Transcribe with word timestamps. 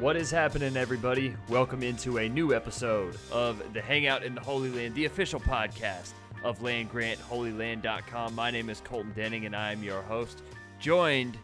What 0.00 0.16
is 0.16 0.30
happening, 0.30 0.78
everybody? 0.78 1.36
Welcome 1.50 1.82
into 1.82 2.16
a 2.16 2.26
new 2.26 2.54
episode 2.54 3.18
of 3.30 3.62
the 3.74 3.82
Hangout 3.82 4.22
in 4.22 4.34
the 4.34 4.40
Holy 4.40 4.70
Land, 4.70 4.94
the 4.94 5.04
official 5.04 5.38
podcast 5.38 6.12
of 6.42 6.62
Land 6.62 6.90
Grant, 6.90 7.20
HolyLand.com. 7.28 8.34
My 8.34 8.50
name 8.50 8.70
is 8.70 8.80
Colton 8.80 9.12
Denning, 9.14 9.44
and 9.44 9.54
I 9.54 9.72
am 9.72 9.82
your 9.82 10.00
host, 10.00 10.42
joined, 10.78 11.36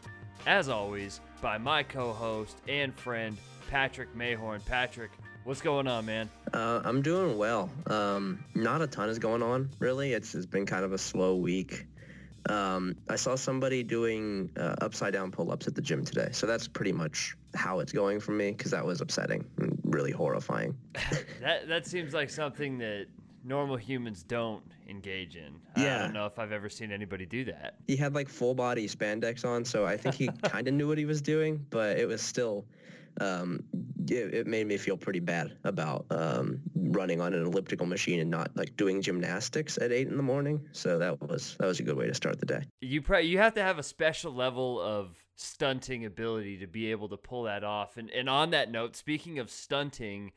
as 0.46 0.70
always, 0.70 1.20
by 1.42 1.58
my 1.58 1.82
co 1.82 2.14
host 2.14 2.56
and 2.66 2.94
friend, 2.94 3.36
Patrick 3.68 4.16
Mayhorn. 4.16 4.64
Patrick, 4.64 5.10
what's 5.44 5.60
going 5.60 5.86
on, 5.86 6.06
man? 6.06 6.30
Uh, 6.50 6.80
I'm 6.82 7.02
doing 7.02 7.36
well. 7.36 7.70
Um, 7.88 8.42
not 8.54 8.80
a 8.80 8.86
ton 8.86 9.10
is 9.10 9.18
going 9.18 9.42
on, 9.42 9.68
really. 9.80 10.14
It's, 10.14 10.34
it's 10.34 10.46
been 10.46 10.64
kind 10.64 10.86
of 10.86 10.94
a 10.94 10.98
slow 10.98 11.36
week. 11.36 11.84
Um, 12.48 12.94
I 13.08 13.16
saw 13.16 13.34
somebody 13.34 13.82
doing 13.82 14.50
uh, 14.56 14.76
upside 14.80 15.12
down 15.12 15.30
pull-ups 15.30 15.66
at 15.66 15.74
the 15.74 15.82
gym 15.82 16.04
today, 16.04 16.28
so 16.32 16.46
that's 16.46 16.68
pretty 16.68 16.92
much 16.92 17.36
how 17.54 17.80
it's 17.80 17.92
going 17.92 18.20
for 18.20 18.32
me 18.32 18.52
because 18.52 18.70
that 18.70 18.84
was 18.84 19.00
upsetting 19.00 19.44
and 19.58 19.78
really 19.84 20.12
horrifying. 20.12 20.76
that 21.40 21.68
that 21.68 21.86
seems 21.86 22.14
like 22.14 22.30
something 22.30 22.78
that 22.78 23.06
normal 23.44 23.76
humans 23.76 24.22
don't 24.22 24.62
engage 24.88 25.36
in. 25.36 25.60
Yeah. 25.76 25.96
I 25.96 26.02
don't 26.02 26.12
know 26.12 26.26
if 26.26 26.38
I've 26.38 26.52
ever 26.52 26.68
seen 26.68 26.90
anybody 26.90 27.26
do 27.26 27.44
that. 27.46 27.76
He 27.86 27.96
had 27.96 28.14
like 28.14 28.28
full 28.28 28.54
body 28.54 28.88
spandex 28.88 29.44
on, 29.44 29.64
so 29.64 29.86
I 29.86 29.96
think 29.96 30.14
he 30.14 30.28
kind 30.42 30.68
of 30.68 30.74
knew 30.74 30.88
what 30.88 30.98
he 30.98 31.04
was 31.04 31.22
doing, 31.22 31.64
but 31.70 31.98
it 31.98 32.06
was 32.06 32.20
still 32.22 32.64
um, 33.20 33.62
it, 34.08 34.34
it, 34.34 34.46
made 34.46 34.66
me 34.66 34.76
feel 34.76 34.96
pretty 34.96 35.20
bad 35.20 35.56
about 35.64 36.06
um, 36.10 36.60
running 36.74 37.20
on 37.20 37.32
an 37.34 37.44
elliptical 37.44 37.86
machine 37.86 38.20
and 38.20 38.30
not 38.30 38.50
like 38.54 38.76
doing 38.76 39.02
gymnastics 39.02 39.78
at 39.78 39.92
eight 39.92 40.08
in 40.08 40.16
the 40.16 40.22
morning. 40.22 40.60
So 40.72 40.98
that 40.98 41.20
was 41.20 41.56
that 41.58 41.66
was 41.66 41.80
a 41.80 41.82
good 41.82 41.96
way 41.96 42.06
to 42.06 42.14
start 42.14 42.38
the 42.38 42.46
day. 42.46 42.62
You 42.80 43.02
pre- 43.02 43.22
you 43.22 43.38
have 43.38 43.54
to 43.54 43.62
have 43.62 43.78
a 43.78 43.82
special 43.82 44.32
level 44.32 44.80
of 44.80 45.16
stunting 45.36 46.04
ability 46.04 46.58
to 46.58 46.66
be 46.66 46.90
able 46.90 47.08
to 47.08 47.16
pull 47.16 47.44
that 47.44 47.64
off. 47.64 47.96
And 47.96 48.10
and 48.10 48.28
on 48.28 48.50
that 48.50 48.70
note, 48.70 48.96
speaking 48.96 49.38
of 49.38 49.50
stunting, 49.50 50.32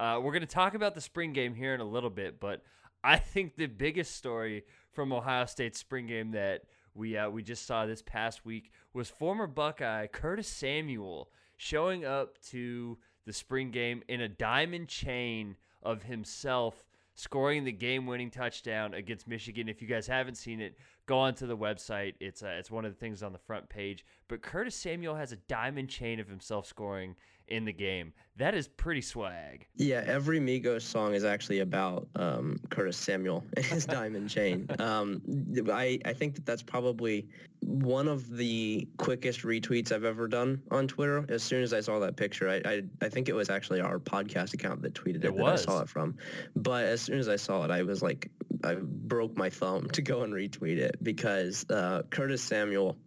uh, 0.00 0.20
we're 0.22 0.32
going 0.32 0.40
to 0.40 0.46
talk 0.46 0.74
about 0.74 0.94
the 0.94 1.00
spring 1.00 1.32
game 1.32 1.54
here 1.54 1.74
in 1.74 1.80
a 1.80 1.84
little 1.84 2.10
bit, 2.10 2.40
but 2.40 2.62
I 3.04 3.16
think 3.16 3.56
the 3.56 3.66
biggest 3.66 4.16
story 4.16 4.64
from 4.92 5.12
Ohio 5.12 5.44
State's 5.44 5.78
spring 5.78 6.06
game 6.06 6.32
that 6.32 6.62
we 6.94 7.16
uh, 7.16 7.28
we 7.28 7.42
just 7.42 7.66
saw 7.66 7.86
this 7.86 8.02
past 8.02 8.44
week 8.44 8.72
was 8.92 9.08
former 9.08 9.46
Buckeye 9.46 10.06
Curtis 10.06 10.48
Samuel 10.48 11.28
showing 11.56 12.04
up 12.04 12.40
to 12.50 12.98
the 13.26 13.32
spring 13.32 13.70
game 13.70 14.02
in 14.08 14.20
a 14.20 14.28
diamond 14.28 14.88
chain 14.88 15.56
of 15.82 16.02
himself 16.02 16.84
scoring 17.14 17.64
the 17.64 17.72
game-winning 17.72 18.30
touchdown 18.30 18.92
against 18.94 19.28
Michigan. 19.28 19.68
If 19.68 19.80
you 19.80 19.88
guys 19.88 20.06
haven't 20.06 20.36
seen 20.36 20.60
it, 20.60 20.76
go 21.06 21.18
onto 21.18 21.46
the 21.46 21.56
website. 21.56 22.14
It's 22.20 22.42
uh, 22.42 22.56
it's 22.58 22.70
one 22.70 22.84
of 22.84 22.92
the 22.92 22.98
things 22.98 23.22
on 23.22 23.32
the 23.32 23.38
front 23.38 23.68
page. 23.68 24.04
But 24.28 24.42
Curtis 24.42 24.74
Samuel 24.74 25.14
has 25.14 25.32
a 25.32 25.36
diamond 25.36 25.88
chain 25.88 26.18
of 26.20 26.28
himself 26.28 26.66
scoring 26.66 27.16
in 27.48 27.64
the 27.64 27.72
game. 27.72 28.12
That 28.36 28.54
is 28.54 28.66
pretty 28.66 29.00
swag. 29.00 29.66
Yeah, 29.76 30.02
every 30.04 30.40
Migos 30.40 30.82
song 30.82 31.14
is 31.14 31.24
actually 31.24 31.60
about 31.60 32.08
um, 32.16 32.58
Curtis 32.68 32.96
Samuel 32.96 33.44
and 33.56 33.64
his 33.64 33.86
diamond 33.86 34.28
chain. 34.28 34.68
Um, 34.84 35.22
I, 35.72 35.98
I 36.04 36.12
think 36.12 36.34
that 36.34 36.44
that's 36.44 36.62
probably 36.62 37.28
one 37.60 38.06
of 38.06 38.28
the 38.28 38.86
quickest 38.98 39.42
retweets 39.42 39.92
I've 39.92 40.04
ever 40.04 40.28
done 40.28 40.62
on 40.70 40.88
Twitter. 40.88 41.24
As 41.28 41.42
soon 41.42 41.62
as 41.62 41.72
I 41.72 41.80
saw 41.80 41.98
that 42.00 42.16
picture, 42.16 42.50
I, 42.50 42.60
I, 42.68 42.82
I 43.00 43.08
think 43.08 43.28
it 43.28 43.34
was 43.34 43.48
actually 43.50 43.80
our 43.80 43.98
podcast 43.98 44.52
account 44.52 44.82
that 44.82 44.94
tweeted 44.94 45.16
it, 45.16 45.26
it 45.26 45.36
that. 45.36 45.46
I 45.46 45.56
saw 45.56 45.80
it 45.80 45.88
from. 45.88 46.16
But 46.54 46.84
as 46.84 47.00
soon 47.00 47.18
as 47.18 47.28
I 47.28 47.36
saw 47.36 47.64
it, 47.64 47.70
I 47.70 47.82
was 47.82 48.02
like, 48.02 48.30
I 48.62 48.74
broke 48.74 49.36
my 49.36 49.48
thumb 49.48 49.88
to 49.90 50.02
go 50.02 50.22
and 50.22 50.34
retweet 50.34 50.78
it 50.78 50.96
because 51.02 51.64
uh, 51.70 52.02
Curtis 52.10 52.42
Samuel, 52.42 52.98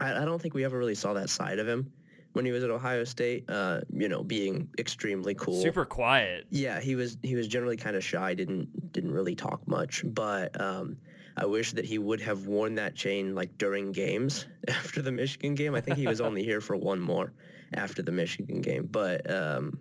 I, 0.00 0.22
I 0.22 0.24
don't 0.24 0.42
think 0.42 0.54
we 0.54 0.64
ever 0.64 0.76
really 0.76 0.96
saw 0.96 1.14
that 1.14 1.30
side 1.30 1.58
of 1.58 1.66
him 1.66 1.90
when 2.34 2.44
he 2.44 2.52
was 2.52 2.62
at 2.64 2.70
Ohio 2.70 3.04
State, 3.04 3.44
uh, 3.48 3.80
you 3.92 4.08
know, 4.08 4.22
being 4.22 4.68
extremely 4.78 5.34
cool. 5.34 5.62
Super 5.62 5.84
quiet. 5.84 6.46
Yeah, 6.50 6.80
he 6.80 6.96
was 6.96 7.16
he 7.22 7.34
was 7.34 7.48
generally 7.48 7.76
kind 7.76 7.96
of 7.96 8.04
shy, 8.04 8.34
didn't 8.34 8.92
didn't 8.92 9.12
really 9.12 9.34
talk 9.34 9.66
much, 9.66 10.04
but 10.04 10.60
um, 10.60 10.96
I 11.36 11.46
wish 11.46 11.72
that 11.72 11.84
he 11.84 11.98
would 11.98 12.20
have 12.20 12.46
worn 12.46 12.74
that 12.74 12.96
chain 12.96 13.34
like 13.34 13.56
during 13.56 13.92
games 13.92 14.46
after 14.68 15.00
the 15.00 15.12
Michigan 15.12 15.54
game. 15.54 15.74
I 15.74 15.80
think 15.80 15.96
he 15.96 16.06
was 16.06 16.20
only 16.20 16.44
here 16.44 16.60
for 16.60 16.76
one 16.76 17.00
more 17.00 17.32
after 17.72 18.02
the 18.02 18.12
Michigan 18.12 18.60
game, 18.60 18.88
but 18.90 19.30
um, 19.30 19.78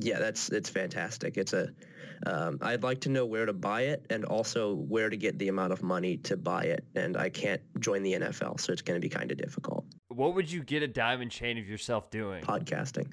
yeah, 0.00 0.18
that's 0.18 0.50
it's 0.50 0.68
fantastic. 0.68 1.38
It's 1.38 1.54
a 1.54 1.70
um, 2.26 2.58
I'd 2.62 2.82
like 2.82 3.00
to 3.02 3.08
know 3.08 3.26
where 3.26 3.46
to 3.46 3.52
buy 3.52 3.82
it 3.82 4.04
and 4.10 4.24
also 4.24 4.74
where 4.74 5.10
to 5.10 5.16
get 5.16 5.38
the 5.38 5.48
amount 5.48 5.72
of 5.72 5.82
money 5.82 6.16
to 6.18 6.36
buy 6.36 6.64
it. 6.64 6.84
And 6.94 7.16
I 7.16 7.28
can't 7.28 7.60
join 7.80 8.02
the 8.02 8.14
NFL, 8.14 8.60
so 8.60 8.72
it's 8.72 8.82
going 8.82 9.00
to 9.00 9.06
be 9.06 9.10
kind 9.10 9.30
of 9.30 9.38
difficult. 9.38 9.84
What 10.16 10.34
would 10.34 10.50
you 10.50 10.62
get 10.62 10.82
a 10.82 10.88
diamond 10.88 11.30
chain 11.30 11.58
of 11.58 11.68
yourself 11.68 12.08
doing? 12.08 12.42
Podcasting. 12.42 13.12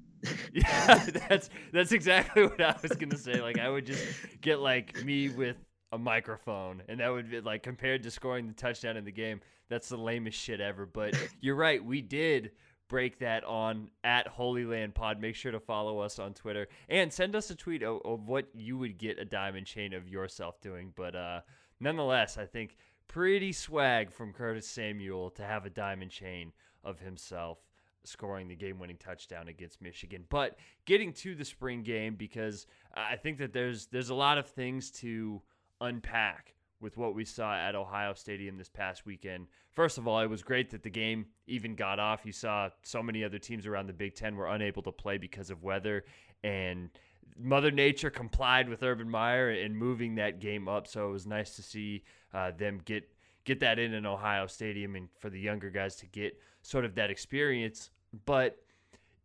yeah, 0.54 1.06
that's 1.28 1.50
that's 1.74 1.92
exactly 1.92 2.44
what 2.44 2.60
I 2.60 2.74
was 2.82 2.92
gonna 2.92 3.18
say. 3.18 3.42
Like 3.42 3.58
I 3.58 3.68
would 3.68 3.84
just 3.84 4.02
get 4.40 4.58
like 4.58 5.04
me 5.04 5.28
with 5.28 5.56
a 5.92 5.98
microphone, 5.98 6.82
and 6.88 7.00
that 7.00 7.08
would 7.08 7.30
be 7.30 7.40
like 7.42 7.62
compared 7.62 8.02
to 8.04 8.10
scoring 8.10 8.48
the 8.48 8.54
touchdown 8.54 8.96
in 8.96 9.04
the 9.04 9.12
game. 9.12 9.42
That's 9.68 9.90
the 9.90 9.98
lamest 9.98 10.38
shit 10.38 10.58
ever. 10.62 10.86
But 10.86 11.14
you're 11.42 11.54
right, 11.54 11.84
we 11.84 12.00
did 12.00 12.52
break 12.88 13.18
that 13.18 13.44
on 13.44 13.90
at 14.02 14.26
Holy 14.26 14.64
Land 14.64 14.94
Pod. 14.94 15.20
Make 15.20 15.34
sure 15.34 15.52
to 15.52 15.60
follow 15.60 15.98
us 15.98 16.18
on 16.18 16.32
Twitter 16.32 16.66
and 16.88 17.12
send 17.12 17.36
us 17.36 17.50
a 17.50 17.54
tweet 17.54 17.82
of, 17.82 18.00
of 18.06 18.26
what 18.26 18.46
you 18.54 18.78
would 18.78 18.96
get 18.96 19.18
a 19.18 19.24
diamond 19.26 19.66
chain 19.66 19.92
of 19.92 20.08
yourself 20.08 20.62
doing. 20.62 20.94
But 20.96 21.14
uh, 21.14 21.40
nonetheless, 21.78 22.38
I 22.38 22.46
think 22.46 22.78
pretty 23.08 23.52
swag 23.52 24.12
from 24.12 24.32
Curtis 24.32 24.68
Samuel 24.68 25.30
to 25.30 25.42
have 25.42 25.66
a 25.66 25.70
diamond 25.70 26.10
chain 26.10 26.52
of 26.84 27.00
himself 27.00 27.58
scoring 28.04 28.48
the 28.48 28.56
game-winning 28.56 28.96
touchdown 28.96 29.48
against 29.48 29.82
Michigan. 29.82 30.24
But 30.28 30.56
getting 30.84 31.12
to 31.14 31.34
the 31.34 31.44
spring 31.44 31.82
game 31.82 32.14
because 32.14 32.66
I 32.94 33.16
think 33.16 33.38
that 33.38 33.52
there's 33.52 33.86
there's 33.86 34.10
a 34.10 34.14
lot 34.14 34.38
of 34.38 34.46
things 34.46 34.90
to 34.92 35.42
unpack 35.80 36.54
with 36.80 36.96
what 36.96 37.14
we 37.14 37.24
saw 37.24 37.54
at 37.54 37.74
Ohio 37.74 38.14
Stadium 38.14 38.56
this 38.56 38.68
past 38.68 39.04
weekend. 39.04 39.48
First 39.72 39.98
of 39.98 40.06
all, 40.06 40.20
it 40.20 40.30
was 40.30 40.42
great 40.42 40.70
that 40.70 40.82
the 40.82 40.90
game 40.90 41.26
even 41.46 41.74
got 41.74 41.98
off. 41.98 42.24
You 42.24 42.32
saw 42.32 42.70
so 42.82 43.02
many 43.02 43.24
other 43.24 43.38
teams 43.38 43.66
around 43.66 43.88
the 43.88 43.92
Big 43.92 44.14
Ten 44.14 44.36
were 44.36 44.46
unable 44.46 44.82
to 44.82 44.92
play 44.92 45.18
because 45.18 45.50
of 45.50 45.62
weather, 45.64 46.04
and 46.44 46.90
Mother 47.38 47.70
Nature 47.70 48.10
complied 48.10 48.68
with 48.68 48.82
Urban 48.82 49.08
Meyer 49.08 49.50
in 49.50 49.76
moving 49.76 50.16
that 50.16 50.40
game 50.40 50.68
up. 50.68 50.86
So 50.86 51.08
it 51.08 51.12
was 51.12 51.26
nice 51.26 51.56
to 51.56 51.62
see 51.62 52.02
uh, 52.34 52.50
them 52.50 52.80
get 52.84 53.08
get 53.44 53.60
that 53.60 53.78
in 53.78 53.94
an 53.94 54.04
Ohio 54.04 54.46
Stadium 54.46 54.94
and 54.94 55.08
for 55.18 55.30
the 55.30 55.40
younger 55.40 55.70
guys 55.70 55.96
to 55.96 56.06
get 56.06 56.38
sort 56.62 56.84
of 56.84 56.94
that 56.96 57.10
experience. 57.10 57.90
But 58.26 58.58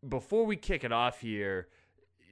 before 0.07 0.45
we 0.45 0.55
kick 0.55 0.83
it 0.83 0.91
off 0.91 1.19
here, 1.19 1.67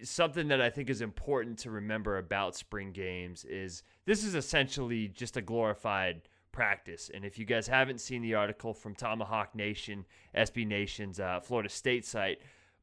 something 0.04 0.48
that 0.48 0.62
I 0.62 0.70
think 0.70 0.90
is 0.90 1.02
important 1.02 1.60
to 1.60 1.72
remember 1.72 2.18
about 2.18 2.56
spring 2.56 2.92
games 2.92 3.44
is 3.46 3.84
this 4.06 4.24
is 4.24 4.36
essentially 4.36 5.08
just 5.08 5.38
a 5.38 5.42
glorified 5.42 6.22
practice. 6.52 7.10
And 7.14 7.26
if 7.26 7.38
you 7.38 7.46
guys 7.46 7.68
haven't 7.68 8.02
seen 8.02 8.22
the 8.22 8.36
article 8.36 8.74
from 8.74 8.96
Tomahawk 8.96 9.56
Nation, 9.56 10.06
SB 10.36 10.68
Nation's 10.68 11.20
uh, 11.20 11.40
Florida 11.42 11.70
State 11.70 12.06
site, 12.06 12.40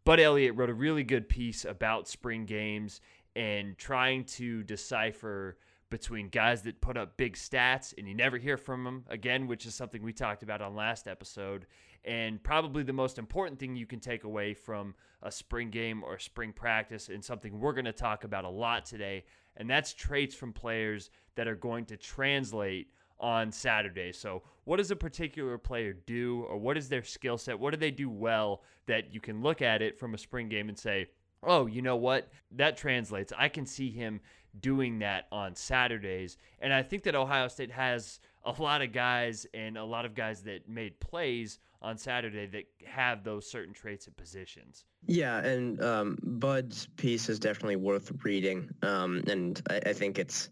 Bud 0.09 0.21
Elliott 0.21 0.57
wrote 0.57 0.71
a 0.71 0.75
really 0.75 1.05
good 1.05 1.29
piece 1.29 1.67
about 1.67 2.09
spring 2.09 2.47
games 2.47 3.03
and 3.37 3.77
trying 3.77 4.25
to 4.25 4.63
decipher 4.63 5.59
between 5.91 6.31
guys 6.31 6.63
that 6.63 6.81
put 6.81 6.97
up 6.97 7.19
big 7.19 7.35
stats 7.35 7.93
and 7.99 8.09
you 8.09 8.15
never 8.15 8.39
hear 8.39 8.57
from 8.57 8.85
them 8.85 9.05
again, 9.11 9.47
which 9.47 9.67
is 9.67 9.75
something 9.75 10.03
we 10.03 10.15
talked 10.15 10.43
about 10.43 10.63
on 10.63 10.75
last 10.75 11.07
episode, 11.07 11.67
and 12.07 12.43
probably 12.43 12.83
the 12.83 12.91
most 12.91 13.19
important 13.19 13.61
thing 13.61 13.77
you 13.77 13.85
can 13.85 14.01
take 14.01 14.25
away 14.25 14.55
from 14.55 14.95
a 15.23 15.31
spring 15.31 15.69
game 15.69 16.03
or 16.03 16.19
spring 16.19 16.55
practice, 16.55 17.11
and 17.11 17.23
something 17.23 17.61
we're 17.61 17.75
going 17.75 17.85
to 17.85 17.93
talk 17.93 18.25
about 18.25 18.47
a 18.47 18.49
lot 18.49 18.87
today, 18.87 19.27
and 19.59 19.69
that's 19.69 19.93
traits 19.93 20.35
from 20.35 20.55
players 20.55 21.11
that 21.35 21.47
are 21.47 21.55
going 21.55 21.85
to 21.85 21.99
translate 21.99 22.89
on 23.21 23.51
Saturday. 23.53 24.13
So, 24.13 24.43
what 24.65 24.77
does 24.77 24.91
a 24.91 24.97
particular 24.97 25.57
player 25.59 25.95
do, 25.95 26.45
or 26.49 26.59
what 26.59 26.77
is 26.77 26.89
their 26.89 27.03
skill 27.03 27.39
set? 27.39 27.59
What 27.59 27.71
do 27.71 27.79
they 27.79 27.91
do 27.91 28.11
well 28.11 28.63
that 28.87 29.15
you 29.15 29.21
can 29.21 29.43
look 29.43 29.63
at 29.63 29.83
it 29.83 29.99
from 29.99 30.15
a 30.15 30.19
spring 30.19 30.49
game 30.49 30.69
and 30.69 30.79
say, 30.79 31.09
oh, 31.43 31.67
you 31.67 31.83
know 31.83 31.97
what? 31.97 32.29
That 32.53 32.77
translates. 32.77 33.33
I 33.37 33.49
can 33.49 33.67
see 33.67 33.91
him 33.91 34.21
doing 34.61 34.99
that 35.01 35.27
on 35.31 35.55
Saturdays. 35.55 36.37
And 36.61 36.73
I 36.73 36.83
think 36.83 37.03
that 37.05 37.15
Ohio 37.15 37.49
State 37.49 37.71
has 37.71 38.21
a 38.45 38.63
lot 38.63 38.83
of 38.83 38.93
guys 38.93 39.47
and 39.55 39.77
a 39.77 39.85
lot 39.85 40.05
of 40.05 40.15
guys 40.15 40.43
that 40.43 40.69
made 40.69 40.99
plays 41.01 41.59
on 41.81 41.97
Saturday 41.97 42.47
that 42.47 42.65
have 42.85 43.23
those 43.23 43.49
certain 43.49 43.73
traits 43.73 44.09
at 44.09 44.17
positions. 44.17 44.85
Yeah, 45.07 45.39
and 45.39 45.81
um, 45.83 46.19
Bud's 46.23 46.89
piece 46.97 47.29
is 47.29 47.39
definitely 47.39 47.77
worth 47.77 48.11
reading. 48.25 48.71
Um, 48.83 49.23
and 49.29 49.61
I, 49.71 49.81
I 49.87 49.93
think 49.93 50.19
it's, 50.19 50.49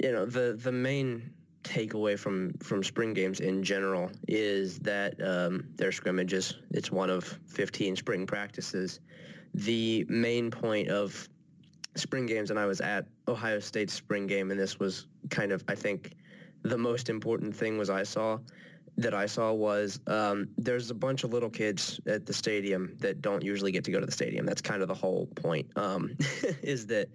you 0.00 0.12
know, 0.12 0.24
the, 0.24 0.58
the 0.58 0.72
main 0.72 1.30
takeaway 1.68 2.18
from 2.18 2.52
from 2.62 2.82
spring 2.82 3.12
games 3.12 3.40
in 3.40 3.62
general 3.62 4.10
is 4.26 4.78
that 4.80 5.14
um, 5.22 5.68
they're 5.76 5.92
scrimmages. 5.92 6.54
It's 6.70 6.90
one 6.90 7.10
of 7.10 7.38
15 7.46 7.96
spring 7.96 8.26
practices. 8.26 9.00
The 9.54 10.06
main 10.08 10.50
point 10.50 10.88
of 10.88 11.28
spring 11.94 12.26
games, 12.26 12.50
and 12.50 12.58
I 12.58 12.66
was 12.66 12.80
at 12.80 13.06
Ohio 13.26 13.60
State's 13.60 13.92
spring 13.92 14.26
game, 14.26 14.50
and 14.50 14.58
this 14.58 14.78
was 14.78 15.06
kind 15.30 15.52
of, 15.52 15.62
I 15.68 15.74
think, 15.74 16.14
the 16.62 16.78
most 16.78 17.10
important 17.10 17.54
thing 17.54 17.76
was 17.76 17.90
I 17.90 18.02
saw 18.02 18.38
that 18.96 19.14
I 19.14 19.26
saw 19.26 19.52
was 19.52 20.00
um, 20.06 20.48
there's 20.56 20.90
a 20.90 20.94
bunch 20.94 21.22
of 21.22 21.32
little 21.32 21.50
kids 21.50 22.00
at 22.06 22.26
the 22.26 22.32
stadium 22.32 22.96
that 22.98 23.22
don't 23.22 23.44
usually 23.44 23.70
get 23.70 23.84
to 23.84 23.92
go 23.92 24.00
to 24.00 24.06
the 24.06 24.12
stadium. 24.12 24.44
That's 24.44 24.62
kind 24.62 24.82
of 24.82 24.88
the 24.88 24.94
whole 24.94 25.26
point. 25.36 25.70
Um, 25.76 26.16
is 26.62 26.86
that 26.86 27.08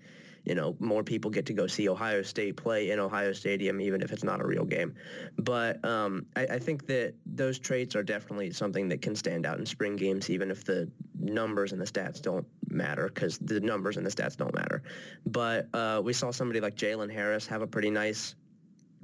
you 0.45 0.55
know, 0.55 0.75
more 0.79 1.03
people 1.03 1.31
get 1.31 1.45
to 1.45 1.53
go 1.53 1.67
see 1.67 1.87
Ohio 1.87 2.21
State 2.21 2.57
play 2.57 2.91
in 2.91 2.99
Ohio 2.99 3.31
Stadium, 3.31 3.79
even 3.79 4.01
if 4.01 4.11
it's 4.11 4.23
not 4.23 4.41
a 4.41 4.45
real 4.45 4.65
game. 4.65 4.93
But 5.37 5.83
um, 5.85 6.25
I, 6.35 6.45
I, 6.45 6.59
think 6.59 6.85
that 6.87 7.13
those 7.25 7.59
traits 7.59 7.95
are 7.95 8.03
definitely 8.03 8.51
something 8.51 8.89
that 8.89 9.01
can 9.01 9.15
stand 9.15 9.45
out 9.45 9.57
in 9.57 9.65
spring 9.65 9.95
games, 9.95 10.29
even 10.29 10.51
if 10.51 10.65
the 10.65 10.91
numbers 11.17 11.71
and 11.71 11.79
the 11.79 11.85
stats 11.85 12.21
don't 12.21 12.45
matter, 12.69 13.09
because 13.13 13.37
the 13.37 13.61
numbers 13.61 13.95
and 13.95 14.05
the 14.05 14.11
stats 14.11 14.35
don't 14.35 14.53
matter. 14.53 14.83
But 15.25 15.69
uh, 15.73 16.01
we 16.03 16.11
saw 16.11 16.31
somebody 16.31 16.59
like 16.59 16.75
Jalen 16.75 17.11
Harris 17.11 17.47
have 17.47 17.61
a 17.61 17.67
pretty 17.67 17.89
nice 17.89 18.35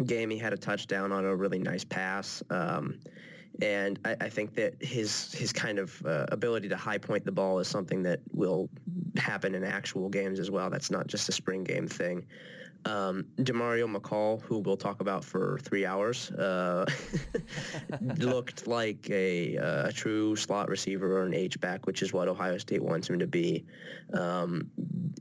game. 0.06 0.30
He 0.30 0.38
had 0.38 0.52
a 0.52 0.58
touchdown 0.58 1.12
on 1.14 1.24
a 1.24 1.36
really 1.36 1.60
nice 1.60 1.86
pass. 1.86 2.44
Um, 2.50 3.00
and 3.62 4.00
I, 4.06 4.16
I, 4.22 4.30
think 4.30 4.56
that 4.56 4.82
his 4.82 5.34
his 5.34 5.52
kind 5.52 5.80
of 5.80 6.06
uh, 6.06 6.26
ability 6.32 6.70
to 6.70 6.78
high 6.78 6.98
point 6.98 7.26
the 7.26 7.32
ball 7.32 7.60
is 7.60 7.68
something 7.68 8.04
that 8.04 8.22
will 8.32 8.70
happen 9.18 9.56
in 9.56 9.64
actual 9.64 10.10
games 10.10 10.40
as 10.40 10.50
well. 10.50 10.70
That's 10.70 10.92
not 10.92 11.08
just 11.08 11.28
a 11.30 11.32
spring 11.32 11.64
game 11.64 11.88
thing. 11.88 12.26
Um, 12.86 13.26
Demario 13.38 13.94
McCall, 13.94 14.42
who 14.42 14.60
we'll 14.60 14.78
talk 14.78 15.02
about 15.02 15.26
for 15.26 15.60
three 15.62 15.86
hours, 15.86 16.32
uh, 16.32 16.86
looked 18.18 18.68
like 18.68 19.10
a, 19.10 19.58
uh, 19.58 19.88
a, 19.88 19.92
true 19.92 20.36
slot 20.36 20.70
receiver 20.70 21.20
or 21.20 21.26
an 21.26 21.34
H-back, 21.34 21.86
which 21.86 22.02
is 22.02 22.14
what 22.14 22.28
Ohio 22.28 22.58
State 22.58 22.82
wants 22.82 23.10
him 23.10 23.20
to 23.20 23.28
be. 23.28 23.66
Um, 24.14 24.72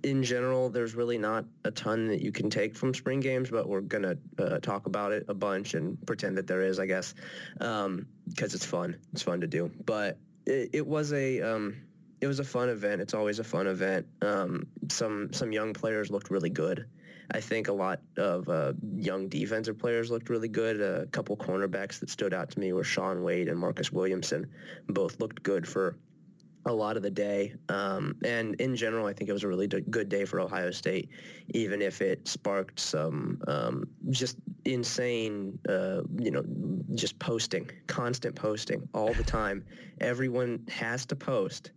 in 0.05 0.23
general, 0.23 0.71
there's 0.71 0.95
really 0.95 1.19
not 1.19 1.47
a 1.65 1.71
ton 1.71 2.09
that 2.09 2.23
you 2.23 2.31
can 2.31 2.49
take 2.49 2.77
from 2.77 2.95
spring 2.95 3.21
games, 3.21 3.51
but 3.51 3.69
we're 3.69 3.81
going 3.81 4.05
to 4.05 4.19
uh, 4.39 4.59
talk 4.61 4.87
about 4.87 5.13
it 5.13 5.25
a 5.29 5.35
bunch 5.35 5.75
and 5.75 6.05
pretend 6.07 6.39
that 6.39 6.47
there 6.47 6.63
is, 6.63 6.79
I 6.79 6.87
guess, 6.87 7.15
because 7.55 7.87
um, 7.87 8.07
it's 8.37 8.65
fun. 8.65 8.97
It's 9.13 9.23
fun 9.23 9.41
to 9.41 9.47
do. 9.47 9.71
But 9.85 10.19
it, 10.47 10.71
it 10.73 10.87
was 10.87 11.13
a 11.13 11.41
um, 11.41 11.77
it 12.21 12.27
was 12.27 12.41
a 12.41 12.45
fun 12.45 12.69
event. 12.69 13.01
It's 13.01 13.15
always 13.15 13.39
a 13.39 13.45
fun 13.45 13.67
event. 13.67 14.07
Um, 14.23 14.67
some 14.89 15.33
some 15.33 15.53
young 15.53 15.73
players 15.73 16.11
looked 16.11 16.31
really 16.31 16.51
good. 16.51 16.87
I 17.33 17.41
think 17.41 17.69
a 17.69 17.73
lot 17.73 18.01
of 18.17 18.49
uh, 18.49 18.73
young 18.97 19.29
defensive 19.29 19.79
players 19.79 20.11
looked 20.11 20.31
really 20.31 20.49
good. 20.49 20.81
A 20.81 21.07
couple 21.07 21.37
cornerbacks 21.37 22.01
that 22.01 22.09
stood 22.09 22.33
out 22.33 22.51
to 22.51 22.59
me 22.59 22.73
were 22.73 22.85
Shaun 22.85 23.23
Wade 23.23 23.49
and 23.49 23.59
Marcus 23.59 23.93
Williamson. 23.93 24.51
Both 24.89 25.21
looked 25.21 25.43
good 25.43 25.69
for 25.69 25.97
a 26.65 26.73
lot 26.73 26.97
of 26.97 27.03
the 27.03 27.11
day. 27.11 27.55
Um, 27.69 28.17
and 28.25 28.55
in 28.57 28.77
general, 28.77 29.07
I 29.07 29.13
think 29.13 29.29
it 29.31 29.33
was 29.33 29.45
a 29.45 29.49
really 29.49 29.67
good 29.67 30.09
day 30.09 30.25
for 30.25 30.41
Ohio 30.41 30.71
State, 30.71 31.09
even 31.51 31.83
if 31.83 32.01
it 32.01 32.27
sparked 32.27 32.81
some 32.81 33.43
um, 33.47 33.89
just 34.11 34.39
insane, 34.65 35.59
uh, 35.69 36.03
you 36.19 36.31
know, 36.31 36.45
just 36.95 37.19
posting, 37.19 37.71
constant 37.87 38.35
posting 38.35 38.89
all 38.95 39.13
the 39.15 39.23
time. 39.23 39.65
Everyone 40.01 40.65
has 40.69 41.07
to 41.07 41.17
post 41.17 41.73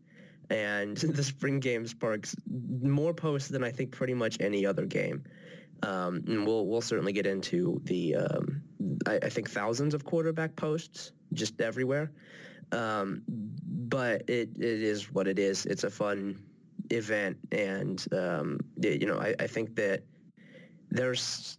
and 0.52 0.98
the 1.16 1.24
spring 1.24 1.60
game 1.60 1.88
sparks 1.88 2.36
more 2.82 3.14
posts 3.14 3.50
than 3.50 3.64
I 3.64 3.72
think 3.72 3.92
pretty 3.92 4.14
much 4.14 4.38
any 4.40 4.66
other 4.66 4.86
game. 4.86 5.24
Um, 5.84 6.24
and 6.28 6.46
we'll 6.46 6.68
we'll 6.68 6.82
certainly 6.82 7.12
get 7.12 7.26
into 7.26 7.82
the 7.86 8.16
um, 8.16 8.62
I, 9.08 9.20
I, 9.24 9.30
think 9.30 9.50
thousands 9.50 9.94
of 9.94 10.06
quarterback 10.06 10.56
posts 10.56 11.12
just 11.34 11.60
everywhere. 11.60 12.12
Um, 12.72 13.24
but 13.28 14.22
it, 14.30 14.50
it 14.58 14.82
is 14.82 15.12
what 15.12 15.28
it 15.28 15.40
is. 15.40 15.66
It's 15.66 15.84
a 15.84 15.90
fun 15.90 16.40
event, 16.92 17.38
and 17.52 18.06
um, 18.12 18.60
it, 18.84 19.02
you 19.02 19.08
know 19.08 19.18
I, 19.18 19.34
I 19.40 19.48
think 19.48 19.76
that 19.76 20.04
there's 20.92 21.58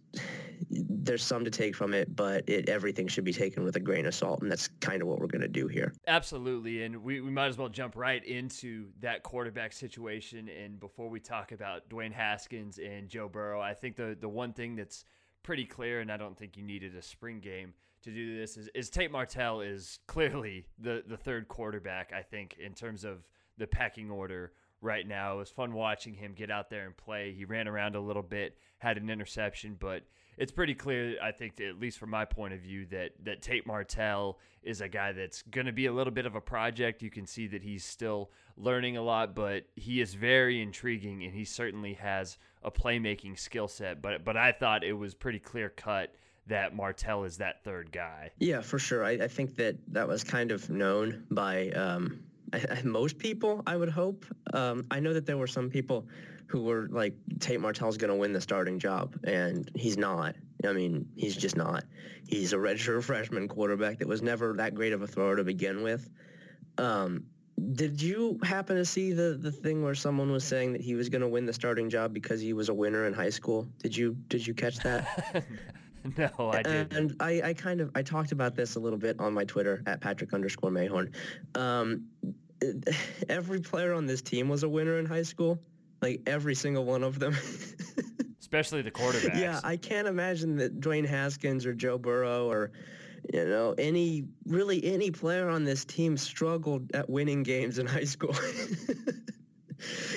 there's 1.03 1.23
some 1.23 1.43
to 1.45 1.51
take 1.51 1.75
from 1.75 1.93
it, 1.93 2.15
but 2.15 2.47
it, 2.47 2.69
everything 2.69 3.07
should 3.07 3.23
be 3.23 3.33
taken 3.33 3.63
with 3.63 3.75
a 3.75 3.79
grain 3.79 4.05
of 4.05 4.15
salt, 4.15 4.41
and 4.41 4.51
that's 4.51 4.67
kind 4.79 5.01
of 5.01 5.07
what 5.07 5.19
we're 5.19 5.27
going 5.27 5.41
to 5.41 5.47
do 5.47 5.67
here. 5.67 5.93
Absolutely, 6.07 6.83
and 6.83 7.03
we, 7.03 7.21
we 7.21 7.29
might 7.29 7.47
as 7.47 7.57
well 7.57 7.69
jump 7.69 7.95
right 7.95 8.23
into 8.23 8.87
that 9.01 9.23
quarterback 9.23 9.73
situation. 9.73 10.49
And 10.49 10.79
before 10.79 11.09
we 11.09 11.19
talk 11.19 11.51
about 11.51 11.89
Dwayne 11.89 12.13
Haskins 12.13 12.79
and 12.79 13.09
Joe 13.09 13.27
Burrow, 13.27 13.61
I 13.61 13.73
think 13.73 13.95
the 13.95 14.17
the 14.19 14.29
one 14.29 14.53
thing 14.53 14.75
that's 14.75 15.05
pretty 15.43 15.65
clear, 15.65 15.99
and 15.99 16.11
I 16.11 16.17
don't 16.17 16.37
think 16.37 16.55
you 16.57 16.63
needed 16.63 16.95
a 16.95 17.01
spring 17.01 17.39
game 17.39 17.73
to 18.03 18.11
do 18.11 18.37
this, 18.37 18.57
is, 18.57 18.69
is 18.73 18.89
Tate 18.89 19.11
Martell 19.11 19.61
is 19.61 19.99
clearly 20.07 20.65
the 20.79 21.03
the 21.05 21.17
third 21.17 21.47
quarterback. 21.47 22.13
I 22.13 22.21
think 22.21 22.55
in 22.59 22.73
terms 22.73 23.03
of 23.03 23.27
the 23.57 23.67
pecking 23.67 24.09
order 24.09 24.51
right 24.83 25.07
now. 25.07 25.35
It 25.35 25.37
was 25.37 25.49
fun 25.49 25.73
watching 25.73 26.13
him 26.13 26.33
get 26.33 26.51
out 26.51 26.69
there 26.69 26.85
and 26.85 26.95
play. 26.95 27.33
He 27.33 27.45
ran 27.45 27.67
around 27.67 27.95
a 27.95 28.01
little 28.01 28.21
bit, 28.21 28.57
had 28.79 28.97
an 28.97 29.09
interception, 29.09 29.77
but 29.79 30.03
it's 30.37 30.51
pretty 30.51 30.73
clear, 30.73 31.15
I 31.21 31.31
think, 31.31 31.59
at 31.61 31.79
least 31.79 31.97
from 31.97 32.09
my 32.09 32.25
point 32.25 32.53
of 32.53 32.59
view, 32.59 32.85
that 32.87 33.11
that 33.23 33.41
Tate 33.41 33.65
Martell 33.65 34.39
is 34.63 34.81
a 34.81 34.87
guy 34.87 35.11
that's 35.11 35.41
going 35.43 35.65
to 35.65 35.71
be 35.71 35.87
a 35.87 35.93
little 35.93 36.13
bit 36.13 36.25
of 36.25 36.35
a 36.35 36.41
project. 36.41 37.01
You 37.01 37.09
can 37.09 37.25
see 37.25 37.47
that 37.47 37.61
he's 37.61 37.83
still 37.83 38.31
learning 38.57 38.97
a 38.97 39.01
lot, 39.01 39.35
but 39.35 39.63
he 39.75 40.01
is 40.01 40.13
very 40.13 40.61
intriguing, 40.61 41.23
and 41.23 41.33
he 41.33 41.45
certainly 41.45 41.93
has 41.95 42.37
a 42.63 42.71
playmaking 42.71 43.37
skill 43.37 43.67
set. 43.67 44.01
But 44.01 44.23
but 44.23 44.37
I 44.37 44.51
thought 44.51 44.83
it 44.83 44.93
was 44.93 45.13
pretty 45.13 45.39
clear 45.39 45.69
cut 45.69 46.15
that 46.47 46.75
Martell 46.75 47.23
is 47.23 47.37
that 47.37 47.63
third 47.63 47.91
guy. 47.91 48.31
Yeah, 48.39 48.61
for 48.61 48.77
sure. 48.77 49.05
I, 49.05 49.11
I 49.11 49.27
think 49.27 49.55
that 49.55 49.77
that 49.93 50.07
was 50.07 50.23
kind 50.23 50.51
of 50.51 50.69
known 50.69 51.25
by. 51.29 51.69
Um 51.69 52.23
most 52.83 53.17
people, 53.17 53.63
I 53.65 53.75
would 53.75 53.89
hope. 53.89 54.25
Um, 54.53 54.85
I 54.91 54.99
know 54.99 55.13
that 55.13 55.25
there 55.25 55.37
were 55.37 55.47
some 55.47 55.69
people 55.69 56.07
who 56.53 56.61
were 56.61 56.87
like, 56.91 57.15
Tate 57.39 57.59
Martell's 57.59 57.97
going 57.97 58.11
to 58.11 58.15
win 58.15 58.31
the 58.31 58.39
starting 58.39 58.77
job, 58.77 59.15
and 59.23 59.71
he's 59.73 59.97
not. 59.97 60.35
I 60.63 60.71
mean, 60.71 61.09
he's 61.15 61.35
just 61.35 61.57
not. 61.57 61.83
He's 62.27 62.53
a 62.53 62.57
redshirt 62.57 63.03
freshman 63.03 63.47
quarterback 63.47 63.97
that 63.97 64.07
was 64.07 64.21
never 64.21 64.53
that 64.53 64.75
great 64.75 64.93
of 64.93 65.01
a 65.01 65.07
thrower 65.07 65.35
to 65.35 65.43
begin 65.43 65.81
with. 65.81 66.07
Um, 66.77 67.23
did 67.73 67.99
you 67.99 68.37
happen 68.43 68.75
to 68.75 68.85
see 68.85 69.13
the, 69.13 69.35
the 69.41 69.51
thing 69.51 69.81
where 69.83 69.95
someone 69.95 70.31
was 70.31 70.43
saying 70.43 70.73
that 70.73 70.81
he 70.81 70.93
was 70.93 71.09
going 71.09 71.23
to 71.23 71.27
win 71.27 71.47
the 71.47 71.53
starting 71.53 71.89
job 71.89 72.13
because 72.13 72.39
he 72.39 72.53
was 72.53 72.69
a 72.69 72.73
winner 72.73 73.07
in 73.07 73.13
high 73.13 73.31
school? 73.31 73.67
Did 73.79 73.97
you 73.97 74.15
did 74.27 74.45
you 74.45 74.53
catch 74.53 74.77
that? 74.81 75.43
no, 76.17 76.51
I 76.51 76.61
didn't. 76.61 76.93
And 76.93 77.15
I, 77.19 77.41
I 77.43 77.53
kind 77.55 77.81
of 77.81 77.89
I 77.95 78.03
talked 78.03 78.31
about 78.31 78.53
this 78.55 78.75
a 78.75 78.79
little 78.79 78.99
bit 78.99 79.19
on 79.19 79.33
my 79.33 79.43
Twitter 79.43 79.81
at 79.87 80.01
Patrick 80.01 80.33
underscore 80.33 80.69
Mayhorn. 80.69 81.15
Um, 81.55 82.05
every 83.27 83.59
player 83.59 83.93
on 83.93 84.05
this 84.05 84.21
team 84.21 84.49
was 84.49 84.61
a 84.61 84.69
winner 84.69 84.99
in 84.99 85.07
high 85.07 85.23
school. 85.23 85.59
Like 86.03 86.21
every 86.27 86.53
single 86.53 86.83
one 86.83 87.01
of 87.01 87.17
them. 87.17 87.33
Especially 88.41 88.81
the 88.81 88.91
quarterbacks. 88.91 89.39
Yeah, 89.39 89.61
I 89.63 89.77
can't 89.77 90.05
imagine 90.05 90.57
that 90.57 90.81
Dwayne 90.81 91.07
Haskins 91.07 91.65
or 91.65 91.73
Joe 91.73 91.97
Burrow 91.97 92.51
or 92.51 92.71
you 93.33 93.45
know 93.45 93.73
any 93.77 94.25
really 94.45 94.83
any 94.83 95.11
player 95.11 95.47
on 95.47 95.63
this 95.63 95.85
team 95.85 96.17
struggled 96.17 96.93
at 96.93 97.09
winning 97.09 97.41
games 97.41 97.79
in 97.79 97.87
high 97.87 98.03
school. 98.03 98.35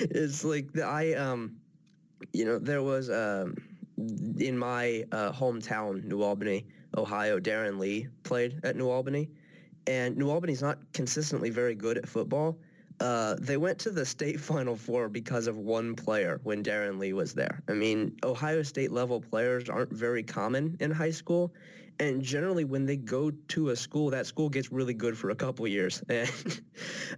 it's 0.01 0.43
like 0.43 0.73
the, 0.73 0.83
I 0.83 1.13
um 1.13 1.55
you 2.33 2.43
know 2.43 2.59
there 2.59 2.83
was 2.83 3.09
um 3.09 3.55
in 3.95 4.57
my 4.57 5.05
uh, 5.13 5.31
hometown 5.31 6.03
New 6.03 6.21
Albany, 6.21 6.67
Ohio, 6.97 7.39
Darron 7.39 7.79
Lee 7.79 8.09
played 8.23 8.59
at 8.63 8.75
New 8.75 8.89
Albany 8.89 9.29
and 9.87 10.17
New 10.17 10.29
Albany's 10.29 10.61
not 10.61 10.79
consistently 10.91 11.49
very 11.49 11.75
good 11.75 11.97
at 11.97 12.07
football. 12.07 12.59
Uh, 12.99 13.35
they 13.39 13.57
went 13.57 13.77
to 13.79 13.91
the 13.91 14.05
state 14.05 14.39
final 14.51 14.75
four 14.75 15.09
because 15.09 15.47
of 15.47 15.57
one 15.57 15.95
player 15.95 16.39
when 16.43 16.63
Darron 16.63 16.97
Lee 16.99 17.13
was 17.13 17.33
there. 17.33 17.61
I 17.67 17.73
mean, 17.73 18.17
Ohio 18.23 18.63
State 18.63 18.91
level 18.91 19.21
players 19.21 19.69
aren't 19.69 19.93
very 19.93 20.23
common 20.23 20.77
in 20.79 20.91
high 20.91 21.11
school. 21.11 21.53
And 21.99 22.21
generally, 22.21 22.63
when 22.63 22.85
they 22.85 22.95
go 22.95 23.31
to 23.31 23.69
a 23.69 23.75
school, 23.75 24.11
that 24.11 24.27
school 24.27 24.49
gets 24.49 24.71
really 24.71 24.93
good 24.93 25.17
for 25.17 25.31
a 25.31 25.35
couple 25.35 25.67
years. 25.67 26.03
And 26.09 26.61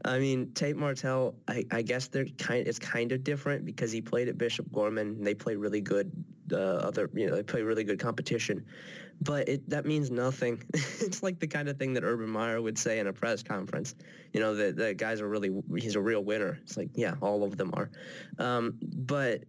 I 0.05 0.19
mean, 0.19 0.53
Tate 0.53 0.77
Martell, 0.77 1.35
I, 1.49 1.65
I 1.71 1.81
guess 1.81 2.07
they're 2.07 2.25
kind. 2.37 2.65
It's 2.65 2.79
kind 2.79 3.11
of 3.11 3.25
different 3.25 3.65
because 3.65 3.91
he 3.91 3.99
played 3.99 4.29
at 4.29 4.37
Bishop 4.37 4.71
Gorman. 4.71 5.21
They 5.21 5.33
play 5.33 5.57
really 5.57 5.81
good. 5.81 6.11
Uh, 6.51 6.55
other, 6.55 7.09
you 7.13 7.27
know, 7.27 7.35
they 7.35 7.43
play 7.43 7.61
really 7.61 7.83
good 7.83 7.99
competition 7.99 8.65
but 9.21 9.49
it, 9.49 9.69
that 9.69 9.85
means 9.85 10.09
nothing. 10.09 10.63
it's 10.73 11.21
like 11.21 11.39
the 11.39 11.47
kind 11.47 11.67
of 11.69 11.77
thing 11.77 11.93
that 11.93 12.03
Urban 12.03 12.29
Meyer 12.29 12.61
would 12.61 12.77
say 12.77 12.99
in 12.99 13.07
a 13.07 13.13
press 13.13 13.43
conference. 13.43 13.95
You 14.33 14.39
know, 14.39 14.55
that 14.55 14.75
the 14.75 14.93
guys 14.93 15.21
are 15.21 15.27
really, 15.27 15.51
he's 15.77 15.95
a 15.95 16.01
real 16.01 16.23
winner. 16.23 16.59
It's 16.63 16.77
like, 16.77 16.89
yeah, 16.93 17.15
all 17.21 17.43
of 17.43 17.57
them 17.57 17.73
are. 17.73 17.89
Um, 18.37 18.77
but 18.81 19.43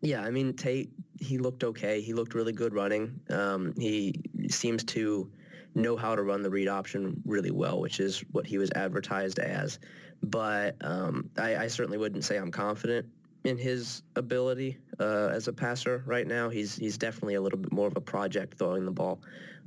yeah, 0.00 0.22
I 0.22 0.30
mean, 0.30 0.54
Tate, 0.54 0.90
he 1.18 1.38
looked 1.38 1.64
okay. 1.64 2.00
He 2.00 2.14
looked 2.14 2.34
really 2.34 2.52
good 2.52 2.72
running. 2.72 3.20
Um, 3.28 3.74
he 3.76 4.20
seems 4.48 4.84
to 4.84 5.30
know 5.74 5.96
how 5.96 6.16
to 6.16 6.22
run 6.22 6.42
the 6.42 6.50
read 6.50 6.68
option 6.68 7.22
really 7.24 7.50
well, 7.50 7.80
which 7.80 8.00
is 8.00 8.24
what 8.32 8.46
he 8.46 8.58
was 8.58 8.70
advertised 8.74 9.38
as. 9.38 9.78
But 10.22 10.76
um, 10.80 11.30
I, 11.38 11.56
I 11.56 11.66
certainly 11.68 11.98
wouldn't 11.98 12.24
say 12.24 12.36
I'm 12.36 12.50
confident 12.50 13.06
in 13.44 13.56
his 13.56 14.02
ability 14.16 14.78
uh, 14.98 15.28
as 15.28 15.48
a 15.48 15.52
passer 15.52 16.02
right 16.06 16.26
now. 16.26 16.48
He's 16.48 16.76
he's 16.76 16.98
definitely 16.98 17.34
a 17.34 17.40
little 17.40 17.58
bit 17.58 17.72
more 17.72 17.86
of 17.86 17.96
a 17.96 18.00
project 18.00 18.58
throwing 18.58 18.84
the 18.84 18.90
ball. 18.90 19.20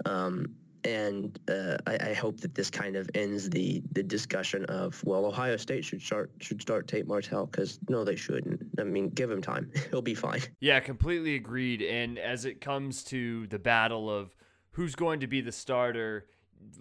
Um, 0.05 0.55
and 0.85 1.39
uh, 1.47 1.77
I, 1.87 2.09
I, 2.09 2.13
hope 2.13 2.41
that 2.41 2.55
this 2.55 2.69
kind 2.69 2.97
of 2.97 3.09
ends 3.15 3.49
the, 3.49 3.81
the 3.93 4.03
discussion 4.03 4.65
of 4.65 5.01
well, 5.05 5.25
Ohio 5.25 5.55
State 5.55 5.85
should 5.85 6.01
start 6.01 6.31
should 6.39 6.61
start 6.61 6.87
Tate 6.87 7.07
Martell 7.07 7.45
because 7.45 7.79
no, 7.87 8.03
they 8.03 8.15
shouldn't. 8.15 8.61
I 8.77 8.83
mean, 8.83 9.09
give 9.09 9.31
him 9.31 9.41
time; 9.41 9.71
he'll 9.91 10.01
be 10.01 10.15
fine. 10.15 10.41
Yeah, 10.59 10.79
completely 10.79 11.35
agreed. 11.35 11.81
And 11.81 12.19
as 12.19 12.45
it 12.45 12.59
comes 12.59 13.03
to 13.05 13.47
the 13.47 13.59
battle 13.59 14.09
of 14.09 14.35
who's 14.71 14.95
going 14.95 15.21
to 15.21 15.27
be 15.27 15.41
the 15.41 15.51
starter, 15.51 16.27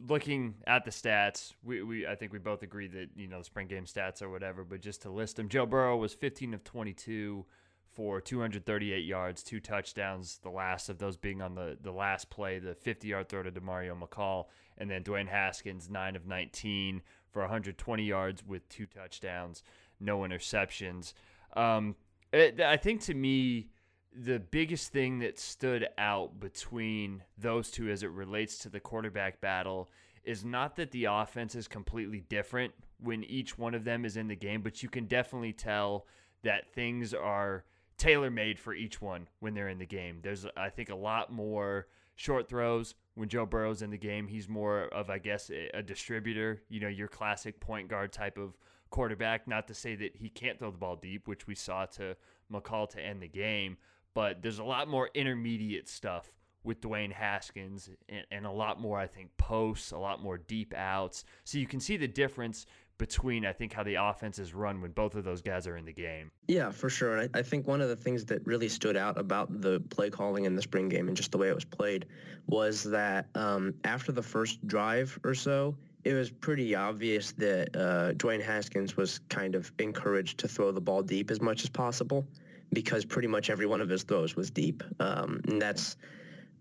looking 0.09 0.55
at 0.67 0.85
the 0.85 0.91
stats, 0.91 1.53
we, 1.63 1.83
we 1.83 2.07
I 2.07 2.15
think 2.15 2.33
we 2.33 2.39
both 2.39 2.63
agree 2.63 2.89
that 2.89 3.09
you 3.17 3.29
know 3.29 3.39
the 3.39 3.45
spring 3.45 3.67
game 3.67 3.85
stats 3.85 4.23
or 4.23 4.31
whatever. 4.31 4.65
But 4.65 4.81
just 4.81 5.03
to 5.03 5.11
list 5.11 5.37
them, 5.37 5.49
Joe 5.49 5.67
Burrow 5.67 5.97
was 5.97 6.15
15 6.15 6.55
of 6.55 6.65
22 6.65 7.45
for 7.93 8.21
238 8.21 9.05
yards, 9.05 9.43
two 9.43 9.61
touchdowns. 9.61 10.39
The 10.43 10.51
last 10.51 10.89
of 10.89 10.99
those 10.99 11.17
being 11.17 11.43
on 11.43 11.55
the 11.55 11.77
the 11.81 11.93
last 11.93 12.31
play, 12.31 12.59
the 12.59 12.75
50 12.75 13.09
yard 13.09 13.29
throw 13.29 13.43
to 13.43 13.51
Demario 13.51 13.99
McCall, 13.99 14.47
and 14.79 14.91
then 14.91 15.05
Dwayne 15.05 15.29
Haskins 15.29 15.91
nine 15.91 16.17
of 16.17 16.27
19 16.27 17.03
for 17.31 17.43
120 17.43 18.05
yards 18.05 18.45
with 18.47 18.69
two 18.69 18.87
touchdowns, 18.87 19.63
no 20.01 20.21
interceptions. 20.21 21.15
Um, 21.55 21.97
it, 22.33 22.61
I 22.61 22.77
think 22.77 23.03
to 23.03 23.15
me 23.15 23.69
the 24.15 24.39
biggest 24.39 24.93
thing 24.93 25.21
that 25.21 25.39
stood 25.39 25.89
out 25.99 26.39
between 26.39 27.23
those 27.39 27.71
two 27.71 27.89
as 27.89 28.03
it 28.03 28.11
relates 28.11 28.59
to 28.59 28.69
the 28.69 28.81
quarterback 28.81 29.41
battle 29.41 29.89
is 30.25 30.45
not 30.45 30.77
that 30.77 30.91
the 30.91 31.07
offense 31.07 31.55
is 31.55 31.67
completely 31.67 32.21
different 32.29 32.73
when 33.01 33.25
each 33.25 33.59
one 33.59 33.75
of 33.75 33.85
them 33.85 34.05
is 34.05 34.17
in 34.17 34.29
the 34.29 34.37
game, 34.37 34.63
but 34.63 34.83
you 34.83 34.89
can 34.89 35.07
definitely 35.07 35.53
tell 35.53 36.07
that 36.43 36.73
things 36.73 37.13
are 37.15 37.65
tailor 37.97 38.31
made 38.31 38.59
for 38.59 38.75
each 38.75 39.01
one 39.01 39.29
when 39.41 39.55
they're 39.55 39.69
in 39.69 39.79
the 39.79 39.87
game. 39.87 40.19
There's, 40.23 40.47
I 40.57 40.69
think, 40.71 40.91
a 40.91 40.95
lot 40.95 41.33
more 41.33 41.87
short 42.15 42.49
throws 42.49 42.95
when 43.15 43.29
Joe 43.29 43.47
Burrow's 43.47 43.83
in 43.83 43.91
the 43.91 43.99
game. 43.99 44.29
He's 44.29 44.49
more 44.49 44.85
of, 44.85 45.11
I 45.11 45.19
guess, 45.19 45.51
a, 45.51 45.83
distributor, 45.83 46.63
you 46.69 46.81
know, 46.81 46.89
your 46.89 47.09
classic 47.09 47.61
point 47.61 47.89
guard 47.89 48.13
type 48.13 48.39
of 48.39 48.57
quarterback. 48.91 49.49
Not 49.49 49.69
to 49.69 49.75
say 49.75 49.97
that 49.97 50.17
he 50.17 50.29
can't 50.29 50.59
throw 50.59 50.71
the 50.71 50.79
ball 50.79 50.97
deep, 50.97 51.27
which 51.27 51.47
we 51.47 51.55
saw 51.55 51.87
to 51.87 52.17
McCall 52.53 52.89
to 52.91 53.01
end 53.01 53.23
the 53.23 53.29
game, 53.29 53.77
but 54.15 54.43
there's 54.43 54.59
a 54.59 54.65
lot 54.65 54.89
more 54.89 55.11
intermediate 55.15 55.89
stuff 55.89 56.31
with 56.65 56.81
Dwayne 56.81 57.13
Haskins 57.13 57.91
and, 58.09 58.25
and, 58.31 58.47
a 58.47 58.51
lot 58.51 58.81
more, 58.81 58.99
I 58.99 59.07
think, 59.07 59.37
posts, 59.37 59.91
a 59.91 59.99
lot 59.99 60.23
more 60.23 60.39
deep 60.39 60.75
outs. 60.75 61.25
So 61.45 61.59
you 61.59 61.67
can 61.67 61.81
see 61.81 61.97
the 61.97 62.07
difference 62.07 62.67
between, 62.99 63.45
I 63.45 63.53
think, 63.53 63.73
how 63.73 63.83
the 63.83 63.97
offense 63.97 64.39
is 64.39 64.55
run 64.55 64.81
when 64.81 64.93
both 64.93 65.17
of 65.17 65.25
those 65.25 65.43
guys 65.43 65.67
are 65.67 65.77
in 65.77 65.85
the 65.85 65.93
game. 65.93 66.31
Yeah, 66.47 66.71
for 66.71 66.89
sure. 66.89 67.17
And 67.17 67.31
I, 67.35 67.41
I 67.41 67.43
think 67.43 67.67
one 67.67 67.81
of 67.81 67.89
the 67.89 67.97
things 67.97 68.25
that 68.27 68.47
really 68.47 68.69
stood 68.69 68.97
out 68.97 69.19
about 69.19 69.61
the 69.61 69.81
play 69.91 70.09
calling 70.09 70.45
in 70.45 70.55
the 70.55 70.63
spring 70.63 70.89
game 70.89 71.09
and 71.09 71.17
just 71.17 71.33
the 71.33 71.39
way 71.39 71.49
it 71.49 71.55
was 71.55 71.65
played 71.65 72.07
was 72.47 72.85
that 72.85 73.27
um, 73.35 73.75
after 73.83 74.13
the 74.13 74.23
first 74.23 74.65
drive 74.69 75.19
or 75.25 75.35
so, 75.35 75.77
it 76.05 76.15
was 76.15 76.31
pretty 76.31 76.75
obvious 76.75 77.33
that 77.33 77.77
uh, 77.77 78.13
Dwayne 78.15 78.43
Haskins 78.43 78.97
was 78.97 79.21
kind 79.29 79.55
of 79.55 79.73
encouraged 79.79 80.39
to 80.39 80.49
throw 80.49 80.71
the 80.73 80.81
ball 80.81 81.03
deep 81.03 81.31
as 81.31 81.41
much 81.41 81.65
as 81.65 81.71
possible 81.71 82.27
because 82.73 83.05
pretty 83.05 83.29
much 83.29 83.51
every 83.51 83.67
one 83.67 83.81
of 83.81 83.89
his 83.89 84.03
throws 84.03 84.35
was 84.35 84.51
deep. 84.51 84.83
Um, 85.01 85.41
and 85.47 85.61
that's, 85.61 85.97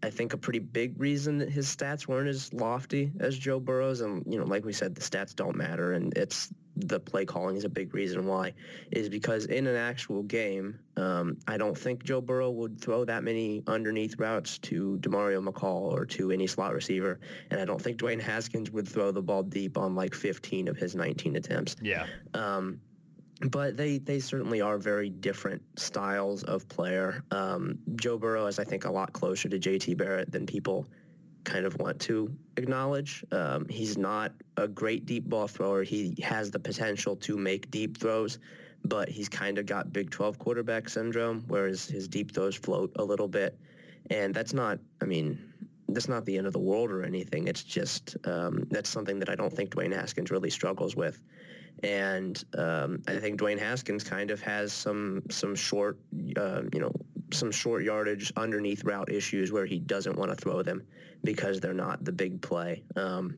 I 0.03 0.09
think, 0.09 0.33
a 0.33 0.37
pretty 0.37 0.59
big 0.59 0.99
reason 0.99 1.37
that 1.39 1.49
his 1.49 1.73
stats 1.73 2.07
weren't 2.07 2.27
as 2.29 2.53
lofty 2.53 3.11
as 3.19 3.37
Joe 3.37 3.59
Burrow's. 3.59 4.01
And, 4.01 4.25
you 4.27 4.39
know, 4.39 4.45
like 4.45 4.65
we 4.65 4.73
said, 4.73 4.95
the 4.95 5.01
stats 5.01 5.35
don't 5.35 5.55
matter. 5.55 5.93
And 5.93 6.15
it's 6.17 6.49
the 6.75 6.99
play 6.99 7.25
calling 7.25 7.55
is 7.55 7.63
a 7.63 7.69
big 7.69 7.93
reason 7.93 8.25
why, 8.25 8.53
is 8.91 9.09
because 9.09 9.45
in 9.45 9.67
an 9.67 9.75
actual 9.75 10.23
game, 10.23 10.79
um, 10.97 11.37
I 11.47 11.57
don't 11.57 11.77
think 11.77 12.03
Joe 12.03 12.21
Burrow 12.21 12.49
would 12.49 12.79
throw 12.79 13.05
that 13.05 13.23
many 13.23 13.63
underneath 13.67 14.17
routes 14.17 14.57
to 14.59 14.97
Demario 15.01 15.45
McCall 15.45 15.91
or 15.91 16.05
to 16.05 16.31
any 16.31 16.47
slot 16.47 16.73
receiver. 16.73 17.19
And 17.49 17.59
I 17.59 17.65
don't 17.65 17.81
think 17.81 17.97
Dwayne 17.97 18.21
Haskins 18.21 18.71
would 18.71 18.87
throw 18.87 19.11
the 19.11 19.21
ball 19.21 19.43
deep 19.43 19.77
on 19.77 19.95
like 19.95 20.13
15 20.13 20.67
of 20.67 20.77
his 20.77 20.95
19 20.95 21.35
attempts. 21.35 21.75
Yeah. 21.81 22.05
Um, 22.33 22.81
but 23.49 23.75
they, 23.75 23.97
they 23.97 24.19
certainly 24.19 24.61
are 24.61 24.77
very 24.77 25.09
different 25.09 25.61
styles 25.79 26.43
of 26.43 26.67
player. 26.67 27.23
Um, 27.31 27.79
Joe 27.95 28.17
Burrow 28.17 28.45
is, 28.47 28.59
I 28.59 28.63
think, 28.63 28.85
a 28.85 28.91
lot 28.91 29.13
closer 29.13 29.49
to 29.49 29.59
JT 29.59 29.97
Barrett 29.97 30.31
than 30.31 30.45
people 30.45 30.87
kind 31.43 31.65
of 31.65 31.77
want 31.79 31.99
to 32.01 32.31
acknowledge. 32.57 33.25
Um, 33.31 33.67
he's 33.67 33.97
not 33.97 34.33
a 34.57 34.67
great 34.67 35.05
deep 35.05 35.25
ball 35.25 35.47
thrower. 35.47 35.83
He 35.83 36.15
has 36.23 36.51
the 36.51 36.59
potential 36.59 37.15
to 37.17 37.37
make 37.37 37.71
deep 37.71 37.97
throws, 37.97 38.37
but 38.85 39.09
he's 39.09 39.27
kind 39.27 39.57
of 39.57 39.65
got 39.65 39.91
Big 39.91 40.11
12 40.11 40.37
quarterback 40.37 40.87
syndrome, 40.87 41.43
whereas 41.47 41.85
his 41.85 42.07
deep 42.07 42.33
throws 42.33 42.55
float 42.55 42.91
a 42.97 43.03
little 43.03 43.27
bit. 43.27 43.57
And 44.09 44.33
that's 44.33 44.53
not, 44.53 44.79
I 45.01 45.05
mean, 45.05 45.51
that's 45.89 46.07
not 46.07 46.25
the 46.25 46.37
end 46.37 46.47
of 46.47 46.53
the 46.53 46.59
world 46.59 46.91
or 46.91 47.03
anything. 47.03 47.47
It's 47.47 47.63
just 47.63 48.17
um, 48.25 48.65
that's 48.69 48.89
something 48.89 49.19
that 49.19 49.29
I 49.29 49.35
don't 49.35 49.53
think 49.53 49.71
Dwayne 49.71 49.93
Haskins 49.93 50.31
really 50.31 50.49
struggles 50.49 50.95
with. 50.95 51.21
And 51.83 52.43
um, 52.57 53.01
I 53.07 53.17
think 53.17 53.39
Dwayne 53.39 53.59
Haskins 53.59 54.03
kind 54.03 54.31
of 54.31 54.41
has 54.41 54.71
some 54.71 55.23
some 55.29 55.55
short, 55.55 55.97
uh, 56.37 56.61
you 56.73 56.79
know, 56.79 56.93
some 57.31 57.51
short 57.51 57.83
yardage 57.83 58.31
underneath 58.35 58.83
route 58.83 59.11
issues 59.11 59.51
where 59.51 59.65
he 59.65 59.79
doesn't 59.79 60.17
want 60.17 60.31
to 60.31 60.35
throw 60.35 60.61
them 60.61 60.83
because 61.23 61.59
they're 61.59 61.73
not 61.73 62.03
the 62.03 62.11
big 62.11 62.41
play. 62.41 62.83
Um, 62.95 63.37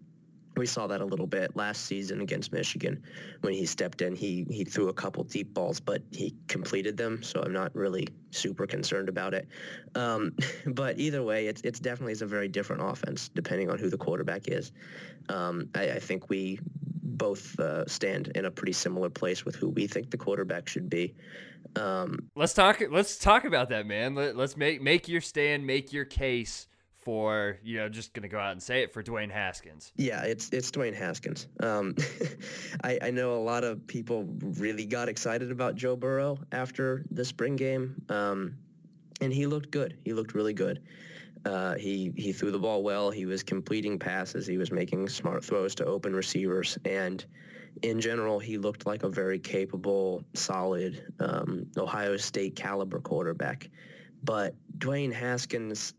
we 0.56 0.66
saw 0.66 0.88
that 0.88 1.02
a 1.02 1.06
little 1.06 1.26
bit 1.26 1.56
last 1.56 1.86
season 1.86 2.22
against 2.22 2.52
Michigan 2.52 3.02
when 3.42 3.54
he 3.54 3.66
stepped 3.66 4.02
in. 4.02 4.16
He 4.16 4.46
he 4.50 4.64
threw 4.64 4.90
a 4.90 4.94
couple 4.94 5.24
deep 5.24 5.54
balls, 5.54 5.80
but 5.80 6.02
he 6.12 6.36
completed 6.48 6.96
them. 6.96 7.24
So 7.24 7.42
I'm 7.42 7.54
not 7.54 7.74
really 7.76 8.08
super 8.32 8.68
concerned 8.68 9.10
about 9.10 9.34
it. 9.34 9.48
Um, 9.96 10.36
but 10.68 11.00
either 11.00 11.24
way, 11.24 11.48
it's 11.48 11.62
it's 11.62 11.80
definitely 11.80 12.14
is 12.14 12.22
a 12.22 12.28
very 12.28 12.48
different 12.48 12.84
offense 12.84 13.30
depending 13.30 13.70
on 13.70 13.80
who 13.80 13.90
the 13.90 13.98
quarterback 13.98 14.48
is. 14.48 14.72
Um, 15.30 15.70
I, 15.74 15.92
I, 15.92 16.00
think 16.00 16.30
we 16.30 16.60
both 17.04 17.60
uh, 17.60 17.86
stand 17.86 18.30
in 18.36 18.46
a 18.46 18.52
pretty 18.52 18.72
similar 18.72 19.10
place 19.10 19.46
with 19.46 19.56
who 19.56 19.70
we 19.70 19.88
think 19.88 20.10
the 20.10 20.18
quarterback 20.18 20.68
should 20.68 20.90
be. 20.90 21.14
Um, 21.76 22.30
let's 22.36 22.54
talk. 22.54 22.82
Let's 22.90 23.18
talk 23.18 23.46
about 23.46 23.70
that, 23.70 23.86
man. 23.86 24.16
Let, 24.16 24.38
us 24.38 24.58
make 24.58 24.82
make 24.82 25.08
your 25.08 25.22
stand, 25.22 25.66
make 25.66 25.92
your 25.92 26.06
case 26.06 26.68
for 27.04 27.60
you 27.64 27.78
know 27.78 27.90
just 27.90 28.14
gonna 28.14 28.28
go 28.28 28.40
out 28.40 28.54
and 28.54 28.64
say 28.64 28.82
it 28.84 28.94
for 28.94 29.04
Dwayne 29.04 29.32
Haskins. 29.32 29.92
Yeah, 29.96 30.24
it's 30.24 30.50
it's 30.50 30.72
Dwayne 30.72 30.96
Haskins. 30.96 31.48
Um, 31.60 31.96
I, 32.84 33.00
I 33.02 33.12
know 33.12 33.36
a 33.36 33.44
lot 33.44 33.64
of 33.64 33.86
people 33.88 34.26
really 34.42 34.86
got 34.86 35.10
excited 35.10 35.52
about 35.52 35.76
Joe 35.76 35.96
Burrow 35.96 36.40
after 36.52 37.06
the 37.12 37.26
spring 37.26 37.56
game, 37.56 38.02
um, 38.10 38.56
and 39.20 39.34
he 39.34 39.46
looked 39.48 39.72
good. 39.72 39.98
He 40.06 40.14
looked 40.14 40.34
really 40.34 40.54
good. 40.54 40.82
Uh, 41.46 41.76
he 41.76 42.14
he 42.16 42.32
threw 42.32 42.52
the 42.52 42.60
ball 42.60 42.84
well. 42.84 43.12
He 43.12 43.26
was 43.26 43.44
completing 43.44 44.00
passes. 44.00 44.48
He 44.48 44.58
was 44.58 44.72
making 44.72 45.10
smart 45.10 45.44
throws 45.44 45.76
to 45.76 45.86
open 45.86 46.16
receivers, 46.16 46.78
and 46.86 47.26
in 47.82 48.00
general, 48.00 48.40
he 48.40 48.58
looked 48.58 48.86
like 48.86 49.04
a 49.04 49.10
very 49.10 49.40
capable, 49.40 50.24
solid 50.34 51.12
um, 51.20 51.66
Ohio 51.78 52.18
State 52.18 52.56
caliber 52.56 53.00
quarterback. 53.00 53.70
But 54.24 54.56
Dwayne 54.78 55.12
Haskins, 55.12 55.94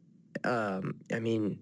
um, 0.45 0.95
I 1.13 1.19
mean, 1.19 1.59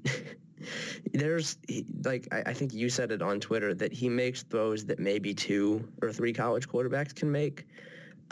there's 1.13 1.59
like 2.05 2.29
I, 2.31 2.51
I 2.51 2.53
think 2.53 2.73
you 2.73 2.89
said 2.89 3.11
it 3.11 3.23
on 3.23 3.41
Twitter 3.41 3.75
that 3.75 3.93
he 3.93 4.09
makes 4.09 4.43
throws 4.43 4.85
that 4.87 4.99
maybe 4.99 5.35
two 5.35 5.89
or 6.03 6.13
three 6.13 6.33
college 6.33 6.69
quarterbacks 6.69 7.15
can 7.15 7.33
make. 7.33 7.67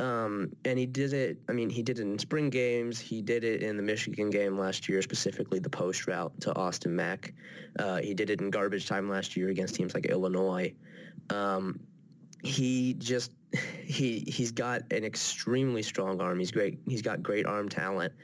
Um, 0.01 0.51
and 0.65 0.79
he 0.79 0.87
did 0.87 1.13
it. 1.13 1.39
I 1.49 1.53
mean, 1.53 1.69
he 1.69 1.83
did 1.83 1.99
it 1.99 2.03
in 2.03 2.19
spring 2.19 2.49
games. 2.49 2.99
He 2.99 3.21
did 3.21 3.45
it 3.45 3.63
in 3.63 3.77
the 3.77 3.83
Michigan 3.83 4.31
game 4.31 4.59
last 4.59 4.89
year, 4.89 5.03
specifically 5.03 5.59
the 5.59 5.69
post 5.69 6.07
route 6.07 6.33
to 6.41 6.57
Austin 6.57 6.97
Mack. 6.97 7.35
Uh, 7.79 7.97
he 7.97 8.15
did 8.15 8.31
it 8.31 8.41
in 8.41 8.51
garbage 8.51 8.89
time 8.89 9.11
last 9.11 9.37
year 9.37 9.51
against 9.51 9.75
teams 9.75 9.93
like 9.93 10.07
Illinois. 10.07 10.73
Um, 11.29 11.81
he 12.43 12.95
just 12.95 13.33
he 13.85 14.21
he's 14.21 14.53
got 14.53 14.91
an 14.91 15.05
extremely 15.05 15.83
strong 15.83 16.19
arm. 16.19 16.39
He's 16.39 16.51
great. 16.51 16.79
He's 16.89 17.03
got 17.03 17.23
great 17.23 17.45
arm 17.45 17.69
talent, 17.69 18.15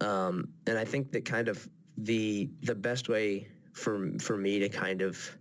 um, 0.00 0.48
and 0.66 0.76
I 0.76 0.84
think 0.84 1.12
that 1.12 1.24
kind 1.24 1.46
of 1.46 1.68
the 1.96 2.50
the 2.62 2.74
best 2.74 3.08
way 3.08 3.46
for 3.72 4.10
for 4.18 4.36
me 4.36 4.58
to 4.58 4.68
kind 4.68 5.00
of 5.00 5.38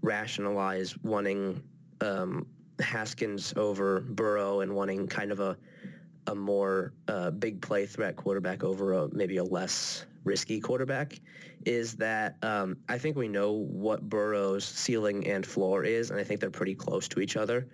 rationalize 0.00 0.96
wanting 1.02 1.62
um, 2.00 2.46
Haskins 2.80 3.52
over 3.56 4.00
Burrow 4.00 4.60
and 4.60 4.74
wanting 4.74 5.06
kind 5.06 5.32
of 5.32 5.40
a 5.40 5.56
a 6.28 6.34
more 6.34 6.92
uh, 7.08 7.30
big 7.30 7.60
play 7.62 7.86
threat 7.86 8.14
quarterback 8.14 8.62
over 8.62 8.92
a, 8.92 9.08
maybe 9.14 9.38
a 9.38 9.44
less 9.44 10.04
risky 10.24 10.60
quarterback 10.60 11.18
is 11.64 11.94
that 11.96 12.36
um, 12.42 12.76
I 12.88 12.98
think 12.98 13.16
we 13.16 13.28
know 13.28 13.52
what 13.52 14.08
Burrow's 14.08 14.64
ceiling 14.64 15.26
and 15.26 15.44
floor 15.44 15.84
is, 15.84 16.10
and 16.10 16.20
I 16.20 16.24
think 16.24 16.40
they're 16.40 16.50
pretty 16.50 16.74
close 16.74 17.08
to 17.08 17.20
each 17.20 17.36
other. 17.36 17.66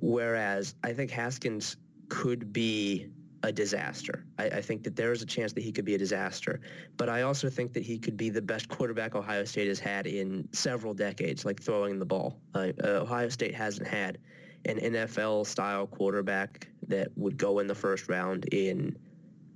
Whereas 0.00 0.74
I 0.82 0.92
think 0.94 1.10
Haskins 1.10 1.76
could 2.08 2.52
be 2.52 3.10
a 3.42 3.52
disaster. 3.52 4.24
I, 4.38 4.44
I, 4.46 4.62
think 4.62 4.82
that 4.82 4.96
there 4.96 5.12
is 5.12 5.22
a 5.22 5.26
chance 5.26 5.52
that 5.52 5.62
he 5.62 5.70
could 5.70 5.84
be 5.84 5.94
a 5.94 5.98
disaster. 5.98 6.60
But 6.96 7.08
I 7.08 7.22
also 7.22 7.48
think 7.48 7.72
that 7.74 7.84
he 7.84 7.96
could 7.96 8.16
be 8.16 8.30
the 8.30 8.42
best 8.42 8.68
quarterback 8.68 9.14
Ohio 9.14 9.44
State 9.44 9.68
has 9.68 9.78
had 9.78 10.06
in 10.08 10.48
several 10.52 10.92
decades, 10.92 11.44
like 11.44 11.62
throwing 11.62 11.98
the 11.98 12.04
ball. 12.04 12.40
Uh, 12.54 12.72
uh, 12.82 12.88
Ohio 13.02 13.28
State 13.28 13.54
hasn't 13.54 13.86
had 13.86 14.18
an 14.64 14.78
NFL 14.78 15.46
style 15.46 15.86
quarterback 15.86 16.68
that 16.86 17.08
would 17.16 17.36
go 17.36 17.58
in 17.58 17.66
the 17.66 17.74
first 17.74 18.08
round 18.08 18.46
in, 18.52 18.96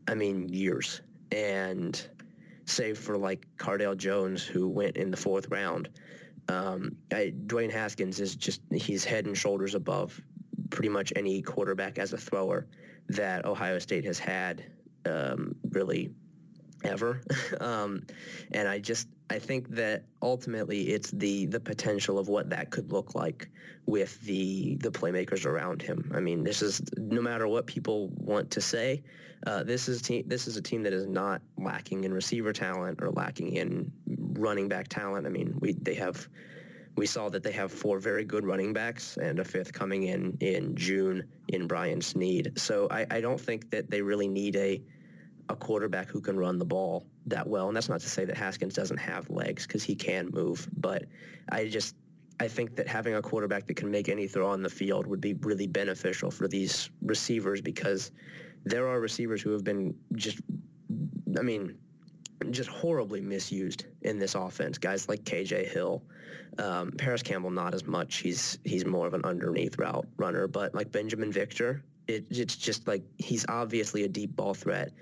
I 0.09 0.15
mean, 0.15 0.49
years. 0.49 1.01
And 1.31 2.01
save 2.67 2.99
for 2.99 3.17
like 3.17 3.47
Cardale 3.57 3.97
Jones, 3.97 4.45
who 4.45 4.69
went 4.69 4.97
in 4.97 5.11
the 5.11 5.17
fourth 5.17 5.49
round, 5.49 5.89
um, 6.49 6.97
I, 7.13 7.33
Dwayne 7.47 7.71
Haskins 7.71 8.21
is 8.21 8.37
just, 8.37 8.61
he's 8.73 9.05
head 9.05 9.27
and 9.27 9.37
shoulders 9.37 9.75
above 9.75 10.21
pretty 10.71 10.89
much 10.89 11.13
any 11.17 11.43
quarterback 11.43 11.99
as 11.99 12.13
a 12.13 12.19
thrower 12.19 12.67
that 13.09 13.45
Ohio 13.45 13.79
State 13.79 14.05
has 14.05 14.19
had 14.19 14.65
um, 15.07 15.55
really 15.71 16.11
ever. 16.85 17.21
um, 17.61 18.03
and 18.53 18.69
I 18.69 18.79
just, 18.79 19.09
I 19.33 19.39
think 19.39 19.71
that 19.71 20.05
ultimately 20.21 20.91
it's 20.91 21.11
the 21.11 21.47
the 21.47 21.59
potential 21.59 22.19
of 22.19 22.29
what 22.29 22.51
that 22.51 22.71
could 22.71 22.93
look 22.93 23.15
like 23.15 23.49
with 23.87 24.21
the 24.21 24.77
the 24.77 24.91
playmakers 24.91 25.47
around 25.47 25.81
him. 25.81 26.13
I 26.15 26.21
mean, 26.21 26.45
this 26.45 26.61
is 26.61 26.83
no 26.99 27.23
matter 27.23 27.49
what 27.49 27.67
people 27.67 28.09
want 28.11 28.51
to 28.51 28.61
say, 28.61 29.03
uh, 29.47 29.63
this 29.63 29.89
is 29.89 30.03
team 30.03 30.25
this 30.27 30.47
is 30.47 30.59
a 30.59 30.63
team 30.63 30.83
that 30.83 30.93
is 30.93 31.07
not 31.07 31.41
lacking 31.57 32.05
in 32.05 32.13
receiver 32.13 32.53
talent 32.53 32.99
or 33.01 33.11
lacking 33.11 33.57
in 33.57 33.91
running 34.39 34.69
back 34.69 34.89
talent. 34.89 35.27
I 35.27 35.31
mean, 35.31 35.57
we 35.61 35.73
they 35.81 35.95
have 35.95 36.29
we 36.97 37.07
saw 37.07 37.31
that 37.31 37.43
they 37.43 37.53
have 37.53 37.73
four 37.73 37.99
very 37.99 38.27
good 38.27 38.45
running 38.45 38.75
backs 38.75 39.17
and 39.17 39.39
a 39.39 39.45
fifth 39.45 39.73
coming 39.73 40.03
in 40.03 40.37
in 40.41 40.77
June 40.77 41.25
in 41.49 41.67
Brian 41.67 42.03
Snead. 42.03 42.53
So 42.59 42.87
I, 42.91 43.07
I 43.11 43.23
don't 43.23 43.41
think 43.41 43.71
that 43.71 43.91
they 43.91 44.03
really 44.03 44.29
need 44.29 44.57
a 44.57 44.83
a 45.49 45.57
quarterback 45.57 46.09
who 46.09 46.21
can 46.21 46.37
run 46.37 46.59
the 46.59 46.67
ball 46.67 47.07
that 47.27 47.47
well. 47.47 47.69
And 47.69 47.77
that's 47.77 47.89
not 47.89 48.01
to 48.01 48.09
say 48.09 48.25
that 48.25 48.37
Haskins 48.37 48.75
doesn't 48.75 48.99
have 48.99 49.31
legs 49.31 49.67
because 49.67 49.83
he 49.83 49.95
can 49.95 50.31
move. 50.33 50.69
But 50.77 51.05
I 51.51 51.67
just 51.67 51.95
I 52.41 52.49
think 52.49 52.77
that 52.77 52.89
having 52.89 53.15
a 53.15 53.23
quarterback 53.23 53.67
that 53.67 53.75
can 53.75 53.91
make 53.91 54.09
any 54.09 54.27
throw 54.27 54.49
on 54.49 54.63
the 54.63 54.71
field 54.71 55.07
would 55.07 55.21
be 55.21 55.35
really 55.35 55.67
beneficial 55.67 56.31
for 56.31 56.49
these 56.49 56.91
receivers 57.03 57.61
because 57.61 58.11
there 58.65 58.89
are 58.89 59.01
receivers 59.01 59.43
who 59.43 59.51
have 59.51 59.65
been 59.65 59.95
just 60.15 60.41
I 61.39 61.43
mean 61.43 61.79
just 62.51 62.69
horribly 62.69 63.21
misused 63.21 63.87
in 64.03 64.19
this 64.19 64.35
offense. 64.35 64.79
Guys 64.79 65.09
like 65.09 65.23
KJ 65.25 65.69
Hill, 65.71 66.03
um, 66.59 66.93
Parris 66.93 67.23
Campbell, 67.23 67.51
not 67.51 67.75
as 67.75 67.87
much. 67.87 68.17
He's 68.17 68.59
he's 68.65 68.85
more 68.85 69.07
of 69.07 69.15
an 69.15 69.25
underneath 69.25 69.79
route 69.79 70.07
runner, 70.17 70.49
but 70.49 70.75
like 70.75 70.91
Binjimen 70.91 71.33
Victor, 71.33 71.85
it, 72.09 72.27
it's 72.31 72.57
just 72.57 72.89
like 72.89 73.05
he's 73.19 73.47
obviously 73.49 74.05
a 74.05 74.09
deep 74.09 74.35
ball 74.35 74.55
threat, 74.55 74.93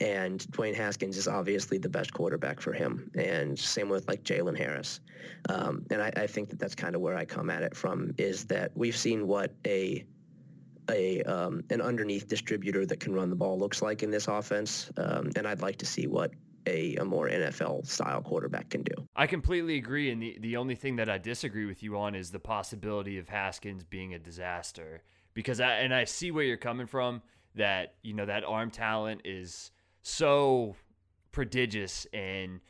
and 0.00 0.40
Dwayne 0.50 0.74
Haskins 0.74 1.16
is 1.16 1.26
obviously 1.28 1.78
the 1.78 1.88
best 1.88 2.12
quarterback 2.12 2.60
for 2.60 2.72
him. 2.72 3.10
And 3.16 3.58
same 3.58 3.88
with 3.88 4.06
like 4.08 4.22
Jalen 4.22 4.56
Harris. 4.56 5.00
Um, 5.48 5.84
and 5.90 6.02
I, 6.02 6.12
I 6.16 6.26
think 6.26 6.50
that 6.50 6.58
that's 6.58 6.74
kind 6.74 6.94
of 6.94 7.00
where 7.00 7.16
I 7.16 7.24
come 7.24 7.50
at 7.50 7.62
it 7.62 7.74
from 7.74 8.12
is 8.18 8.44
that 8.46 8.72
we've 8.74 8.96
seen 8.96 9.26
what 9.26 9.52
a 9.66 10.04
a 10.88 11.22
um, 11.24 11.64
an 11.70 11.80
underneath 11.80 12.28
distributor 12.28 12.86
that 12.86 13.00
can 13.00 13.12
run 13.12 13.30
the 13.30 13.36
ball 13.36 13.58
looks 13.58 13.82
like 13.82 14.04
in 14.04 14.10
this 14.10 14.28
offense, 14.28 14.90
um, 14.98 15.30
and 15.34 15.46
I'd 15.46 15.60
like 15.60 15.78
to 15.78 15.86
see 15.86 16.06
what 16.06 16.30
a, 16.66 16.94
a 16.96 17.04
more 17.04 17.28
NFL 17.28 17.86
style 17.86 18.22
quarterback 18.22 18.70
can 18.70 18.82
do. 18.82 18.94
I 19.16 19.26
completely 19.26 19.76
agree, 19.78 20.10
and 20.10 20.22
the 20.22 20.38
the 20.40 20.56
only 20.56 20.74
thing 20.76 20.96
that 20.96 21.08
I 21.08 21.18
disagree 21.18 21.66
with 21.66 21.82
you 21.82 21.98
on 21.98 22.14
is 22.14 22.30
the 22.30 22.38
possibility 22.38 23.18
of 23.18 23.28
Haskins 23.28 23.82
being 23.84 24.14
a 24.14 24.18
disaster 24.18 25.02
because 25.34 25.60
I 25.60 25.78
and 25.78 25.94
I 25.94 26.04
see 26.04 26.30
where 26.30 26.44
you're 26.44 26.56
coming 26.56 26.86
from 26.86 27.22
that 27.54 27.94
you 28.02 28.14
know 28.14 28.26
that 28.26 28.44
arm 28.44 28.70
talent 28.70 29.22
is 29.24 29.70
so 30.06 30.76
prodigious 31.32 32.06
and 32.12 32.60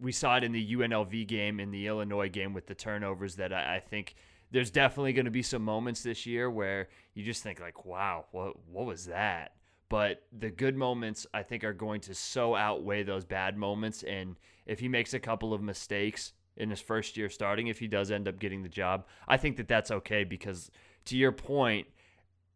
we 0.00 0.10
saw 0.10 0.36
it 0.36 0.44
in 0.44 0.50
the 0.50 0.74
UNLV 0.74 1.26
game 1.28 1.60
in 1.60 1.70
the 1.70 1.86
Illinois 1.86 2.28
game 2.28 2.52
with 2.52 2.66
the 2.66 2.74
turnovers 2.74 3.36
that 3.36 3.52
I, 3.52 3.76
I 3.76 3.80
think 3.80 4.16
there's 4.50 4.72
definitely 4.72 5.12
going 5.12 5.26
to 5.26 5.30
be 5.30 5.42
some 5.42 5.62
moments 5.62 6.02
this 6.02 6.26
year 6.26 6.50
where 6.50 6.88
you 7.14 7.24
just 7.24 7.44
think 7.44 7.60
like 7.60 7.84
wow 7.84 8.26
what 8.32 8.54
what 8.68 8.86
was 8.86 9.06
that? 9.06 9.52
But 9.88 10.22
the 10.36 10.50
good 10.50 10.76
moments 10.76 11.28
I 11.32 11.44
think 11.44 11.62
are 11.62 11.72
going 11.72 12.00
to 12.02 12.14
so 12.14 12.56
outweigh 12.56 13.04
those 13.04 13.24
bad 13.24 13.56
moments 13.56 14.02
and 14.02 14.36
if 14.66 14.80
he 14.80 14.88
makes 14.88 15.14
a 15.14 15.20
couple 15.20 15.54
of 15.54 15.62
mistakes 15.62 16.32
in 16.56 16.70
his 16.70 16.80
first 16.80 17.16
year 17.16 17.30
starting 17.30 17.68
if 17.68 17.78
he 17.78 17.86
does 17.86 18.10
end 18.10 18.26
up 18.26 18.40
getting 18.40 18.64
the 18.64 18.68
job 18.68 19.06
I 19.28 19.36
think 19.36 19.58
that 19.58 19.68
that's 19.68 19.92
okay 19.92 20.24
because 20.24 20.72
to 21.04 21.16
your 21.16 21.32
point 21.32 21.86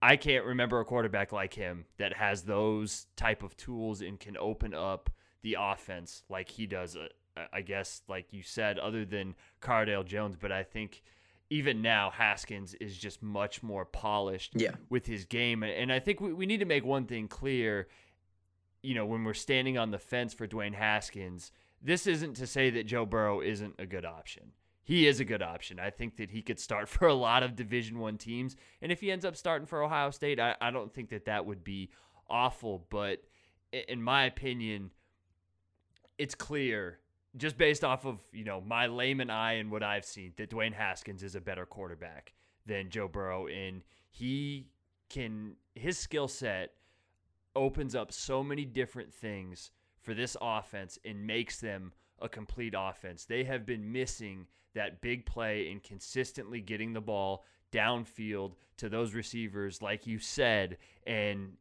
I 0.05 0.17
can't 0.17 0.45
remember 0.45 0.81
a 0.81 0.85
quarterback 0.85 1.33
like 1.33 1.55
him 1.55 1.87
that 1.97 2.13
has 2.13 2.43
those 2.43 3.07
type 3.17 3.43
of 3.43 3.57
tools 3.57 4.03
and 4.03 4.21
can 4.21 4.37
open 4.37 4.75
up 4.75 5.09
the 5.41 5.57
offense 5.59 6.25
like 6.29 6.51
he 6.51 6.67
does. 6.67 6.95
Uh, 6.95 7.09
I 7.51 7.63
guess, 7.63 8.03
like 8.07 8.27
you 8.31 8.43
said, 8.43 8.79
other 8.79 9.07
than 9.07 9.35
Cardale 9.63 10.05
Jones, 10.05 10.37
but 10.39 10.53
I 10.53 10.63
think 10.63 11.03
even 11.49 11.81
now 11.81 12.11
Haskins 12.11 12.75
is 12.75 12.99
just 12.99 13.23
much 13.23 13.63
more 13.63 13.87
polished 13.87 14.53
yeah. 14.55 14.73
with 14.91 15.07
his 15.07 15.25
game. 15.25 15.63
And 15.63 15.91
I 15.91 16.01
think 16.01 16.21
we, 16.21 16.35
we 16.35 16.45
need 16.45 16.61
to 16.61 16.67
make 16.67 16.85
one 16.85 17.07
thing 17.07 17.27
clear. 17.27 17.89
You 18.83 18.95
know, 18.95 19.07
when 19.07 19.25
we're 19.25 19.33
standing 19.33 19.79
on 19.79 19.91
the 19.91 19.99
fence 19.99 20.35
for 20.35 20.47
Dwayne 20.47 20.75
Haskins, 20.75 21.51
this 21.81 22.07
isn't 22.07 22.35
to 22.35 22.47
say 22.47 22.69
that 22.69 22.85
Joe 22.85 23.07
Burrow 23.07 23.41
isn't 23.41 23.77
a 23.79 23.87
good 23.87 24.05
option 24.05 24.53
he 24.85 25.07
is 25.07 25.19
a 25.19 25.25
good 25.25 25.43
option. 25.43 25.81
I 25.81 25.91
think 25.91 26.19
that 26.19 26.31
he 26.31 26.43
could 26.43 26.61
start 26.61 26.89
for 26.91 27.09
a 27.09 27.15
lot 27.15 27.43
of 27.43 27.57
Division 27.57 27.99
One 27.99 28.19
teams, 28.19 28.55
and 28.81 28.93
if 28.93 29.01
he 29.01 29.11
ends 29.11 29.25
up 29.25 29.37
starting 29.37 29.67
for 29.67 29.83
Ohio 29.83 30.11
State, 30.11 30.39
I, 30.39 30.55
I 30.61 30.71
don't 30.71 30.93
think 30.93 31.09
that 31.11 31.25
that 31.25 31.47
would 31.47 31.65
be 31.65 31.91
awful. 32.29 32.87
But 32.91 33.23
in 33.73 34.03
my 34.03 34.25
opinion, 34.27 34.91
it's 36.19 36.35
clear 36.35 37.01
just 37.37 37.59
based 37.59 37.83
off 37.83 38.07
of 38.07 38.21
you 38.33 38.45
know 38.45 38.61
my 38.61 38.87
layman 38.87 39.31
eye 39.31 39.55
and 39.55 39.71
what 39.71 39.83
I've 39.83 40.05
seen 40.05 40.33
that 40.37 40.51
Dwayne 40.51 40.75
Haskins 40.75 41.23
is 41.23 41.35
a 41.35 41.41
better 41.41 41.67
quarterback 41.67 42.33
than 42.67 42.91
Joe 42.91 43.09
Burrow, 43.09 43.47
and 43.47 43.83
he 44.11 44.69
can 45.09 45.57
his 45.75 45.99
skill 45.99 46.29
set 46.29 46.73
opens 47.57 47.95
up 47.95 48.13
so 48.13 48.43
many 48.43 48.65
different 48.65 49.13
things 49.13 49.71
for 50.01 50.13
this 50.13 50.37
offense 50.41 50.99
and 51.05 51.27
makes 51.27 51.61
them 51.61 51.93
a 52.25 52.29
complete 52.29 52.75
offense. 52.77 53.27
They 53.27 53.45
have 53.45 53.65
been 53.67 53.93
missing 53.93 54.47
that 54.75 55.01
big 55.01 55.27
play 55.27 55.71
and 55.71 55.83
consistently 55.83 56.61
getting 56.61 56.93
the 56.93 57.01
ball 57.01 57.45
downfield 57.71 58.55
to 58.79 58.89
those 58.89 59.15
receivers, 59.15 59.83
like 59.83 60.07
you 60.07 60.19
said. 60.19 60.79
And 61.07 61.53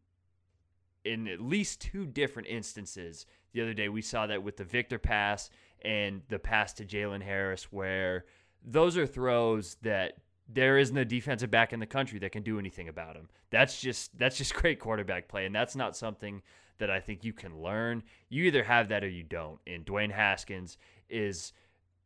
in 1.04 1.28
at 1.28 1.42
least 1.42 1.82
two 1.82 2.06
different 2.06 2.48
instances, 2.48 3.26
the 3.52 3.62
other 3.62 3.74
day 3.74 3.90
we 3.90 4.02
saw 4.02 4.26
that 4.28 4.42
with 4.42 4.58
the 4.58 4.64
Victor 4.64 4.98
pass 4.98 5.50
and 5.84 6.22
the 6.30 6.40
pass 6.40 6.74
to 6.74 6.86
Jalen 6.86 7.22
Harris, 7.22 7.72
where 7.72 8.26
those 8.64 8.98
are 8.98 9.06
throws 9.06 9.76
that 9.82 10.18
there 10.48 10.78
isn't 10.78 10.98
a 10.98 11.06
defensive 11.06 11.52
back 11.52 11.74
in 11.74 11.80
the 11.80 11.86
country 11.86 12.20
that 12.20 12.32
can 12.32 12.44
do 12.44 12.58
anything 12.58 12.88
about 12.88 13.16
them. 13.16 13.30
That's 13.50 13.82
just 13.82 14.18
that's 14.18 14.38
just 14.38 14.54
great 14.56 14.80
quarterback 14.80 15.28
play, 15.28 15.46
and 15.46 15.54
that's 15.54 15.76
not 15.76 15.98
something 15.98 16.42
that 16.80 16.90
I 16.90 17.00
think 17.00 17.24
you 17.24 17.34
can 17.34 17.62
learn. 17.62 18.04
You 18.30 18.44
either 18.46 18.64
have 18.64 18.90
that 18.90 19.04
or 19.04 19.10
you 19.10 19.24
don't. 19.24 19.60
And 19.68 19.86
Dwayne 19.86 20.12
Haskins 20.12 20.78
is 21.10 21.54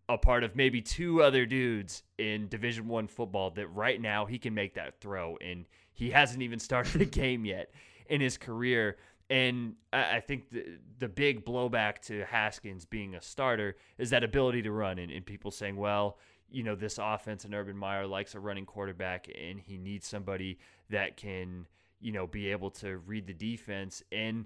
a 0.09 0.17
part 0.17 0.43
of 0.43 0.55
maybe 0.55 0.81
two 0.81 1.21
other 1.21 1.45
dudes 1.45 2.03
in 2.17 2.47
Division 2.47 2.87
One 2.87 3.07
football 3.07 3.51
that 3.51 3.67
right 3.67 3.99
now 3.99 4.25
he 4.25 4.39
can 4.39 4.53
make 4.53 4.75
that 4.75 4.99
throw, 4.99 5.37
and 5.37 5.65
he 5.93 6.11
hasn't 6.11 6.41
even 6.41 6.59
started 6.67 7.01
a 7.01 7.05
game 7.05 7.45
yet 7.45 7.71
in 8.07 8.21
his 8.21 8.37
career. 8.37 8.97
And 9.29 9.75
I 9.91 10.21
think 10.21 10.49
the, 10.51 10.77
the 10.99 11.09
big 11.09 11.43
blowback 11.43 11.99
to 12.03 12.23
Haskins 12.23 12.85
being 12.85 13.15
a 13.15 13.21
starter 13.21 13.75
is 13.97 14.09
that 14.11 14.23
ability 14.23 14.61
to 14.61 14.71
run, 14.71 14.99
and, 14.99 15.11
and 15.11 15.25
people 15.25 15.51
saying, 15.51 15.75
well, 15.75 16.17
you 16.49 16.63
know, 16.63 16.75
this 16.75 16.97
offense 17.01 17.43
and 17.43 17.53
Urban 17.53 17.75
Meyer 17.75 18.07
likes 18.07 18.35
a 18.35 18.39
running 18.39 18.65
quarterback, 18.65 19.27
and 19.37 19.59
he 19.59 19.77
needs 19.77 20.07
somebody 20.07 20.59
that 20.89 21.17
can, 21.17 21.67
you 21.99 22.11
know, 22.11 22.27
be 22.27 22.51
able 22.51 22.71
to 22.71 22.97
read 22.97 23.27
the 23.27 23.33
defense, 23.33 24.03
and 24.11 24.45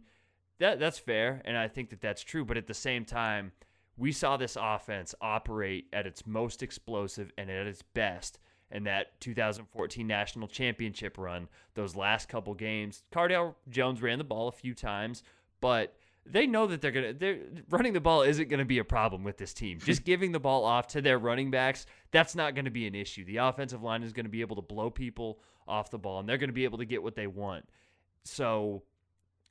that 0.60 0.80
that's 0.80 1.00
fair, 1.00 1.42
and 1.46 1.58
I 1.58 1.68
think 1.68 1.90
that 1.90 2.02
that's 2.02 2.24
true. 2.24 2.46
But 2.46 2.58
at 2.58 2.68
the 2.68 2.74
same 2.74 3.06
time 3.06 3.52
we 3.98 4.12
saw 4.12 4.36
this 4.36 4.58
offense 4.60 5.14
operate 5.22 5.86
at 5.94 6.08
its 6.08 6.26
most 6.26 6.64
explosive 6.64 7.32
and 7.38 7.50
at 7.50 7.68
its 7.68 7.82
best 7.82 8.40
in 8.72 8.84
that 8.86 9.20
2014 9.22 10.08
national 10.08 10.48
championship 10.48 11.18
run. 11.18 11.48
Those 11.76 11.96
last 11.96 12.30
couple 12.30 12.54
games, 12.54 13.04
Cardale 13.14 13.56
Jones 13.70 14.02
ran 14.02 14.18
the 14.18 14.24
ball 14.24 14.48
a 14.48 14.52
few 14.52 14.74
times, 14.74 15.24
but 15.60 15.96
they 16.26 16.48
know 16.48 16.68
that 16.68 16.82
they're 16.82 16.92
gonna 16.92 17.14
they're 17.14 17.40
running 17.70 17.94
the 17.94 18.00
ball 18.00 18.22
isn't 18.22 18.50
gonna 18.50 18.66
be 18.66 18.80
a 18.80 18.84
problem 18.84 19.24
with 19.24 19.38
this 19.38 19.54
team. 19.54 19.80
Just 19.80 20.04
giving 20.06 20.32
the 20.32 20.40
ball 20.40 20.64
off 20.64 20.88
to 20.88 21.02
their 21.02 21.20
running 21.20 21.52
backs, 21.52 21.86
that's 22.12 22.36
not 22.36 22.56
gonna 22.56 22.72
be 22.72 22.88
an 22.88 22.96
issue. 22.96 23.26
The 23.26 23.38
offensive 23.38 23.84
line 23.84 24.04
is 24.04 24.14
gonna 24.14 24.30
be 24.30 24.42
able 24.42 24.56
to 24.56 24.62
blow 24.62 24.90
people 24.90 25.40
off 25.72 25.90
the 25.90 25.98
ball, 25.98 26.20
and 26.20 26.30
they're 26.30 26.38
gonna 26.38 26.52
be 26.52 26.66
able 26.66 26.78
to 26.78 26.86
get 26.86 27.02
what 27.02 27.16
they 27.16 27.28
want. 27.28 27.68
So 28.24 28.84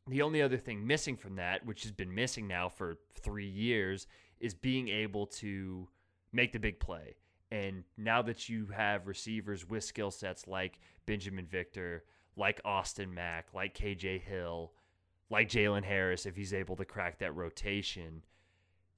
the 0.06 0.22
only 0.22 0.42
other 0.42 0.58
thing 0.58 0.86
missing 0.86 1.16
from 1.16 1.36
that, 1.36 1.64
which 1.64 1.82
has 1.82 1.92
been 1.92 2.14
missing 2.14 2.46
now 2.46 2.68
for 2.68 2.98
three 3.14 3.48
years, 3.48 4.06
is 4.38 4.54
being 4.54 4.88
able 4.88 5.26
to 5.26 5.88
make 6.32 6.52
the 6.52 6.58
big 6.58 6.78
play. 6.80 7.16
And 7.50 7.84
now 7.96 8.22
that 8.22 8.48
you 8.48 8.66
have 8.66 9.06
receivers 9.06 9.68
with 9.68 9.82
skill 9.82 10.10
sets 10.10 10.46
like 10.46 10.78
Binjimen 11.06 11.48
Victor, 11.48 12.04
like 12.36 12.60
Austin 12.64 13.12
Mack, 13.12 13.52
like 13.52 13.74
KJ 13.74 14.20
Hill, 14.20 14.72
like 15.30 15.48
Jalen 15.48 15.84
Harris, 15.84 16.26
if 16.26 16.36
he's 16.36 16.54
able 16.54 16.76
to 16.76 16.84
crack 16.84 17.18
that 17.18 17.34
rotation, 17.34 18.22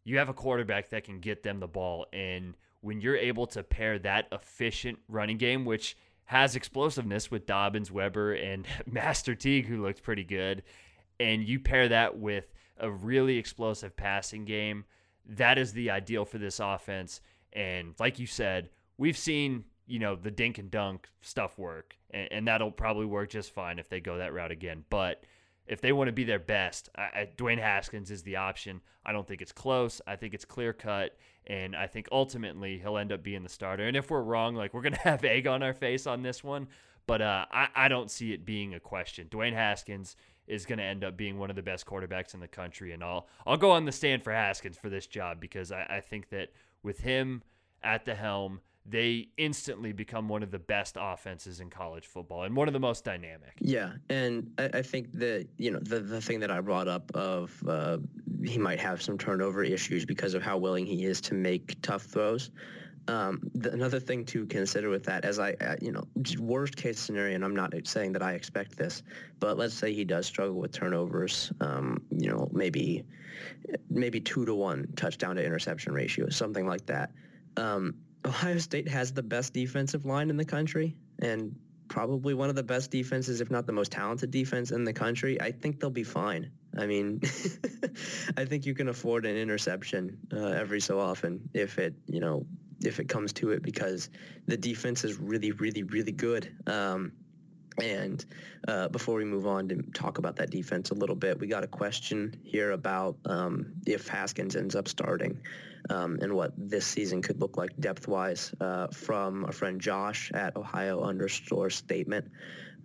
you 0.05 0.19
have 0.19 0.29
a 0.29 0.35
quarterback 0.35 0.91
that 0.91 1.05
can 1.05 1.21
get 1.21 1.43
them 1.43 1.61
the 1.61 1.69
ball. 1.69 2.07
And 2.13 2.57
when 2.81 3.01
you're 3.01 3.17
able 3.17 3.47
to 3.49 3.63
pair 3.63 3.99
that 4.01 4.29
efficient 4.33 4.99
running 5.09 5.39
game, 5.39 5.65
which 5.65 5.97
has 6.27 6.57
explosiveness 6.57 7.31
with 7.31 7.47
Dobbins, 7.47 7.91
Weber, 7.91 8.33
and 8.33 8.67
Master 8.87 9.35
Teague, 9.35 9.67
who 9.67 9.83
looked 9.83 10.03
pretty 10.03 10.25
good, 10.25 10.63
and 11.21 11.45
you 11.47 11.61
pair 11.61 11.89
that 11.89 12.19
with 12.19 12.53
a 12.79 12.91
really 12.91 13.37
explosive 13.37 13.97
passing 13.97 14.45
game 14.45 14.85
that 15.27 15.59
is 15.59 15.73
the 15.73 15.91
ideal 15.91 16.25
for 16.25 16.39
this 16.39 16.61
offense. 16.61 17.21
And 17.53 17.95
like 17.99 18.19
you 18.19 18.27
said, 18.27 18.71
we've 18.99 19.17
seen, 19.17 19.65
you 19.87 19.99
know, 19.99 20.17
the 20.17 20.31
dink 20.31 20.59
and 20.59 20.71
dunk 20.71 21.09
stuff 21.21 21.59
work, 21.59 21.97
and, 22.11 22.29
and 22.33 22.49
that'll 22.49 22.71
probably 22.71 23.07
work 23.07 23.31
just 23.31 23.53
fine 23.53 23.79
if 23.79 23.89
they 23.89 24.01
go 24.01 24.19
that 24.19 24.33
route 24.33 24.51
again. 24.51 24.85
But 24.91 25.25
if 25.67 25.81
they 25.81 25.93
want 25.93 26.09
to 26.09 26.13
be 26.13 26.25
their 26.25 26.39
best, 26.39 26.89
I, 26.97 27.03
I, 27.03 27.29
Dwayne 27.37 27.59
Haskins 27.59 28.11
is 28.11 28.23
the 28.23 28.37
option. 28.37 28.81
I 29.05 29.13
don't 29.13 29.27
think 29.27 29.43
it's 29.43 29.53
close. 29.53 30.01
I 30.07 30.17
think 30.17 30.35
it's 30.35 30.45
clear 30.45 30.73
cut, 30.73 31.17
and 31.47 31.75
I 31.77 31.87
think 31.87 32.09
ultimately 32.13 32.79
he'll 32.79 32.99
end 32.99 33.13
up 33.13 33.23
being 33.23 33.43
the 33.43 33.49
starter. 33.49 33.87
And 33.87 33.97
if 33.97 34.11
we're 34.11 34.23
wrong, 34.23 34.55
like 34.55 34.75
we're 34.75 34.83
gonna 34.83 34.97
have 35.03 35.25
egg 35.25 35.47
on 35.47 35.63
our 35.63 35.73
face 35.73 36.07
on 36.07 36.23
this 36.23 36.43
one, 36.43 36.69
but 37.07 37.23
uh, 37.23 37.47
I, 37.51 37.69
I 37.75 37.89
don't 37.89 38.11
see 38.11 38.33
it 38.33 38.45
being 38.45 38.75
a 38.75 38.81
question. 38.81 39.29
Dwayne 39.29 39.55
Haskins 39.55 40.17
is 40.47 40.67
going 40.67 40.79
to 40.79 40.85
end 40.85 41.05
up 41.05 41.17
being 41.17 41.39
one 41.39 41.51
of 41.51 41.57
the 41.57 41.63
best 41.63 41.87
quarterbacks 41.87 42.35
in 42.35 42.41
the 42.41 42.49
country, 42.49 42.93
and 42.93 43.03
I'll 43.03 43.29
I'll 43.47 43.57
go 43.57 43.71
on 43.71 43.85
the 43.85 43.93
stand 43.93 44.23
for 44.23 44.33
Haskins 44.33 44.77
for 44.77 44.89
this 44.89 45.07
job 45.07 45.41
because 45.41 45.73
I, 45.73 45.87
I 45.89 46.01
think 46.01 46.29
that 46.31 46.51
with 46.83 47.01
him 47.01 47.43
at 47.83 48.05
the 48.05 48.15
helm, 48.15 48.61
they 48.85 49.29
instantly 49.37 49.93
become 49.93 50.29
one 50.29 50.43
of 50.43 50.51
the 50.51 50.59
best 50.59 50.97
offenses 50.99 51.61
in 51.61 51.71
college 51.71 52.07
football 52.07 52.43
and 52.43 52.57
one 52.57 52.69
of 52.69 52.75
the 52.75 52.81
most 52.81 53.05
dynamic. 53.05 53.53
Yeah, 53.61 53.93
and 54.09 54.51
I, 54.59 54.71
I 54.75 54.83
think 54.83 55.13
that 55.13 55.49
you 55.57 55.71
know 55.71 55.79
the 55.81 56.01
the 56.01 56.21
thing 56.21 56.41
that 56.41 56.51
I 56.51 56.61
brought 56.61 56.89
up 56.89 57.11
of 57.15 57.63
uh, 57.69 57.99
he 58.45 58.59
might 58.59 58.81
have 58.81 59.01
some 59.01 59.17
turnover 59.19 59.63
issues 59.63 60.05
because 60.05 60.35
of 60.35 60.43
how 60.43 60.59
willing 60.59 60.87
he 60.87 61.05
is 61.05 61.21
to 61.23 61.35
make 61.35 61.81
tough 61.83 62.03
throws. 62.03 62.51
Um, 63.09 63.41
the, 63.55 63.73
another 63.73 63.99
thing 63.99 64.25
to 64.27 64.47
consider 64.47 64.89
with 64.89 65.05
that, 65.05 65.25
as 65.25 65.41
I, 65.41 65.55
uh, 65.55 65.75
you 65.81 65.91
know, 65.91 66.05
worst 66.39 66.77
case 66.77 67.01
scenario, 67.01 67.35
and 67.35 67.45
I'm 67.45 67.55
not 67.55 67.75
saying 67.85 68.13
that 68.13 68.23
I 68.23 68.35
expect 68.35 68.77
this, 68.77 69.03
but 69.41 69.59
let's 69.59 69.75
say 69.75 69.93
he 69.93 70.05
does 70.05 70.27
struggle 70.27 70.55
with 70.55 70.71
turnovers, 70.71 71.53
um, 71.61 72.01
you 72.11 72.31
know, 72.31 72.49
maybe, 72.53 73.05
maybe 73.91 74.21
two 74.21 74.45
to 74.45 74.55
one 74.55 74.87
touchdown 74.95 75.35
to 75.35 75.45
interception 75.45 75.93
ratio, 75.93 76.29
something 76.29 76.65
like 76.65 76.87
that. 76.87 77.11
Um, 77.57 77.95
Ohio 78.27 78.59
State 78.59 78.89
has 78.89 79.13
the 79.13 79.23
best 79.23 79.53
defensive 79.53 80.05
line 80.05 80.31
in 80.31 80.37
the 80.37 80.45
country 80.45 80.97
and 81.21 81.55
probably 81.89 82.33
one 82.33 82.49
of 82.49 82.55
the 82.55 82.63
best 82.63 82.91
defenses, 82.91 83.41
if 83.41 83.51
not 83.51 83.67
the 83.67 83.73
most 83.73 83.93
talented 83.93 84.31
defense 84.31 84.71
in 84.71 84.85
the 84.85 84.93
country. 84.93 85.41
I 85.41 85.51
think 85.51 85.79
they'll 85.79 85.91
be 85.91 86.05
fine. 86.05 86.51
I 86.79 86.87
mean, 86.87 87.21
I 88.37 88.47
think 88.47 88.65
you 88.65 88.75
can 88.75 88.89
afford 88.89 89.27
an 89.27 89.37
interception 89.37 90.17
uh, 90.33 90.47
every 90.47 90.81
so 90.81 90.99
often 90.99 91.51
if 91.53 91.79
it, 91.79 91.95
you 92.07 92.21
know, 92.21 92.47
if 92.81 92.99
it 92.99 93.09
comes 93.09 93.33
to 93.35 93.51
it 93.51 93.63
because 93.63 94.09
the 94.47 94.57
defense 94.57 95.05
is 95.05 95.19
really, 95.19 95.53
really, 95.53 95.83
really 95.83 96.13
good. 96.13 96.51
Um, 96.67 97.13
and 97.79 98.25
uh, 98.69 98.89
before 98.89 99.17
we 99.17 99.25
move 99.25 99.47
on 99.47 99.69
to 99.69 99.83
talk 99.93 100.19
about 100.19 100.37
that 100.37 100.51
defense 100.51 100.91
a 100.91 100.95
little 100.95 101.17
bit, 101.17 101.39
we 101.39 101.47
got 101.47 101.65
a 101.65 101.69
question 101.69 102.35
here 102.43 102.73
about 102.73 103.17
um, 103.27 103.75
if 103.87 104.09
Haskins 104.09 104.57
ends 104.57 104.75
up 104.75 104.89
starting 104.89 105.41
um, 105.91 106.19
and 106.23 106.33
what 106.33 106.53
this 106.57 106.87
season 106.87 107.23
could 107.23 107.41
look 107.41 107.57
like 107.57 107.71
depth-wise 107.81 108.55
uh, 108.61 108.89
from 108.89 109.45
a 109.45 109.53
friend 109.53 109.81
Josh 109.81 110.31
at 110.33 110.57
Ohio 110.57 111.03
underscore 111.03 111.71
statement. 111.71 112.31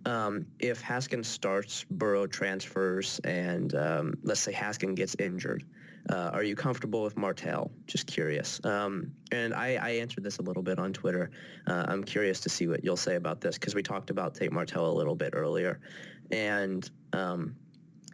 Um, 0.04 0.46
if 0.58 0.80
Haskins 0.80 1.26
starts, 1.28 1.84
Burrow 1.90 2.26
transfers, 2.26 3.20
and 3.24 3.74
um, 3.74 4.14
let's 4.22 4.40
say 4.40 4.52
Haskins 4.52 4.96
gets 4.96 5.16
injured, 5.18 5.64
uh, 6.10 6.30
are 6.32 6.42
you 6.42 6.56
comfortable 6.56 7.02
with 7.02 7.16
Martell? 7.16 7.70
Just 7.86 8.06
curious. 8.06 8.60
Um, 8.64 9.12
and 9.30 9.52
I, 9.52 9.74
I, 9.76 9.90
answered 9.90 10.24
this 10.24 10.38
a 10.38 10.42
little 10.42 10.62
bit 10.62 10.78
on 10.78 10.92
Twitter. 10.92 11.30
Uh, 11.66 11.84
I'm 11.86 12.02
curious 12.02 12.40
to 12.40 12.48
see 12.48 12.66
what 12.66 12.82
you'll 12.82 12.96
say 12.96 13.16
about 13.16 13.42
this 13.42 13.56
because 13.56 13.74
we 13.74 13.82
talked 13.82 14.08
about 14.08 14.34
Tate 14.34 14.52
Martell 14.52 14.90
a 14.90 14.92
little 14.96 15.14
bit 15.14 15.34
earlier. 15.36 15.80
And 16.30 16.88
um, 17.12 17.56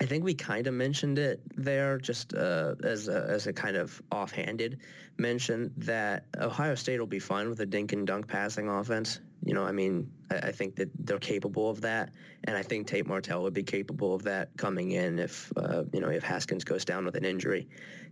I 0.01 0.07
think 0.07 0.25
we 0.25 0.35
kind 0.35 0.67
of 0.67 0.75
mentioned 0.75 1.19
it 1.19 1.41
there 1.57 1.99
just 1.99 2.35
uh, 2.35 2.75
as, 2.83 3.09
a, 3.09 3.27
as 3.29 3.47
a 3.47 3.53
kind 3.53 3.77
of 3.77 4.03
offhanded 4.11 4.81
mention 5.19 5.73
that 5.79 6.25
Ohio 6.41 6.75
State 6.75 6.99
will 6.99 7.07
be 7.07 7.21
fine 7.21 7.49
with 7.49 7.61
a 7.61 7.67
dink 7.67 7.93
and 7.93 8.07
dunk 8.07 8.27
passing 8.27 8.69
offense. 8.69 9.21
You 9.45 9.55
know, 9.55 9.65
I 9.65 9.73
mean, 9.73 10.11
I, 10.31 10.49
I, 10.49 10.53
think 10.53 10.77
that 10.77 10.91
they're 10.99 11.19
capable 11.19 11.71
of 11.71 11.83
that, 11.83 12.13
and 12.45 12.57
I 12.57 12.63
think 12.63 12.87
Tate 12.87 13.07
Martell 13.07 13.43
would 13.43 13.55
be 13.55 13.63
capable 13.63 14.15
of 14.15 14.23
that 14.25 14.57
coming 14.57 14.93
in 14.93 15.19
if 15.19 15.53
uh, 15.57 15.85
you 15.93 16.01
know 16.01 16.09
if 16.09 16.25
Haskins 16.25 16.65
goes 16.65 16.85
down 16.85 17.05
with 17.05 17.15
an 17.15 17.25
injury. 17.25 17.69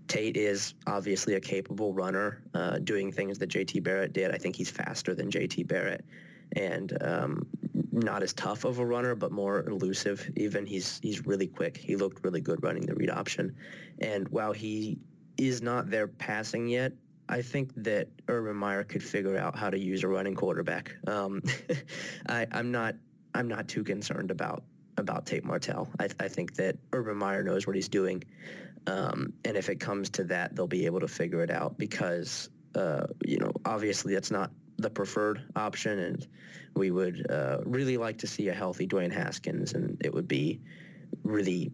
Tate 0.09 0.37
is 0.37 0.75
obviously 0.87 1.35
a 1.35 1.41
capable 1.41 1.95
runner, 1.95 2.43
uh, 2.55 2.79
doing 2.79 3.13
things 3.13 3.39
that 3.39 3.47
J.T. 3.47 3.81
Barrett 3.81 4.13
did. 4.13 4.31
I 4.31 4.37
think 4.37 4.57
he's 4.57 4.71
faster 4.71 5.15
than 5.15 5.31
J.T. 5.31 5.63
Barrett, 5.65 6.05
and 6.55 6.97
um, 7.01 7.47
not 7.93 8.23
as 8.23 8.33
tough 8.33 8.65
of 8.65 8.79
a 8.79 8.87
runner, 8.87 9.15
but 9.15 9.31
more 9.31 9.65
elusive. 9.69 10.31
Even 10.37 10.67
he's 10.67 10.99
he's 11.03 11.27
really 11.27 11.47
quick. 11.47 11.77
He 11.77 11.97
looked 11.97 12.25
really 12.25 12.41
good 12.41 12.63
running 12.63 12.87
the 12.87 12.95
read 12.95 13.11
option, 13.11 13.55
and 14.01 14.29
while 14.29 14.53
he 14.53 14.99
is 15.37 15.63
not 15.63 15.91
there 15.91 16.09
passing 16.09 16.69
yet, 16.69 16.93
I 17.29 17.43
think 17.43 17.73
that 17.77 18.09
Urban 18.29 18.57
Meyer 18.57 18.85
could 18.85 19.03
figure 19.03 19.37
out 19.37 19.57
how 19.57 19.71
to 19.71 19.79
use 19.79 20.03
a 20.05 20.09
running 20.09 20.35
quarterback. 20.35 20.97
Um, 21.07 21.43
I, 22.29 22.47
am 22.53 22.71
not 22.71 22.95
I'm 23.35 23.49
not 23.49 23.69
too 23.69 23.85
concerned 23.85 24.31
about 24.31 24.65
about 24.99 25.27
Tate 25.27 25.45
Martell. 25.45 25.89
I, 25.99 26.09
I 26.21 26.29
think 26.29 26.55
that 26.57 26.77
Urban 26.93 27.17
Meyer 27.17 27.43
knows 27.43 27.67
what 27.67 27.77
he's 27.77 27.89
doing, 27.89 28.23
um, 28.87 29.33
and 29.45 29.57
if 29.57 29.69
it 29.69 29.81
comes 29.81 30.11
to 30.11 30.25
that, 30.25 30.55
they'll 30.55 30.67
be 30.67 30.87
able 30.87 31.01
to 31.01 31.09
figure 31.09 31.43
it 31.43 31.51
out 31.51 31.79
because 31.79 32.49
uh, 32.75 33.07
you 33.25 33.39
know 33.39 33.53
obviously 33.65 34.15
that's 34.15 34.31
not 34.31 34.51
the 34.83 34.91
preferred 34.91 35.43
option, 35.57 35.99
and 35.99 36.27
we 36.75 36.91
would 36.91 37.31
uh, 37.31 37.59
really 37.65 37.97
like 37.97 38.19
to 38.19 38.27
see 38.27 38.49
a 38.49 38.55
healthy 38.55 38.87
Dwayne 38.87 39.13
Haskins, 39.13 39.73
and 39.73 40.01
it 40.05 40.13
would 40.13 40.29
be 40.29 40.61
really 41.25 41.73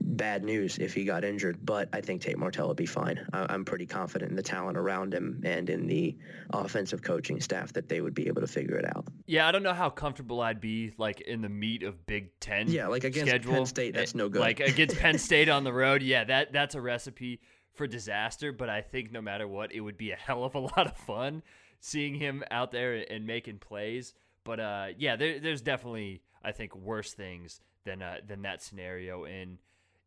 bad 0.00 0.44
news 0.44 0.78
if 0.78 0.94
he 0.94 1.04
got 1.04 1.24
injured, 1.24 1.58
but 1.64 1.88
I 1.92 2.00
think 2.00 2.22
Tate 2.22 2.38
Martell 2.38 2.68
would 2.68 2.76
be 2.76 2.86
fine. 2.86 3.26
I'm 3.32 3.64
pretty 3.64 3.86
confident 3.86 4.30
in 4.30 4.36
the 4.36 4.42
talent 4.42 4.78
around 4.78 5.12
him 5.12 5.42
and 5.44 5.68
in 5.68 5.86
the 5.86 6.16
offensive 6.50 7.02
coaching 7.02 7.40
staff 7.40 7.72
that 7.74 7.88
they 7.88 8.00
would 8.00 8.14
be 8.14 8.26
able 8.26 8.40
to 8.40 8.46
figure 8.46 8.76
it 8.76 8.84
out. 8.96 9.06
Yeah, 9.26 9.46
I 9.46 9.52
don't 9.52 9.62
know 9.62 9.72
how 9.72 9.90
comfortable 9.90 10.40
I'd 10.40 10.60
be 10.60 10.92
like 10.98 11.20
in 11.22 11.42
the 11.42 11.48
meat 11.48 11.82
of 11.82 12.06
Big 12.06 12.38
Ten. 12.40 12.68
Yeah, 12.68 12.88
like 12.88 13.04
against 13.04 13.28
schedule. 13.28 13.52
Penn 13.52 13.66
State, 13.66 13.94
that's 13.94 14.14
no 14.14 14.28
good. 14.28 14.40
Like 14.40 14.60
against 14.60 14.98
Penn 14.98 15.18
State 15.18 15.48
on 15.48 15.64
the 15.64 15.72
road, 15.72 16.02
yeah, 16.02 16.24
that 16.24 16.52
that's 16.52 16.74
a 16.74 16.80
recipe 16.80 17.40
for 17.74 17.86
disaster. 17.86 18.52
But 18.52 18.70
I 18.70 18.82
think 18.82 19.12
no 19.12 19.20
matter 19.20 19.46
what, 19.46 19.72
it 19.72 19.80
would 19.80 19.98
be 19.98 20.12
a 20.12 20.16
hell 20.16 20.44
of 20.44 20.54
a 20.54 20.58
lot 20.76 20.86
of 20.86 20.96
fun 20.96 21.42
seeing 21.80 22.14
him 22.14 22.42
out 22.50 22.72
there 22.72 23.04
and 23.10 23.26
making 23.26 23.58
plays. 23.58 24.14
But 24.44 24.60
uh, 24.60 24.86
yeah, 24.96 25.16
there, 25.16 25.38
there's 25.40 25.62
definitely 25.62 26.22
I 26.42 26.52
think 26.52 26.74
worse 26.74 27.12
things 27.12 27.60
than 27.84 28.02
uh, 28.02 28.16
than 28.26 28.42
that 28.42 28.62
scenario. 28.62 29.24
And 29.24 29.58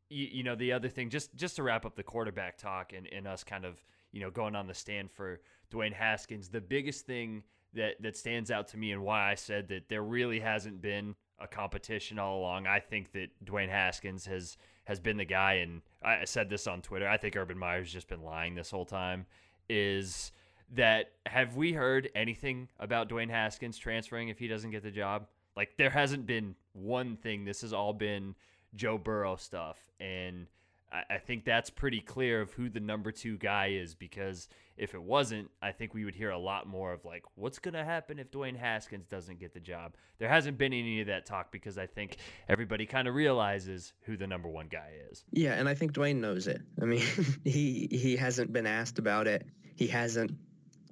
you, 0.10 0.28
you, 0.32 0.44
know 0.44 0.56
the 0.56 0.74
other 0.74 0.90
thing, 0.90 1.10
just 1.10 1.36
just 1.36 1.56
to 1.58 1.64
wrap 1.64 1.86
up 1.86 1.96
the 1.96 2.04
quarterback 2.04 2.58
talk 2.58 2.94
and, 2.94 3.08
and 3.12 3.28
us 3.28 3.44
kind 3.44 3.66
of 3.66 3.84
you 4.12 4.22
know 4.22 4.30
going 4.30 4.56
on 4.56 4.68
the 4.68 4.74
stand 4.74 5.12
for 5.12 5.40
Dwayne 5.72 5.94
Haskins, 5.94 6.50
the 6.50 6.62
biggest 6.62 7.06
thing 7.06 7.44
that 7.74 8.02
that 8.02 8.18
stands 8.18 8.52
out 8.52 8.68
to 8.70 8.78
me 8.78 8.92
and 8.92 9.04
why 9.04 9.32
I 9.32 9.36
said 9.36 9.70
that 9.70 9.90
there 9.90 10.04
really 10.04 10.40
hasn't 10.40 10.82
been 10.82 11.16
a 11.40 11.48
competition 11.48 12.20
all 12.20 12.40
along. 12.40 12.68
I 12.68 12.80
think 12.80 13.12
that 13.14 13.30
Dwayne 13.44 13.70
Haskins 13.70 14.26
has 14.26 14.58
has 14.86 15.00
been 15.00 15.18
the 15.18 15.26
guy, 15.26 15.54
and 15.56 15.82
I 16.04 16.26
said 16.26 16.50
this 16.50 16.68
on 16.68 16.82
Twitter. 16.82 17.08
I 17.08 17.18
think 17.18 17.36
Urban 17.36 17.58
Meyer's 17.58 17.92
just 17.92 18.08
been 18.08 18.24
lying 18.24 18.56
this 18.56 18.72
whole 18.72 18.86
time. 18.86 19.26
Is 19.70 20.32
that 20.76 21.12
have 21.26 21.56
we 21.56 21.74
heard 21.74 22.10
anything 22.16 22.70
about 22.80 23.10
Dwayne 23.10 23.30
Haskins 23.30 23.78
transferring 23.78 24.30
if 24.30 24.40
he 24.40 24.48
doesn't 24.48 24.72
get 24.72 24.84
the 24.84 24.92
job? 24.92 25.28
Like 25.56 25.76
there 25.78 25.90
hasn't 25.90 26.26
been 26.26 26.56
one 26.74 27.18
thing. 27.18 27.44
This 27.46 27.62
has 27.62 27.74
all 27.74 27.94
been 27.94 28.36
Joe 28.76 28.98
Burrow 28.98 29.36
stuff, 29.36 29.78
and 30.00 30.48
I, 30.92 31.16
I 31.16 31.18
think 31.18 31.44
that's 31.44 31.70
pretty 31.70 32.00
clear 32.00 32.42
of 32.42 32.54
who 32.54 32.70
the 32.70 32.80
number 32.80 33.12
two 33.12 33.38
guy 33.38 33.68
is. 33.72 33.94
Because 33.94 34.48
if 34.78 34.94
it 34.94 35.04
wasn't, 35.04 35.52
I 35.62 35.74
think 35.74 35.94
we 35.94 36.06
would 36.06 36.16
hear 36.16 36.30
a 36.30 36.38
lot 36.38 36.68
more 36.68 36.94
of 36.94 37.04
like, 37.04 37.24
what's 37.36 37.60
gonna 37.60 37.84
happen 37.84 38.18
if 38.18 38.32
Dwayne 38.32 38.56
Haskins 38.56 39.08
doesn't 39.08 39.40
get 39.40 39.54
the 39.54 39.60
job? 39.60 39.96
There 40.20 40.30
hasn't 40.30 40.58
been 40.58 40.72
any 40.72 41.02
of 41.02 41.08
that 41.08 41.26
talk 41.26 41.52
because 41.52 41.78
I 41.78 41.86
think 41.86 42.16
everybody 42.48 42.86
kind 42.86 43.10
of 43.10 43.16
realizes 43.16 43.92
who 44.04 44.16
the 44.16 44.28
number 44.28 44.48
one 44.48 44.68
guy 44.68 44.92
is. 45.12 45.26
Yeah, 45.32 45.56
and 45.56 45.68
I 45.68 45.76
think 45.76 45.92
Dwayne 45.92 46.22
knows 46.22 46.48
it. 46.48 46.62
I 46.82 46.86
mean, 46.86 47.04
he 47.44 47.90
he 47.92 48.16
hasn't 48.16 48.54
been 48.54 48.68
asked 48.68 49.00
about 49.00 49.28
it. 49.28 49.46
He 49.76 49.88
hasn't 49.88 50.32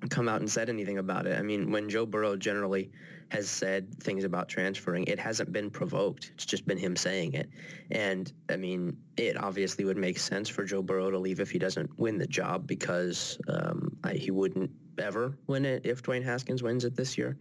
come 0.09 0.27
out 0.27 0.41
and 0.41 0.49
said 0.49 0.69
anything 0.69 0.97
about 0.97 1.25
it. 1.27 1.37
I 1.37 1.41
mean, 1.41 1.71
when 1.71 1.89
Joe 1.89 2.05
Burrow 2.05 2.35
generally 2.35 2.91
has 3.29 3.49
said 3.49 3.93
things 4.01 4.23
about 4.23 4.49
transferring, 4.49 5.05
it 5.05 5.19
hasn't 5.19 5.51
been 5.51 5.69
provoked. 5.69 6.31
It's 6.33 6.45
just 6.45 6.65
been 6.65 6.77
him 6.77 6.95
saying 6.95 7.33
it. 7.33 7.49
And 7.91 8.31
I 8.49 8.57
mean, 8.57 8.97
it 9.17 9.37
obviously 9.37 9.85
would 9.85 9.97
make 9.97 10.17
sense 10.17 10.49
for 10.49 10.63
Joe 10.63 10.81
Burrow 10.81 11.11
to 11.11 11.19
leave 11.19 11.39
if 11.39 11.51
he 11.51 11.59
doesn't 11.59 11.97
win 11.99 12.17
the 12.17 12.27
job 12.27 12.65
because 12.65 13.37
um, 13.47 13.95
I, 14.03 14.13
he 14.13 14.31
wouldn't 14.31 14.71
ever 14.97 15.37
win 15.47 15.65
it 15.65 15.85
if 15.85 16.03
Dwayne 16.03 16.23
Haskins 16.23 16.63
wins 16.63 16.85
it 16.85 16.95
this 16.95 17.17
year. 17.17 17.37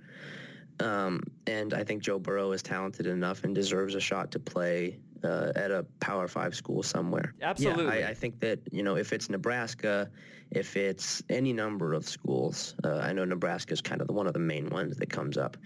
Um, 0.81 1.22
and 1.46 1.74
I 1.74 1.83
think 1.83 2.02
Joe 2.02 2.18
Burrow 2.18 2.52
is 2.52 2.62
talented 2.62 3.07
enough 3.07 3.44
and 3.44 3.54
deserves 3.54 3.94
a 3.94 4.00
shot 4.00 4.31
to 4.33 4.38
play 4.38 5.00
uh, 5.24 5.52
at 5.57 5.70
a 5.70 5.85
Power 6.00 6.28
Five 6.28 6.54
school 6.54 6.83
somewhere. 6.83 7.35
Absolutely. 7.42 8.00
Yeah, 8.00 8.07
I, 8.07 8.11
I, 8.11 8.14
think 8.14 8.40
that 8.40 8.61
you 8.70 8.83
know 8.83 8.96
if 8.96 9.12
it's 9.12 9.28
Nebraska, 9.31 10.11
if 10.50 10.76
it's 10.76 11.22
any 11.28 11.52
number 11.52 11.92
of 11.92 12.09
schools, 12.09 12.74
uh, 12.85 12.98
I 12.98 13.12
know 13.12 13.24
Nebraska 13.24 13.72
is 13.72 13.81
kind 13.81 14.00
of 14.00 14.07
the, 14.07 14.12
one 14.12 14.26
of 14.26 14.33
the 14.33 14.38
main 14.38 14.68
ones 14.70 14.96
that 14.96 15.11
comes 15.11 15.37
up, 15.37 15.57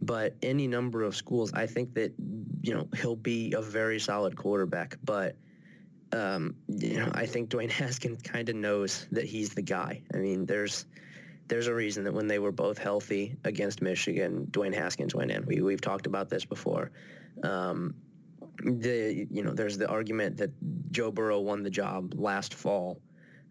but 0.00 0.34
any 0.42 0.66
number 0.66 1.02
of 1.02 1.14
schools, 1.14 1.52
I 1.52 1.66
think 1.66 1.94
that 1.94 2.12
you 2.62 2.74
know 2.74 2.88
he'll 2.96 3.16
be 3.16 3.52
a 3.52 3.62
very 3.62 3.98
solid 3.98 4.36
quarterback. 4.36 4.96
But 5.04 5.36
um, 6.12 6.56
you 6.68 6.98
know, 6.98 7.10
I 7.14 7.26
think 7.26 7.50
Dwayne 7.50 7.70
Haskins 7.80 8.22
kind 8.22 8.48
of 8.48 8.56
knows 8.56 9.06
that 9.12 9.24
he's 9.24 9.50
the 9.50 9.62
guy. 9.62 10.02
I 10.14 10.18
mean, 10.18 10.46
there's 10.46 10.86
there's 11.48 11.66
a 11.66 11.74
reason 11.74 12.04
that 12.04 12.14
when 12.14 12.28
they 12.28 12.38
were 12.38 12.52
both 12.52 12.78
healthy 12.78 13.36
against 13.44 13.82
Michigan, 13.82 14.46
Dwayne 14.50 14.74
Haskins 14.74 15.14
went 15.14 15.30
in. 15.30 15.44
We, 15.44 15.60
we've 15.60 15.80
talked 15.80 16.06
about 16.06 16.30
this 16.30 16.44
before. 16.44 16.90
Um, 17.42 17.94
the 18.62 19.26
you 19.30 19.42
know 19.42 19.52
there's 19.52 19.78
the 19.78 19.88
argument 19.88 20.36
that 20.38 20.50
Joe 20.90 21.10
Burrow 21.10 21.40
won 21.40 21.62
the 21.62 21.70
job 21.70 22.14
last 22.16 22.54
fall 22.54 23.00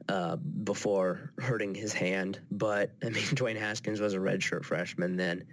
uh, 0.10 0.36
before 0.36 1.32
hurting 1.38 1.76
his 1.76 1.94
hand, 1.94 2.40
but 2.52 2.92
I 3.04 3.10
mean 3.10 3.24
Dwayne 3.36 3.58
Haskins 3.58 4.00
was 4.00 4.14
a 4.14 4.20
redshirt 4.20 4.66
freshman 4.66 5.18
then. 5.18 5.46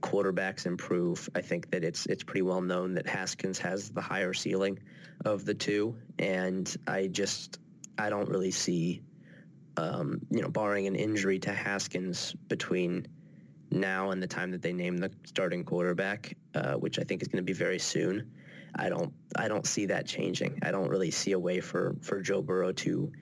Quarterbacks 0.00 0.66
improve. 0.66 1.28
I 1.34 1.42
think 1.42 1.70
that 1.70 1.84
it's 1.84 2.06
it's 2.06 2.24
pretty 2.24 2.42
well 2.42 2.60
known 2.60 2.94
that 2.94 3.06
Haskins 3.06 3.58
has 3.58 3.90
the 3.90 4.00
higher 4.00 4.32
ceiling 4.32 4.78
of 5.24 5.44
the 5.44 5.54
two, 5.54 5.94
and 6.18 6.74
I 6.86 7.06
just 7.06 7.58
I 7.98 8.10
don't 8.10 8.28
really 8.28 8.50
see 8.50 9.02
um, 9.76 10.20
you 10.30 10.42
know 10.42 10.48
barring 10.48 10.86
an 10.86 10.96
injury 10.96 11.38
to 11.40 11.52
Haskins 11.52 12.34
between 12.48 13.06
now 13.70 14.10
and 14.10 14.22
the 14.22 14.26
time 14.26 14.50
that 14.50 14.62
they 14.62 14.72
name 14.72 14.96
the 14.96 15.10
starting 15.24 15.64
quarterback, 15.64 16.36
uh, 16.54 16.74
which 16.74 16.98
I 16.98 17.04
think 17.04 17.22
is 17.22 17.28
going 17.28 17.38
to 17.38 17.42
be 17.42 17.52
very 17.52 17.78
soon. 17.78 18.30
I 18.74 18.88
don't 18.88 19.12
I 19.36 19.48
don't 19.48 19.66
see 19.66 19.86
that 19.86 20.06
changing. 20.06 20.58
I 20.62 20.70
don't 20.70 20.88
really 20.88 21.10
see 21.10 21.32
a 21.32 21.38
way 21.38 21.60
for 21.60 21.96
for 22.00 22.20
Joe 22.20 22.42
Burrow 22.42 22.72
to 22.72 23.12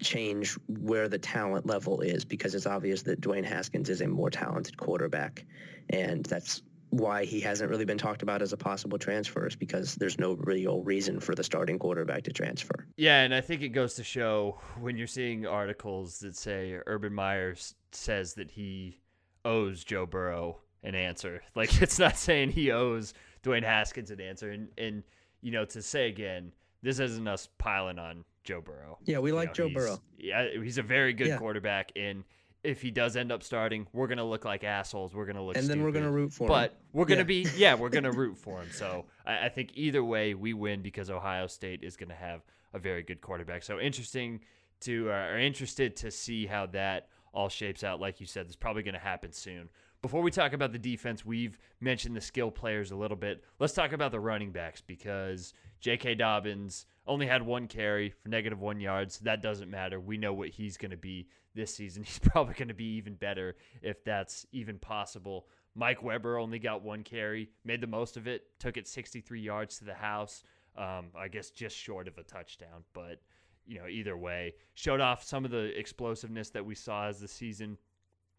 change 0.00 0.58
where 0.66 1.08
the 1.08 1.18
talent 1.18 1.66
level 1.66 2.00
is 2.00 2.24
because 2.24 2.54
it's 2.54 2.66
obvious 2.66 3.02
that 3.02 3.20
Dwayne 3.20 3.44
Haskins 3.44 3.90
is 3.90 4.00
a 4.00 4.08
more 4.08 4.30
talented 4.30 4.76
quarterback, 4.76 5.44
and 5.90 6.24
that's 6.24 6.62
why 6.90 7.24
he 7.24 7.40
hasn't 7.40 7.70
really 7.70 7.84
been 7.84 7.98
talked 7.98 8.22
about 8.22 8.42
as 8.42 8.52
a 8.52 8.56
possible 8.56 8.98
transfer 8.98 9.46
is 9.46 9.54
because 9.54 9.94
there's 9.94 10.18
no 10.18 10.32
real 10.32 10.82
reason 10.82 11.20
for 11.20 11.36
the 11.36 11.44
starting 11.44 11.78
quarterback 11.78 12.24
to 12.24 12.32
transfer. 12.32 12.86
Yeah, 12.96 13.22
and 13.22 13.32
I 13.32 13.40
think 13.40 13.62
it 13.62 13.68
goes 13.68 13.94
to 13.94 14.04
show 14.04 14.60
when 14.80 14.96
you're 14.96 15.06
seeing 15.06 15.46
articles 15.46 16.18
that 16.20 16.36
say 16.36 16.78
Urban 16.86 17.14
Meyers 17.14 17.74
says 17.92 18.34
that 18.34 18.50
he 18.50 18.98
owes 19.44 19.84
Joe 19.84 20.04
Burrow 20.04 20.58
an 20.82 20.94
answer. 20.94 21.42
Like 21.54 21.80
it's 21.80 21.98
not 21.98 22.16
saying 22.16 22.50
he 22.50 22.70
owes 22.72 23.14
Dwayne 23.42 23.62
Haskins 23.64 24.10
an 24.10 24.20
answer. 24.20 24.50
And 24.50 24.68
and 24.78 25.02
you 25.40 25.50
know, 25.52 25.64
to 25.66 25.82
say 25.82 26.08
again, 26.08 26.52
this 26.82 26.98
isn't 26.98 27.26
us 27.26 27.48
piling 27.58 27.98
on 27.98 28.24
Joe 28.44 28.60
Burrow. 28.60 28.98
Yeah, 29.04 29.18
we 29.18 29.30
You 29.30 29.36
like 29.36 29.48
know, 29.48 29.54
Joe 29.54 29.68
Burrow. 29.70 29.98
Yeah, 30.18 30.48
he's 30.62 30.78
a 30.78 30.82
very 30.82 31.12
good 31.12 31.28
Yeah. 31.28 31.38
quarterback 31.38 31.92
and 31.96 32.24
if 32.62 32.82
he 32.82 32.90
does 32.90 33.16
end 33.16 33.32
up 33.32 33.42
starting, 33.42 33.86
we're 33.94 34.06
gonna 34.06 34.24
look 34.28 34.44
like 34.44 34.64
assholes. 34.64 35.14
We're 35.14 35.24
gonna 35.24 35.42
look 35.42 35.56
And 35.56 35.66
then 35.66 35.82
we're 35.82 35.92
gonna 35.92 36.10
root 36.10 36.30
for 36.32 36.44
him. 36.44 36.48
But 36.48 36.78
we're 36.92 37.06
gonna 37.06 37.20
Yeah. 37.20 37.24
be 37.24 37.46
yeah, 37.56 37.74
we're 37.74 37.88
gonna 37.88 38.12
root 38.12 38.36
for 38.36 38.60
him. 38.60 38.68
So 38.70 39.06
I, 39.24 39.46
I 39.46 39.48
think 39.48 39.70
either 39.74 40.04
way 40.04 40.34
we 40.34 40.52
win 40.52 40.82
because 40.82 41.08
Ohio 41.10 41.46
State 41.46 41.82
is 41.82 41.96
gonna 41.96 42.14
have 42.14 42.42
a 42.74 42.78
very 42.78 43.02
good 43.02 43.22
quarterback. 43.22 43.62
So 43.62 43.80
interesting 43.80 44.40
to 44.80 45.10
uh, 45.10 45.28
or 45.32 45.38
interested 45.38 45.96
to 45.98 46.10
see 46.10 46.44
how 46.46 46.66
that 46.66 47.08
all 47.32 47.48
shapes 47.48 47.82
out. 47.82 47.98
Like 47.98 48.20
you 48.20 48.26
said, 48.26 48.44
it's 48.46 48.56
probably 48.56 48.82
gonna 48.82 48.98
happen 48.98 49.32
soon. 49.32 49.70
Before 50.02 50.22
we 50.22 50.30
talk 50.30 50.54
about 50.54 50.72
the 50.72 50.78
defense, 50.78 51.26
we've 51.26 51.58
mentioned 51.78 52.16
the 52.16 52.22
skill 52.22 52.50
players 52.50 52.90
a 52.90 52.96
little 52.96 53.18
bit. 53.18 53.44
Let's 53.58 53.74
talk 53.74 53.92
about 53.92 54.12
the 54.12 54.20
running 54.20 54.50
backs 54.50 54.80
because 54.80 55.52
J.K. 55.80 56.14
Dobbins 56.14 56.86
only 57.06 57.26
had 57.26 57.42
one 57.42 57.66
carry 57.66 58.08
for 58.08 58.30
negative 58.30 58.60
one 58.60 58.80
yards. 58.80 59.18
That 59.18 59.42
doesn't 59.42 59.70
matter. 59.70 60.00
We 60.00 60.16
know 60.16 60.32
what 60.32 60.48
he's 60.48 60.78
going 60.78 60.92
to 60.92 60.96
be 60.96 61.28
this 61.54 61.74
season. 61.74 62.02
He's 62.04 62.18
probably 62.18 62.54
going 62.54 62.68
to 62.68 62.74
be 62.74 62.96
even 62.96 63.14
better 63.14 63.56
if 63.82 64.02
that's 64.02 64.46
even 64.52 64.78
possible. 64.78 65.48
Mike 65.74 66.02
Weber 66.02 66.38
only 66.38 66.58
got 66.58 66.82
one 66.82 67.02
carry, 67.02 67.50
made 67.64 67.82
the 67.82 67.86
most 67.86 68.16
of 68.16 68.26
it, 68.26 68.44
took 68.58 68.78
it 68.78 68.88
63 68.88 69.40
yards 69.40 69.78
to 69.78 69.84
the 69.84 69.94
house. 69.94 70.44
Um, 70.78 71.08
I 71.18 71.28
guess 71.28 71.50
just 71.50 71.76
short 71.76 72.08
of 72.08 72.16
a 72.16 72.22
touchdown, 72.22 72.84
but 72.94 73.20
you 73.66 73.78
know, 73.78 73.86
either 73.86 74.16
way, 74.16 74.54
showed 74.74 75.00
off 75.00 75.22
some 75.22 75.44
of 75.44 75.50
the 75.50 75.78
explosiveness 75.78 76.50
that 76.50 76.64
we 76.64 76.74
saw 76.74 77.06
as 77.06 77.20
the 77.20 77.28
season 77.28 77.76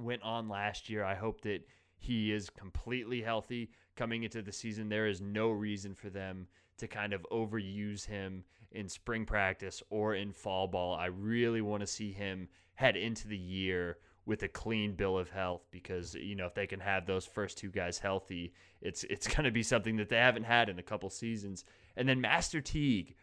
went 0.03 0.23
on 0.23 0.49
last 0.49 0.89
year. 0.89 1.03
I 1.03 1.15
hope 1.15 1.41
that 1.41 1.65
he 1.97 2.31
is 2.31 2.49
completely 2.49 3.21
healthy 3.21 3.69
coming 3.95 4.23
into 4.23 4.41
the 4.41 4.51
season. 4.51 4.89
There 4.89 5.07
is 5.07 5.21
no 5.21 5.49
reason 5.49 5.93
for 5.93 6.09
them 6.09 6.47
to 6.77 6.87
kind 6.87 7.13
of 7.13 7.25
overuse 7.31 8.05
him 8.05 8.43
in 8.71 8.89
spring 8.89 9.25
practice 9.25 9.83
or 9.89 10.15
in 10.15 10.31
fall 10.31 10.67
ball. 10.67 10.95
I 10.95 11.07
really 11.07 11.61
want 11.61 11.81
to 11.81 11.87
see 11.87 12.11
him 12.11 12.49
head 12.73 12.95
into 12.95 13.27
the 13.27 13.37
year 13.37 13.97
with 14.25 14.43
a 14.43 14.47
clean 14.47 14.93
bill 14.93 15.17
of 15.17 15.29
health 15.29 15.65
because 15.71 16.15
you 16.15 16.35
know 16.35 16.45
if 16.45 16.53
they 16.53 16.67
can 16.67 16.79
have 16.79 17.05
those 17.05 17.25
first 17.25 17.57
two 17.57 17.69
guys 17.69 17.99
healthy, 17.99 18.53
it's 18.81 19.03
it's 19.05 19.27
going 19.35 19.43
to 19.43 19.51
be 19.51 19.63
something 19.63 19.97
that 19.97 20.09
they 20.09 20.17
haven't 20.17 20.43
had 20.43 20.69
in 20.69 20.79
a 20.79 20.83
couple 20.83 21.09
seasons. 21.09 21.65
And 21.95 22.07
then 22.07 22.21
Master 22.21 22.61
Teague, 22.61 23.15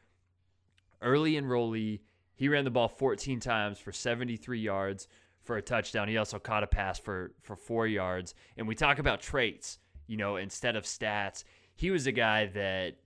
early 1.03 1.33
enrollee, 1.33 2.01
he 2.35 2.49
ran 2.49 2.65
the 2.65 2.71
ball 2.71 2.89
14 2.89 3.41
times 3.41 3.79
for 3.79 3.91
73 3.91 4.61
yards 4.61 5.09
for 5.49 5.57
a 5.57 5.63
touchdown. 5.63 6.09
He 6.09 6.19
also 6.19 6.39
caught 6.39 6.63
a 6.63 6.67
pass 6.67 6.99
for 6.99 7.33
for 7.43 7.57
4 7.57 7.87
yards. 7.87 8.35
And 8.59 8.69
we 8.69 8.75
talk 8.75 8.99
about 8.99 9.23
traits, 9.23 9.79
you 10.07 10.19
know, 10.19 10.37
instead 10.37 10.77
of 10.77 10.85
stats. 10.85 11.43
He 11.75 11.91
was 11.91 12.07
a 12.07 12.13
guy 12.13 12.47
that 12.49 12.99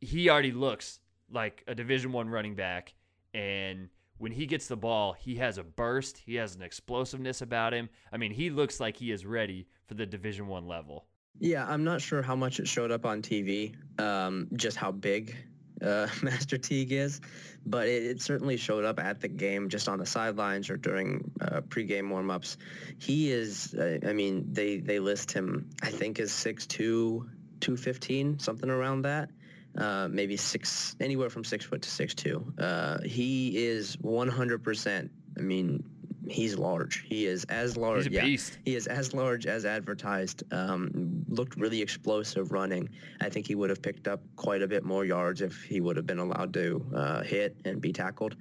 he 0.00 0.30
already 0.30 0.50
looks 0.50 0.98
like 1.30 1.62
a 1.68 1.74
division 1.74 2.10
1 2.10 2.30
running 2.30 2.54
back 2.54 2.94
and 3.34 3.90
when 4.16 4.32
he 4.32 4.44
gets 4.44 4.66
the 4.66 4.76
ball, 4.76 5.14
he 5.14 5.36
has 5.36 5.56
a 5.56 5.62
burst, 5.62 6.18
he 6.18 6.34
has 6.34 6.54
an 6.54 6.60
explosiveness 6.60 7.40
about 7.40 7.72
him. 7.72 7.88
I 8.12 8.18
mean, 8.18 8.32
he 8.32 8.50
looks 8.50 8.78
like 8.78 8.96
he 8.96 9.12
is 9.12 9.24
ready 9.24 9.66
for 9.86 9.94
the 9.94 10.04
division 10.04 10.46
1 10.46 10.66
level. 10.66 11.06
Yeah, 11.38 11.64
I'm 11.66 11.84
not 11.84 12.02
sure 12.02 12.20
how 12.20 12.36
much 12.36 12.60
it 12.60 12.68
showed 12.68 12.90
up 12.90 13.06
on 13.06 13.22
TV, 13.22 13.74
um, 13.98 14.48
just 14.56 14.76
how 14.76 14.92
big 14.92 15.34
uh, 15.82 16.08
Master 16.22 16.58
Teague 16.58 16.92
is, 16.92 17.20
but 17.66 17.88
it, 17.88 18.04
it 18.04 18.22
certainly 18.22 18.56
showed 18.56 18.84
up 18.84 19.00
at 19.00 19.20
the 19.20 19.28
game, 19.28 19.68
just 19.68 19.88
on 19.88 19.98
the 19.98 20.06
sidelines 20.06 20.70
or 20.70 20.76
during 20.76 21.30
uh, 21.40 21.60
pregame 21.62 22.10
warmups. 22.10 22.56
He 22.98 23.30
is, 23.30 23.74
uh, 23.74 23.98
I 24.06 24.12
mean, 24.12 24.52
they, 24.52 24.78
they 24.78 24.98
list 24.98 25.32
him, 25.32 25.70
I 25.82 25.90
think, 25.90 26.20
as 26.20 26.30
6'2", 26.30 26.68
215, 26.68 28.38
something 28.38 28.70
around 28.70 29.02
that. 29.02 29.30
Uh, 29.76 30.08
maybe 30.10 30.36
six, 30.36 30.96
anywhere 30.98 31.30
from 31.30 31.44
six 31.44 31.64
foot 31.64 31.82
to 31.82 31.88
six 31.88 32.12
two. 32.12 32.52
Uh, 32.58 32.98
he 33.02 33.56
is 33.56 33.96
100%. 33.98 35.08
I 35.36 35.40
mean, 35.40 35.84
he's 36.28 36.56
large. 36.56 37.04
He 37.08 37.26
is 37.26 37.44
as 37.44 37.76
large. 37.76 38.08
Yeah. 38.08 38.24
beast. 38.24 38.58
He 38.64 38.74
is 38.74 38.86
as 38.86 39.14
large 39.14 39.46
as 39.46 39.64
advertised. 39.64 40.42
Um, 40.52 41.24
looked 41.28 41.56
really 41.56 41.80
explosive 41.80 42.52
running. 42.52 42.88
I 43.20 43.28
think 43.28 43.46
he 43.46 43.54
would 43.54 43.70
have 43.70 43.82
picked 43.82 44.08
up 44.08 44.20
quite 44.36 44.62
a 44.62 44.68
bit 44.68 44.84
more 44.84 45.04
yards 45.04 45.40
if 45.40 45.62
he 45.62 45.80
would 45.80 45.96
have 45.96 46.06
been 46.06 46.18
allowed 46.18 46.52
to 46.54 46.84
uh, 46.94 47.22
hit 47.22 47.56
and 47.64 47.80
be 47.80 47.92
tackled, 47.92 48.36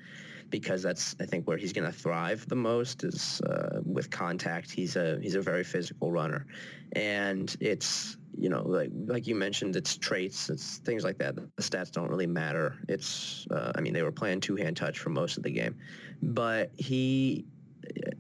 because 0.50 0.84
that's 0.84 1.16
I 1.20 1.26
think 1.26 1.48
where 1.48 1.58
he's 1.58 1.74
going 1.74 1.86
to 1.86 1.98
thrive 1.98 2.48
the 2.48 2.56
most 2.56 3.04
is 3.04 3.42
uh, 3.42 3.80
with 3.86 4.10
contact. 4.10 4.72
He's 4.72 4.96
a 4.96 5.20
he's 5.22 5.36
a 5.36 5.42
very 5.42 5.64
physical 5.64 6.12
runner, 6.12 6.46
and 6.94 7.56
it's 7.60 8.18
you 8.38 8.50
know 8.50 8.64
like 8.64 8.92
like 9.06 9.28
you 9.28 9.36
mentioned, 9.36 9.76
it's 9.76 9.98
traits, 9.98 10.50
it's 10.50 10.78
things 10.80 11.04
like 11.04 11.18
that. 11.20 11.36
The 11.36 11.62
stats 11.62 11.92
don't 11.92 12.10
really 12.10 12.28
matter. 12.28 12.78
It's 12.88 13.48
uh, 13.52 13.72
I 13.76 13.82
mean 13.82 13.94
they 13.94 14.04
were 14.04 14.12
playing 14.12 14.42
two 14.42 14.56
hand 14.56 14.78
touch 14.78 15.00
for 15.00 15.10
most 15.10 15.38
of 15.38 15.44
the 15.44 15.52
game, 15.52 15.76
but 16.22 16.72
he 16.78 17.46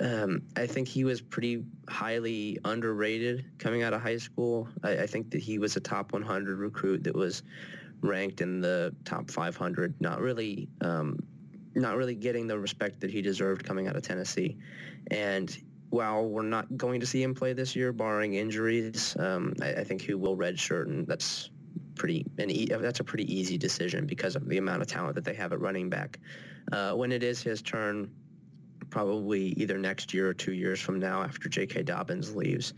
um, 0.01 0.41
I 0.55 0.65
think 0.65 0.88
he 0.88 1.03
was 1.03 1.21
pretty 1.21 1.63
highly 1.89 2.57
underrated 2.63 3.45
coming 3.57 3.83
out 3.83 3.93
of 3.93 4.01
high 4.01 4.17
school. 4.17 4.67
I, 4.83 4.99
I 4.99 5.07
think 5.07 5.31
that 5.31 5.41
he 5.41 5.59
was 5.59 5.75
a 5.75 5.79
top 5.79 6.13
100 6.13 6.57
recruit 6.57 7.03
that 7.03 7.15
was 7.15 7.43
ranked 8.01 8.41
in 8.41 8.62
the 8.62 8.95
top 9.03 9.29
500. 9.29 9.99
Not 9.99 10.21
really, 10.21 10.69
um, 10.81 11.19
not 11.75 11.97
really 11.97 12.15
getting 12.15 12.47
the 12.47 12.57
respect 12.57 13.01
that 13.01 13.12
he 13.12 13.21
deserved 13.21 13.65
coming 13.65 13.88
out 13.88 13.95
of 13.95 14.03
Tennessee. 14.03 14.57
And 15.12 15.55
while 15.89 16.25
we're 16.25 16.43
not 16.43 16.77
going 16.77 16.99
to 16.99 17.05
see 17.05 17.21
him 17.21 17.33
play 17.33 17.53
this 17.53 17.75
year, 17.75 17.91
barring 17.91 18.35
injuries, 18.35 19.17
um, 19.19 19.53
I, 19.62 19.73
I 19.73 19.83
think 19.83 20.01
he 20.01 20.13
will 20.13 20.38
redshirt, 20.38 20.85
and 20.85 21.07
that's 21.07 21.49
pretty 21.95 22.25
an 22.38 22.49
e- 22.49 22.67
that's 22.67 23.01
a 23.01 23.03
pretty 23.03 23.31
easy 23.33 23.57
decision 23.57 24.05
because 24.05 24.35
of 24.35 24.47
the 24.47 24.57
amount 24.57 24.81
of 24.81 24.88
talent 24.88 25.15
that 25.15 25.25
they 25.25 25.33
have 25.33 25.51
at 25.51 25.59
running 25.59 25.89
back. 25.89 26.19
Uh, 26.71 26.93
when 26.93 27.12
it 27.12 27.23
is 27.23 27.41
his 27.41 27.62
turn, 27.62 28.09
probably 28.89 29.47
either 29.58 29.78
next 29.78 30.13
year 30.13 30.30
or 30.30 30.34
two 30.34 30.54
years 30.54 30.80
from 30.80 30.99
now 30.99 31.21
after 31.21 31.49
J.K. 31.49 31.84
Dobbins 31.84 32.36
leaves. 32.36 32.73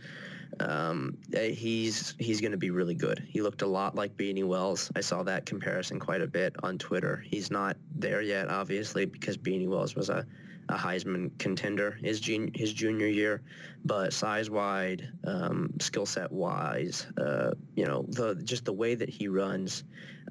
Um, 0.59 1.17
eh, 1.33 1.49
he's 1.49 2.13
he's 2.19 2.41
going 2.41 2.51
to 2.51 2.57
be 2.57 2.71
really 2.71 2.93
good. 2.93 3.25
He 3.27 3.41
looked 3.41 3.61
a 3.61 3.67
lot 3.67 3.95
like 3.95 4.15
Beanie 4.17 4.43
Wells. 4.43 4.91
I 4.95 5.01
saw 5.01 5.23
that 5.23 5.45
comparison 5.45 5.99
quite 5.99 6.21
a 6.21 6.27
bit 6.27 6.55
on 6.61 6.77
Twitter. 6.77 7.23
He's 7.25 7.49
not 7.49 7.77
there 7.95 8.21
yet, 8.21 8.49
obviously, 8.49 9.05
because 9.05 9.37
Beanie 9.37 9.69
Wells 9.69 9.95
was 9.95 10.09
a, 10.09 10.25
a 10.71 10.77
Heisman 10.77 11.37
contender 11.37 11.91
his 12.01 12.19
jun- 12.19 12.51
his 12.55 12.73
junior 12.73 13.07
year, 13.07 13.41
but 13.83 14.13
size 14.13 14.49
wide, 14.49 15.11
um, 15.25 15.73
skill 15.79 16.05
set 16.05 16.31
wise, 16.31 17.07
uh, 17.17 17.51
you 17.75 17.85
know, 17.85 18.05
the 18.07 18.35
just 18.43 18.65
the 18.65 18.73
way 18.73 18.95
that 18.95 19.09
he 19.09 19.27
runs, 19.27 19.83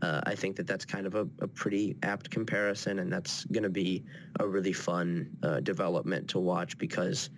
uh, 0.03 0.21
I 0.25 0.35
think 0.35 0.57
that 0.57 0.67
that's 0.67 0.85
kind 0.85 1.07
of 1.07 1.15
a, 1.15 1.29
a 1.41 1.49
pretty 1.49 1.97
apt 2.03 2.31
comparison, 2.31 2.99
and 3.01 3.13
that's 3.13 3.45
going 3.45 3.65
to 3.65 3.71
be 3.71 4.05
a 4.39 4.49
really 4.49 4.73
fun 4.73 5.31
uh, 5.43 5.61
development 5.61 6.29
to 6.31 6.39
watch 6.39 6.79
because 6.79 7.31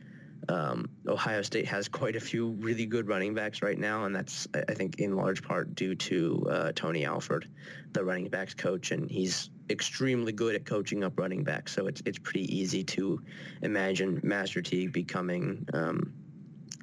um, 0.49 0.89
Ohio 1.07 1.43
State 1.43 1.67
has 1.67 1.89
quite 1.89 2.17
a 2.17 2.21
few 2.21 2.51
really 2.51 2.87
good 2.87 3.09
running 3.09 3.35
backs 3.35 3.63
right 3.63 3.79
now, 3.79 4.05
and 4.05 4.15
that's 4.15 4.47
I 4.55 4.75
think 4.75 4.99
in 4.99 5.17
large 5.17 5.43
part 5.43 5.75
due 5.75 5.95
to 5.95 6.47
uh, 6.51 6.73
Tony 6.75 7.05
Alford, 7.05 7.49
the 7.93 8.05
running 8.05 8.29
backs 8.29 8.55
coach, 8.55 8.91
and 8.91 9.11
he's 9.11 9.51
extremely 9.71 10.33
good 10.33 10.55
at 10.55 10.65
coaching 10.65 11.05
up 11.05 11.19
running 11.19 11.45
backs. 11.45 11.73
So 11.73 11.87
it's 11.87 12.03
it's 12.05 12.19
pretty 12.19 12.55
easy 12.55 12.85
to 12.85 13.21
imagine 13.63 14.21
Master 14.23 14.63
Teague 14.63 14.93
becoming 14.93 15.67
um, 15.73 16.13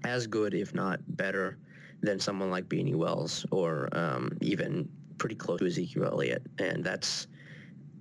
as 0.04 0.28
good, 0.28 0.54
if 0.54 0.74
not 0.74 1.00
better, 1.18 1.58
than 2.02 2.20
someone 2.20 2.50
like 2.50 2.66
Beanie 2.66 2.96
Wells 2.96 3.46
or 3.52 3.90
um, 3.92 4.32
even 4.42 4.90
pretty 5.18 5.36
close 5.36 5.60
to 5.60 5.68
Ezekiel 5.68 6.06
Elliott, 6.06 6.42
and 6.58 6.84
that's 6.84 7.28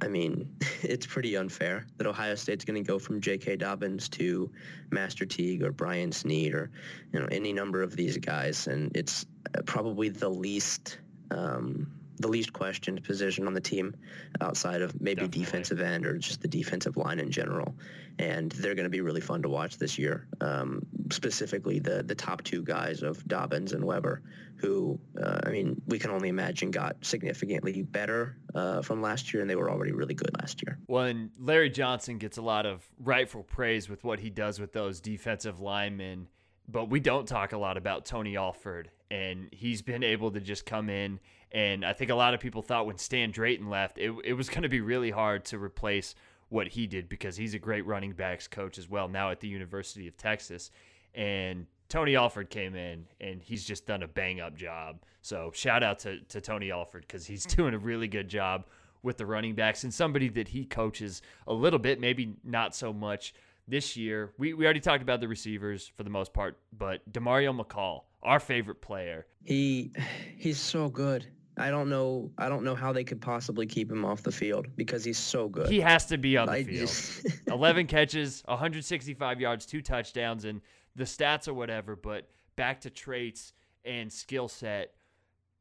I 0.00 0.08
mean, 0.08 0.48
it's 0.82 1.06
pretty 1.06 1.36
unfair 1.36 1.86
that 1.96 2.06
Ohio 2.06 2.34
State's 2.34 2.64
going 2.64 2.82
to 2.82 2.86
go 2.86 2.98
from 2.98 3.20
J.K. 3.20 3.56
Dobbins 3.56 4.08
to 4.10 4.50
Master 4.90 5.26
Teague 5.26 5.62
or 5.62 5.72
Brian 5.72 6.12
Snead 6.12 6.54
or 6.54 6.70
you 7.12 7.20
know 7.20 7.26
any 7.30 7.52
number 7.52 7.82
of 7.82 7.96
these 7.96 8.16
guys, 8.16 8.66
and 8.66 8.96
it's 8.96 9.26
uh, 9.56 9.62
probably 9.62 10.08
the 10.08 10.28
least 10.28 10.98
um, 11.30 11.90
the 12.18 12.28
least 12.28 12.52
questioned 12.52 13.02
position 13.04 13.46
on 13.46 13.54
the 13.54 13.60
team 13.60 13.94
outside 14.40 14.82
of 14.82 15.00
maybe 15.00 15.22
Definitely. 15.22 15.40
defensive 15.40 15.80
end 15.80 16.06
or 16.06 16.18
just 16.18 16.40
the 16.42 16.48
defensive 16.48 16.96
line 16.96 17.18
in 17.18 17.30
general. 17.30 17.74
And 18.18 18.50
they're 18.52 18.74
going 18.74 18.84
to 18.84 18.90
be 18.90 19.00
really 19.00 19.20
fun 19.20 19.42
to 19.42 19.48
watch 19.48 19.78
this 19.78 19.98
year. 19.98 20.26
Um, 20.40 20.84
specifically, 21.10 21.78
the 21.78 22.02
the 22.02 22.14
top 22.14 22.42
two 22.42 22.62
guys 22.62 23.02
of 23.02 23.26
Dobbins 23.28 23.72
and 23.72 23.84
Weber, 23.84 24.22
who 24.56 24.98
uh, 25.22 25.40
I 25.46 25.50
mean, 25.50 25.80
we 25.86 25.98
can 25.98 26.10
only 26.10 26.28
imagine 26.28 26.70
got 26.70 26.96
significantly 27.02 27.82
better 27.82 28.36
uh, 28.54 28.82
from 28.82 29.00
last 29.00 29.32
year, 29.32 29.40
and 29.40 29.48
they 29.48 29.56
were 29.56 29.70
already 29.70 29.92
really 29.92 30.14
good 30.14 30.30
last 30.40 30.62
year. 30.62 30.78
Well, 30.88 31.04
and 31.04 31.30
Larry 31.38 31.70
Johnson 31.70 32.18
gets 32.18 32.38
a 32.38 32.42
lot 32.42 32.66
of 32.66 32.88
rightful 32.98 33.44
praise 33.44 33.88
with 33.88 34.02
what 34.02 34.18
he 34.18 34.30
does 34.30 34.58
with 34.58 34.72
those 34.72 35.00
defensive 35.00 35.60
linemen 35.60 36.26
but 36.68 36.90
we 36.90 37.00
don't 37.00 37.26
talk 37.26 37.52
a 37.52 37.58
lot 37.58 37.76
about 37.76 38.04
Tony 38.04 38.36
Alford, 38.36 38.90
and 39.10 39.48
he's 39.52 39.82
been 39.82 40.02
able 40.02 40.30
to 40.30 40.40
just 40.40 40.66
come 40.66 40.90
in 40.90 41.18
and 41.52 41.84
I 41.84 41.92
think 41.92 42.10
a 42.10 42.14
lot 42.14 42.34
of 42.34 42.40
people 42.40 42.62
thought 42.62 42.86
when 42.86 42.98
Stan 42.98 43.30
Drayton 43.30 43.70
left, 43.70 43.98
it, 43.98 44.14
it 44.24 44.34
was 44.34 44.48
going 44.48 44.62
to 44.62 44.68
be 44.68 44.80
really 44.80 45.10
hard 45.10 45.44
to 45.46 45.58
replace 45.58 46.14
what 46.50 46.68
he 46.68 46.86
did 46.86 47.08
because 47.08 47.36
he's 47.36 47.54
a 47.54 47.58
great 47.58 47.86
running 47.86 48.12
backs 48.12 48.48
coach 48.48 48.78
as 48.78 48.88
well 48.88 49.08
now 49.08 49.30
at 49.30 49.40
the 49.40 49.48
University 49.48 50.08
of 50.08 50.16
Texas. 50.16 50.70
And 51.14 51.66
Tony 51.88 52.16
Alford 52.16 52.50
came 52.50 52.74
in 52.74 53.06
and 53.20 53.42
he's 53.42 53.64
just 53.64 53.86
done 53.86 54.02
a 54.02 54.08
bang 54.08 54.40
up 54.40 54.56
job. 54.56 55.02
So 55.22 55.50
shout 55.54 55.82
out 55.82 55.98
to, 56.00 56.20
to 56.20 56.40
Tony 56.40 56.70
Alford 56.70 57.04
because 57.06 57.26
he's 57.26 57.46
mm. 57.46 57.56
doing 57.56 57.74
a 57.74 57.78
really 57.78 58.08
good 58.08 58.28
job 58.28 58.66
with 59.02 59.16
the 59.16 59.26
running 59.26 59.54
backs 59.54 59.84
and 59.84 59.94
somebody 59.94 60.28
that 60.28 60.48
he 60.48 60.64
coaches 60.64 61.22
a 61.46 61.52
little 61.52 61.78
bit, 61.78 62.00
maybe 62.00 62.34
not 62.44 62.74
so 62.74 62.92
much 62.92 63.34
this 63.66 63.96
year. 63.96 64.32
We, 64.38 64.54
we 64.54 64.64
already 64.64 64.80
talked 64.80 65.02
about 65.02 65.20
the 65.20 65.28
receivers 65.28 65.90
for 65.96 66.02
the 66.02 66.10
most 66.10 66.32
part, 66.32 66.58
but 66.76 67.10
Demario 67.12 67.58
McCall, 67.58 68.02
our 68.22 68.40
favorite 68.40 68.80
player. 68.80 69.26
He 69.44 69.92
he's 70.36 70.58
so 70.58 70.88
good. 70.88 71.26
I 71.58 71.70
don't 71.70 71.88
know. 71.88 72.30
I 72.38 72.48
don't 72.48 72.64
know 72.64 72.74
how 72.74 72.92
they 72.92 73.04
could 73.04 73.20
possibly 73.20 73.66
keep 73.66 73.90
him 73.90 74.04
off 74.04 74.22
the 74.22 74.32
field 74.32 74.66
because 74.76 75.04
he's 75.04 75.18
so 75.18 75.48
good. 75.48 75.70
He 75.70 75.80
has 75.80 76.06
to 76.06 76.18
be 76.18 76.36
on 76.36 76.46
the 76.46 76.52
I 76.52 76.64
field. 76.64 76.88
Just... 76.88 77.26
11 77.48 77.86
catches, 77.86 78.42
165 78.46 79.40
yards, 79.40 79.66
two 79.66 79.82
touchdowns, 79.82 80.44
and 80.44 80.60
the 80.96 81.04
stats 81.04 81.48
or 81.48 81.54
whatever. 81.54 81.96
But 81.96 82.28
back 82.56 82.80
to 82.82 82.90
traits 82.90 83.52
and 83.84 84.12
skill 84.12 84.48
set, 84.48 84.94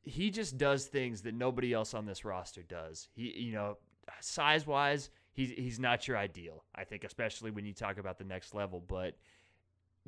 he 0.04 0.30
just 0.30 0.58
does 0.58 0.86
things 0.86 1.22
that 1.24 1.34
nobody 1.34 1.74
else 1.74 1.94
on 1.94 2.06
this 2.06 2.24
roster 2.24 2.64
does. 2.64 3.10
He, 3.14 3.34
you 3.38 3.54
know, 3.54 3.78
size 4.20 4.68
wise, 4.68 5.10
he's 5.34 5.52
he's 5.52 5.80
not 5.80 6.08
your 6.08 6.18
ideal. 6.18 6.64
I 6.76 6.84
think, 6.84 7.04
especially 7.04 7.52
when 7.52 7.66
you 7.66 7.74
talk 7.74 7.98
about 7.98 8.18
the 8.18 8.26
next 8.26 8.54
level, 8.54 8.84
but. 8.88 9.18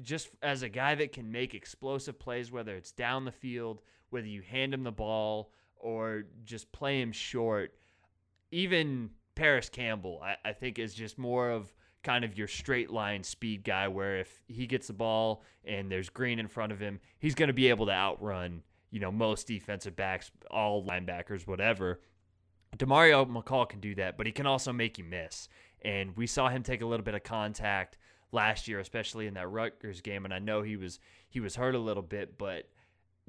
Just 0.01 0.29
as 0.41 0.63
a 0.63 0.69
guy 0.69 0.95
that 0.95 1.11
can 1.11 1.29
make 1.29 1.53
explosive 1.53 2.17
plays, 2.17 2.53
whether 2.53 2.73
it's 2.73 2.93
down 2.93 3.25
the 3.25 3.33
field, 3.33 3.81
whether 4.11 4.27
you 4.27 4.41
hand 4.41 4.73
him 4.73 4.83
the 4.83 4.93
ball, 4.93 5.51
or 5.79 6.25
just 6.45 6.71
play 6.71 7.01
him 7.01 7.11
short. 7.11 7.73
Even 8.51 9.11
Parris 9.35 9.69
Campbell, 9.69 10.21
I, 10.23 10.35
I 10.49 10.53
think, 10.53 10.79
is 10.79 10.93
just 10.93 11.17
more 11.17 11.49
of 11.49 11.73
kind 12.03 12.23
of 12.23 12.37
your 12.37 12.47
straight 12.47 12.89
line 12.89 13.23
speed 13.23 13.63
guy 13.63 13.87
where 13.87 14.19
if 14.19 14.41
he 14.47 14.67
gets 14.67 14.87
the 14.87 14.93
ball 14.93 15.43
and 15.65 15.91
there's 15.91 16.09
green 16.09 16.39
in 16.39 16.47
front 16.47 16.71
of 16.71 16.79
him, 16.79 16.99
he's 17.19 17.35
going 17.35 17.47
to 17.47 17.53
be 17.53 17.67
able 17.67 17.85
to 17.85 17.91
outrun, 17.91 18.63
you 18.91 18.99
know, 18.99 19.11
most 19.11 19.47
defensive 19.47 19.95
backs, 19.95 20.31
all 20.49 20.85
linebackers, 20.85 21.47
whatever. 21.47 21.99
Demario 22.77 23.27
McCall 23.29 23.67
can 23.67 23.79
do 23.79 23.95
that, 23.95 24.17
but 24.17 24.25
he 24.25 24.31
can 24.31 24.45
also 24.45 24.71
make 24.71 24.97
you 24.97 25.03
miss. 25.03 25.49
And 25.81 26.15
we 26.15 26.27
saw 26.27 26.49
him 26.49 26.63
take 26.63 26.81
a 26.81 26.85
little 26.85 27.03
bit 27.03 27.15
of 27.15 27.23
contact 27.23 27.97
last 28.31 28.67
year, 28.67 28.79
especially 28.79 29.27
in 29.27 29.33
that 29.35 29.49
Rutgers 29.49 30.01
game. 30.01 30.25
And 30.25 30.33
I 30.33 30.39
know 30.39 30.61
he 30.61 30.77
was 30.77 30.99
he 31.29 31.39
was 31.39 31.55
hurt 31.55 31.75
a 31.75 31.79
little 31.79 32.03
bit, 32.03 32.37
but 32.37 32.69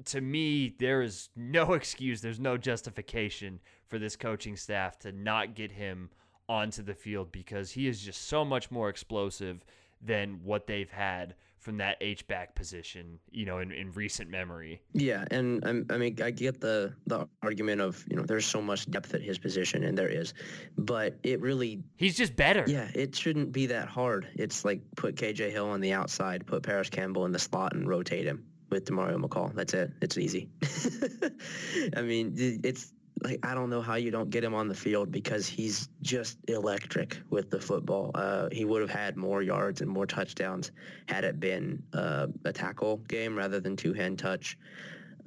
to 0.05 0.21
me, 0.21 0.75
there 0.79 1.01
is 1.01 1.29
no 1.35 1.73
excuse, 1.73 2.21
there's 2.21 2.39
no 2.39 2.57
justification 2.57 3.59
for 3.87 3.99
this 3.99 4.15
coaching 4.15 4.55
staff 4.55 4.97
to 4.99 5.11
not 5.11 5.55
get 5.55 5.71
him 5.71 6.09
onto 6.49 6.83
the 6.83 6.93
field 6.93 7.31
because 7.31 7.71
he 7.71 7.87
is 7.87 8.01
just 8.01 8.27
so 8.27 8.43
much 8.43 8.71
more 8.71 8.89
explosive 8.89 9.63
than 10.01 10.39
what 10.43 10.67
they've 10.67 10.89
had 10.89 11.35
from 11.59 11.77
that 11.77 11.95
H 12.01 12.25
back 12.27 12.55
position, 12.55 13.19
you 13.29 13.45
know, 13.45 13.59
in, 13.59 13.71
in 13.71 13.91
recent 13.91 14.31
memory. 14.31 14.81
Yeah, 14.93 15.25
and 15.29 15.63
I'm, 15.63 15.85
I 15.91 15.97
mean, 15.97 16.17
I 16.21 16.31
get 16.31 16.59
the 16.59 16.93
the 17.05 17.27
argument 17.43 17.81
of 17.81 18.03
you 18.09 18.17
know 18.17 18.23
there's 18.23 18.47
so 18.47 18.61
much 18.61 18.89
depth 18.89 19.13
at 19.13 19.21
his 19.21 19.37
position, 19.37 19.83
and 19.83 19.95
there 19.95 20.09
is, 20.09 20.33
but 20.77 21.19
it 21.21 21.39
really 21.39 21.83
he's 21.97 22.17
just 22.17 22.35
better. 22.35 22.65
Yeah, 22.67 22.89
it 22.95 23.15
shouldn't 23.15 23.51
be 23.51 23.67
that 23.67 23.87
hard. 23.87 24.27
It's 24.33 24.65
like 24.65 24.81
put 24.97 25.15
KJ 25.15 25.51
Hill 25.51 25.69
on 25.69 25.81
the 25.81 25.93
outside, 25.93 26.47
put 26.47 26.63
Parris 26.63 26.89
Campbell 26.89 27.25
in 27.25 27.31
the 27.31 27.39
slot, 27.39 27.75
and 27.75 27.87
rotate 27.87 28.25
him 28.25 28.43
with 28.71 28.85
Demario 28.85 29.21
McCall. 29.21 29.53
That's 29.53 29.73
it. 29.73 29.91
It's 30.01 30.17
easy. 30.17 30.49
I 31.95 32.01
mean, 32.01 32.33
it's 32.63 32.93
like 33.23 33.39
I 33.43 33.53
don't 33.53 33.69
know 33.69 33.81
how 33.81 33.95
you 33.95 34.09
don't 34.09 34.29
get 34.29 34.43
him 34.43 34.55
on 34.55 34.67
the 34.67 34.73
field 34.73 35.11
because 35.11 35.45
he's 35.45 35.89
just 36.01 36.39
electric 36.47 37.19
with 37.29 37.51
the 37.51 37.59
football. 37.59 38.11
Uh, 38.15 38.49
he 38.51 38.65
would 38.65 38.81
have 38.81 38.89
had 38.89 39.17
more 39.17 39.43
yards 39.43 39.81
and 39.81 39.89
more 39.89 40.07
touchdowns 40.07 40.71
had 41.07 41.23
it 41.23 41.39
been 41.39 41.83
uh, 41.93 42.27
a 42.45 42.53
tackle 42.53 42.97
game 43.07 43.37
rather 43.37 43.59
than 43.59 43.75
two-hand 43.75 44.17
touch. 44.17 44.57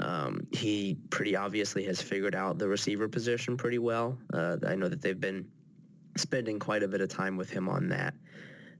Um, 0.00 0.48
he 0.50 0.96
pretty 1.10 1.36
obviously 1.36 1.84
has 1.84 2.02
figured 2.02 2.34
out 2.34 2.58
the 2.58 2.66
receiver 2.66 3.06
position 3.06 3.56
pretty 3.56 3.78
well. 3.78 4.18
Uh, 4.32 4.56
I 4.66 4.74
know 4.74 4.88
that 4.88 5.00
they've 5.00 5.20
been 5.20 5.46
spending 6.16 6.58
quite 6.58 6.82
a 6.82 6.88
bit 6.88 7.00
of 7.00 7.08
time 7.08 7.36
with 7.36 7.50
him 7.50 7.68
on 7.68 7.88
that 7.90 8.14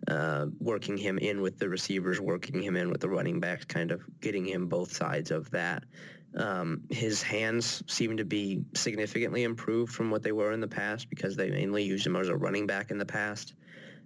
uh, 0.08 0.46
working 0.58 0.96
him 0.96 1.18
in 1.18 1.40
with 1.40 1.58
the 1.58 1.68
receivers, 1.68 2.20
working 2.20 2.62
him 2.62 2.76
in 2.76 2.90
with 2.90 3.00
the 3.00 3.08
running 3.08 3.40
backs, 3.40 3.64
kind 3.64 3.90
of 3.90 4.02
getting 4.20 4.46
him 4.46 4.66
both 4.66 4.94
sides 4.94 5.30
of 5.30 5.50
that. 5.50 5.84
Um, 6.36 6.82
his 6.90 7.22
hands 7.22 7.82
seem 7.86 8.16
to 8.16 8.24
be 8.24 8.64
significantly 8.74 9.44
improved 9.44 9.92
from 9.92 10.10
what 10.10 10.22
they 10.22 10.32
were 10.32 10.52
in 10.52 10.60
the 10.60 10.68
past 10.68 11.08
because 11.08 11.36
they 11.36 11.50
mainly 11.50 11.84
used 11.84 12.06
him 12.06 12.16
as 12.16 12.28
a 12.28 12.36
running 12.36 12.66
back 12.66 12.90
in 12.90 12.98
the 12.98 13.06
past. 13.06 13.54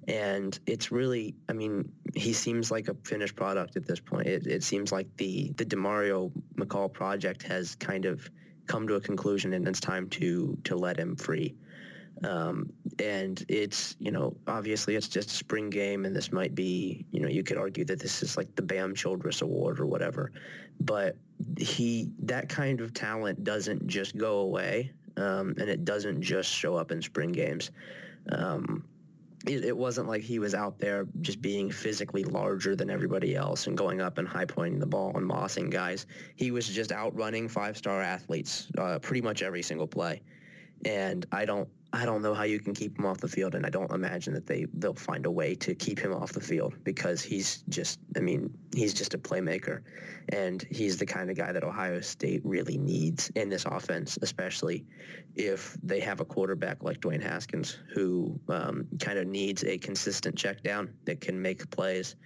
And 0.07 0.59
it's 0.67 0.93
really, 0.93 1.35
I 1.49 1.53
mean, 1.53 1.91
he 2.15 2.33
seems 2.33 2.71
like 2.71 2.89
a 2.89 2.95
finished 3.05 3.37
product 3.37 3.77
at 3.77 3.87
this 3.87 4.01
point. 4.01 4.27
It, 4.27 4.47
it 4.47 4.63
seems 4.63 4.93
like 4.93 5.09
the, 5.17 5.53
the 5.57 5.65
Demario 5.65 6.31
McCall 6.55 6.93
project 6.93 7.43
has 7.45 7.75
kind 7.75 8.05
of 8.05 8.31
come 8.67 8.87
to 8.89 8.95
a 8.95 9.01
conclusion 9.01 9.53
and 9.55 9.67
it's 9.67 9.81
time 9.81 10.09
to, 10.11 10.57
to 10.65 10.77
let 10.77 10.99
him 10.99 11.17
free. 11.17 11.55
Um, 12.25 12.73
and 12.99 13.45
it's, 13.49 13.97
you 14.01 14.11
know, 14.11 14.37
obviously 14.47 14.97
it's 14.97 15.09
just 15.09 15.31
a 15.31 15.35
spring 15.35 15.71
game 15.71 16.05
and 16.05 16.15
this 16.15 16.33
might 16.33 16.55
be, 16.55 17.07
you 17.13 17.21
know, 17.21 17.29
you 17.29 17.45
could 17.45 17.59
argue 17.59 17.85
that 17.85 18.01
this 18.01 18.23
is 18.23 18.37
like 18.37 18.55
the 18.57 18.63
Bam 18.63 18.95
Childress 18.95 19.43
Award 19.43 19.79
or 19.79 19.87
whatever. 19.87 20.33
But 20.81 21.17
he, 21.59 22.09
that 22.21 22.49
kind 22.49 22.81
of 22.81 22.93
talent 22.93 23.45
doesn't 23.45 23.87
just 23.87 24.17
go 24.17 24.39
away 24.39 24.93
um, 25.17 25.55
and 25.59 25.69
it 25.69 25.85
doesn't 25.85 26.21
just 26.21 26.51
show 26.51 26.77
up 26.77 26.91
in 26.91 27.01
spring 27.03 27.31
games. 27.31 27.71
Um, 28.31 28.85
it, 29.47 29.65
it, 29.65 29.77
wasn't 29.77 30.09
like 30.09 30.23
he 30.23 30.41
was 30.41 30.55
out 30.55 30.79
there 30.81 31.07
just 31.21 31.41
being 31.41 31.71
physically 31.71 32.25
larger 32.25 32.75
than 32.75 32.91
everybody 32.91 33.37
else 33.37 33.69
and 33.69 33.79
going 33.79 34.01
up 34.01 34.19
and 34.19 34.27
high 34.27 34.45
pointing 34.45 34.81
the 34.81 34.87
ball 34.87 35.17
and 35.17 35.29
mossing 35.29 35.71
guys. 35.71 36.07
He 36.35 36.51
was 36.51 36.69
just 36.69 36.91
outrunning 36.91 37.49
five-star 37.49 38.03
athletes 38.03 38.69
uh, 38.77 38.99
pretty 38.99 39.23
much 39.23 39.43
every 39.43 39.63
single 39.63 39.87
play. 39.87 40.21
And 40.85 41.25
I 41.31 41.45
don't 41.45 41.69
I 41.93 42.05
don't 42.05 42.21
know 42.21 42.35
how 42.35 42.43
you 42.43 42.61
can 42.61 42.75
keep 42.75 42.99
him 42.99 43.07
off 43.07 43.19
the 43.19 43.29
field, 43.29 43.55
and 43.55 43.65
I 43.65 43.71
don't 43.71 43.91
imagine 43.91 44.35
that 44.35 44.47
they 44.47 44.67
they'll 44.75 44.93
find 44.93 45.25
a 45.25 45.31
way 45.31 45.55
to 45.57 45.75
keep 45.75 45.99
him 45.99 46.13
off 46.13 46.33
the 46.33 46.41
field 46.41 46.75
because 46.85 47.23
he's 47.23 47.63
just 47.71 47.99
I 48.15 48.21
mean 48.21 48.53
he's 48.75 48.93
just 48.93 49.15
a 49.15 49.19
playmaker, 49.19 49.81
and 50.29 50.63
he's 50.71 50.99
the 50.99 51.07
kind 51.07 51.31
of 51.31 51.37
guy 51.37 51.51
that 51.51 51.65
Ohio 51.65 52.01
State 52.03 52.43
really 52.45 52.77
needs 52.77 53.31
in 53.31 53.49
this 53.49 53.65
offense, 53.65 54.19
especially 54.21 54.85
if 55.35 55.79
they 55.83 56.01
have 56.01 56.21
a 56.21 56.27
quarterback 56.27 56.83
like 56.83 57.01
Dwayne 57.01 57.23
Haskins 57.23 57.79
who 57.95 58.39
um, 58.49 58.87
kind 59.01 59.19
of 59.19 59.27
needs 59.27 59.65
a 59.65 59.79
consistent 59.79 60.37
check 60.37 60.63
down 60.63 60.93
that 61.05 61.21
can 61.21 61.41
make 61.41 61.69
plays. 61.71 62.17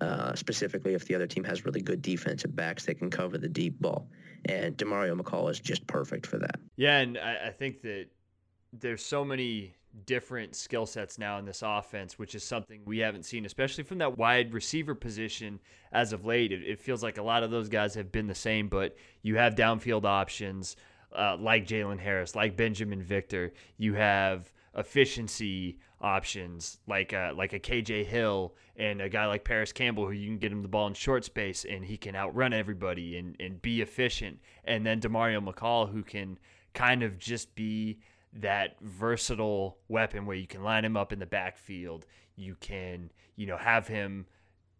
Uh, 0.00 0.34
specifically, 0.34 0.94
if 0.94 1.04
the 1.06 1.14
other 1.14 1.28
team 1.28 1.44
has 1.44 1.64
really 1.64 1.80
good 1.80 2.02
defensive 2.02 2.56
backs 2.56 2.84
that 2.84 2.98
can 2.98 3.08
cover 3.08 3.38
the 3.38 3.48
deep 3.48 3.80
ball, 3.80 4.08
and 4.46 4.76
Demario 4.76 5.16
McCall 5.16 5.48
is 5.52 5.60
just 5.60 5.86
perfect 5.86 6.26
for 6.26 6.38
that. 6.38 6.58
Yeah, 6.76 6.98
and 6.98 7.16
I, 7.16 7.46
I 7.46 7.50
think 7.50 7.80
that 7.82 8.06
there's 8.80 9.04
so 9.04 9.24
many 9.24 9.74
different 10.06 10.56
skill 10.56 10.86
sets 10.86 11.18
now 11.18 11.38
in 11.38 11.44
this 11.44 11.62
offense, 11.64 12.18
which 12.18 12.34
is 12.34 12.42
something 12.42 12.80
we 12.84 12.98
haven't 12.98 13.24
seen, 13.24 13.46
especially 13.46 13.84
from 13.84 13.98
that 13.98 14.18
wide 14.18 14.52
receiver 14.52 14.94
position 14.94 15.60
as 15.92 16.12
of 16.12 16.24
late. 16.24 16.52
It, 16.52 16.62
it 16.62 16.80
feels 16.80 17.02
like 17.02 17.18
a 17.18 17.22
lot 17.22 17.42
of 17.42 17.50
those 17.50 17.68
guys 17.68 17.94
have 17.94 18.10
been 18.10 18.26
the 18.26 18.34
same, 18.34 18.68
but 18.68 18.96
you 19.22 19.36
have 19.36 19.54
downfield 19.54 20.04
options 20.04 20.76
uh, 21.16 21.36
like 21.38 21.66
Jalen 21.66 22.00
Harris, 22.00 22.34
like 22.34 22.56
Binjimen 22.56 23.02
Victor. 23.02 23.52
You 23.76 23.94
have 23.94 24.52
efficiency 24.76 25.78
options 26.00 26.80
like 26.88 27.12
a, 27.12 27.30
uh, 27.30 27.34
like 27.34 27.52
a 27.52 27.60
KJ 27.60 28.04
Hill 28.04 28.54
and 28.76 29.00
a 29.00 29.08
guy 29.08 29.26
like 29.26 29.44
Parris 29.44 29.72
Campbell 29.72 30.06
who 30.06 30.12
you 30.12 30.26
can 30.26 30.38
get 30.38 30.50
him 30.50 30.62
the 30.62 30.68
ball 30.68 30.88
in 30.88 30.94
short 30.94 31.24
space 31.24 31.64
and 31.64 31.84
he 31.84 31.96
can 31.96 32.16
outrun 32.16 32.52
everybody 32.52 33.16
and, 33.16 33.36
and 33.38 33.62
be 33.62 33.80
efficient. 33.80 34.40
And 34.64 34.84
then 34.84 35.00
Demario 35.00 35.42
McCall 35.42 35.90
who 35.90 36.02
can– 36.02 36.38
kind 36.74 37.02
of 37.02 37.18
just 37.18 37.54
be 37.54 37.98
that 38.34 38.76
versatile 38.80 39.78
weapon 39.88 40.26
where 40.26 40.36
you 40.36 40.46
can 40.46 40.62
line 40.62 40.84
him 40.84 40.96
up 40.96 41.12
in 41.12 41.18
the 41.18 41.26
backfield. 41.26 42.06
You 42.36 42.56
can, 42.60 43.10
you 43.36 43.46
know, 43.46 43.56
have 43.56 43.86
him 43.86 44.26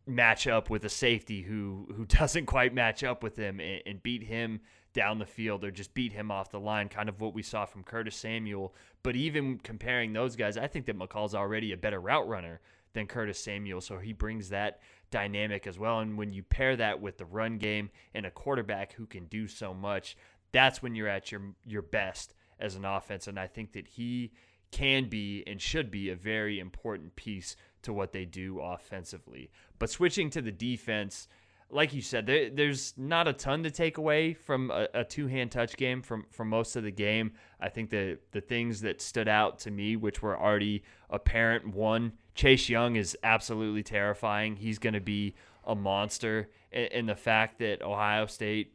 match 0.06 0.46
up 0.46 0.68
with 0.68 0.84
a 0.84 0.88
safety 0.88 1.42
who 1.42 1.88
who 1.96 2.04
doesn't 2.06 2.46
quite 2.46 2.74
match 2.74 3.04
up 3.04 3.22
with 3.22 3.36
him 3.36 3.60
and, 3.60 3.82
and, 3.86 4.02
beat 4.02 4.22
him 4.22 4.60
down 4.92 5.18
the 5.18 5.26
field 5.26 5.64
or 5.64 5.70
just 5.70 5.94
beat 5.94 6.12
him 6.12 6.30
off 6.30 6.50
the 6.50 6.60
line, 6.60 6.88
kind 6.88 7.08
of 7.08 7.20
what 7.20 7.34
we 7.34 7.42
saw 7.42 7.64
from 7.64 7.82
Curtis 7.82 8.16
Samuel. 8.16 8.74
But 9.02 9.16
even 9.16 9.58
comparing 9.58 10.12
those 10.12 10.36
guys, 10.36 10.56
I 10.56 10.66
think 10.66 10.86
that 10.86 10.98
McCall's 10.98 11.34
already 11.34 11.72
a 11.72 11.76
better 11.76 12.00
route 12.00 12.28
runner 12.28 12.60
than 12.92 13.06
Curtis 13.06 13.40
Samuel, 13.40 13.80
so 13.80 13.98
he 13.98 14.12
brings 14.12 14.50
that 14.50 14.78
dynamic 15.10 15.66
as 15.66 15.78
well. 15.78 15.98
And 15.98 16.16
when 16.16 16.32
you 16.32 16.44
pair 16.44 16.76
that 16.76 17.00
with 17.00 17.18
the 17.18 17.24
run 17.24 17.58
game 17.58 17.90
and 18.14 18.24
a 18.24 18.30
quarterback 18.30 18.92
who 18.92 19.06
can 19.06 19.24
do 19.26 19.48
so 19.48 19.74
much, 19.74 20.16
that's 20.52 20.80
when 20.80 20.94
you're 20.94 21.08
at 21.08 21.32
your 21.32 21.42
your 21.64 21.82
best 21.82 22.34
as 22.58 22.76
an 22.76 22.84
offense. 22.84 23.26
And 23.26 23.38
I 23.38 23.46
think 23.46 23.72
that 23.72 23.86
he 23.86 24.32
can 24.70 25.08
be 25.08 25.44
and 25.46 25.60
should 25.60 25.90
be 25.90 26.10
a 26.10 26.16
very 26.16 26.58
important 26.58 27.14
piece 27.16 27.56
to 27.82 27.92
what 27.92 28.12
they 28.12 28.24
do 28.24 28.60
offensively. 28.60 29.50
But 29.78 29.90
switching 29.90 30.30
to 30.30 30.42
the 30.42 30.50
defense, 30.50 31.28
like 31.70 31.94
you 31.94 32.02
said, 32.02 32.26
there, 32.26 32.50
there's 32.50 32.94
not 32.96 33.28
a 33.28 33.32
ton 33.32 33.62
to 33.64 33.70
take 33.70 33.98
away 33.98 34.34
from 34.34 34.70
a, 34.70 34.88
a 34.94 35.04
two-hand 35.04 35.50
touch 35.50 35.76
game 35.76 36.02
from 36.02 36.26
from 36.30 36.48
most 36.48 36.76
of 36.76 36.84
the 36.84 36.90
game. 36.90 37.32
I 37.60 37.68
think 37.68 37.90
the 37.90 38.18
the 38.32 38.40
things 38.40 38.80
that 38.82 39.00
stood 39.00 39.28
out 39.28 39.58
to 39.60 39.70
me, 39.70 39.96
which 39.96 40.22
were 40.22 40.38
already 40.38 40.84
apparent, 41.10 41.74
one, 41.74 42.12
Chase 42.34 42.68
Young 42.68 42.96
is 42.96 43.16
absolutely 43.22 43.82
terrifying. 43.82 44.56
He's 44.56 44.78
going 44.78 44.94
to 44.94 45.00
be 45.00 45.34
a 45.64 45.74
monster, 45.74 46.50
and, 46.72 46.92
and 46.92 47.08
the 47.08 47.16
fact 47.16 47.58
that 47.58 47.82
Ohio 47.82 48.26
State 48.26 48.74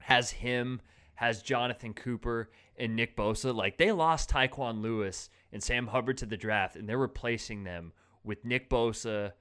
has 0.00 0.30
him, 0.30 0.80
has 1.14 1.42
Jonathan 1.42 1.94
Cooper, 1.94 2.50
and 2.76 2.96
Nick 2.96 3.16
Bosa. 3.16 3.54
Like 3.54 3.78
they 3.78 3.92
lost 3.92 4.30
Tyquan 4.30 4.82
Lewis 4.82 5.30
and 5.52 5.62
Sam 5.62 5.86
Hubbard 5.86 6.18
to 6.18 6.26
the 6.26 6.36
draft, 6.36 6.76
and 6.76 6.88
they're 6.88 6.98
replacing 6.98 7.64
them 7.64 7.92
with 8.24 8.44
Nick 8.44 8.70
Bosa, 8.70 9.32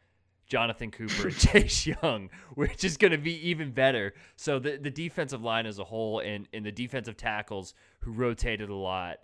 Jonathan 0.47 0.91
Cooper, 0.91 1.27
and 1.27 1.37
Chase 1.37 1.87
Young, 1.87 2.29
which 2.55 2.83
is 2.83 2.97
going 2.97 3.11
to 3.11 3.17
be 3.17 3.49
even 3.49 3.71
better. 3.71 4.13
So 4.35 4.59
the 4.59 4.77
the 4.77 4.91
defensive 4.91 5.41
line 5.41 5.65
as 5.65 5.79
a 5.79 5.83
whole, 5.83 6.19
and 6.19 6.47
and 6.53 6.65
the 6.65 6.71
defensive 6.71 7.17
tackles 7.17 7.73
who 7.99 8.11
rotated 8.11 8.69
a 8.69 8.75
lot. 8.75 9.19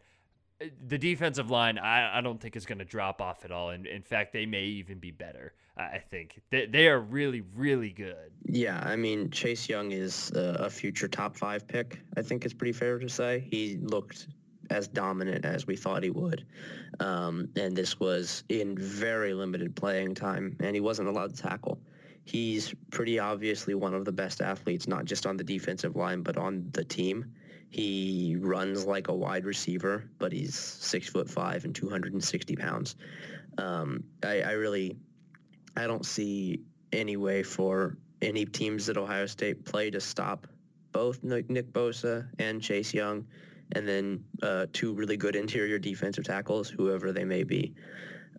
The 0.87 0.97
defensive 0.97 1.51
line, 1.51 1.77
I, 1.77 2.17
I 2.17 2.21
don't 2.21 2.41
think 2.41 2.55
is 2.55 2.65
going 2.65 2.79
to 2.79 2.85
drop 2.85 3.21
off 3.21 3.45
at 3.45 3.51
all. 3.51 3.69
And 3.69 3.85
in 3.85 4.01
fact, 4.01 4.33
they 4.33 4.45
may 4.45 4.63
even 4.63 4.97
be 4.97 5.11
better. 5.11 5.53
I 5.77 5.99
think 5.99 6.41
they, 6.49 6.65
they 6.65 6.87
are 6.87 6.99
really, 6.99 7.43
really 7.55 7.91
good. 7.91 8.31
Yeah, 8.45 8.81
I 8.83 8.95
mean, 8.95 9.29
Chase 9.29 9.69
Young 9.69 9.91
is 9.91 10.31
a 10.33 10.69
future 10.69 11.07
top 11.07 11.37
five 11.37 11.67
pick. 11.67 11.99
I 12.15 12.23
think 12.23 12.45
it's 12.45 12.53
pretty 12.53 12.73
fair 12.73 12.97
to 12.97 13.07
say 13.07 13.47
he 13.51 13.77
looked 13.81 14.27
as 14.69 14.87
dominant 14.87 15.45
as 15.45 15.67
we 15.67 15.75
thought 15.75 16.03
he 16.03 16.09
would, 16.09 16.45
um, 16.99 17.47
and 17.55 17.75
this 17.75 17.99
was 17.99 18.43
in 18.49 18.75
very 18.77 19.33
limited 19.33 19.75
playing 19.75 20.15
time, 20.15 20.57
and 20.59 20.75
he 20.75 20.81
wasn't 20.81 21.07
allowed 21.07 21.35
to 21.35 21.41
tackle. 21.41 21.79
He's 22.25 22.73
pretty 22.91 23.19
obviously 23.19 23.75
one 23.75 23.93
of 23.93 24.03
the 24.03 24.11
best 24.11 24.41
athletes, 24.41 24.87
not 24.87 25.05
just 25.05 25.25
on 25.25 25.37
the 25.37 25.43
defensive 25.43 25.95
line, 25.95 26.21
but 26.21 26.37
on 26.37 26.67
the 26.73 26.83
team. 26.83 27.33
He 27.69 28.37
runs 28.39 28.85
like 28.85 29.09
a 29.09 29.13
wide 29.13 29.45
receiver, 29.45 30.09
but 30.19 30.31
he's 30.31 30.57
six 30.57 31.09
foot 31.09 31.29
five 31.29 31.65
and 31.65 31.75
260 31.75 32.55
pounds. 32.55 32.95
Um, 33.57 34.03
I, 34.23 34.41
I 34.41 34.51
really 34.51 34.97
I 35.75 35.85
don't 35.85 36.05
see 36.05 36.61
any 36.91 37.17
way 37.17 37.43
for 37.43 37.97
any 38.21 38.45
teams 38.45 38.85
that 38.87 38.97
Ohio 38.97 39.25
State 39.25 39.65
play 39.65 39.91
to 39.91 39.99
stop 39.99 40.47
both 40.91 41.23
Nick, 41.23 41.49
Nick 41.49 41.71
Bosa 41.71 42.27
and 42.39 42.61
Chase 42.61 42.93
Young, 42.93 43.25
and 43.73 43.87
then 43.87 44.23
uh, 44.41 44.65
two 44.73 44.93
really 44.93 45.17
good 45.17 45.35
interior 45.35 45.77
defensive 45.77 46.23
tackles, 46.23 46.69
whoever 46.69 47.11
they 47.11 47.25
may 47.25 47.43
be. 47.43 47.75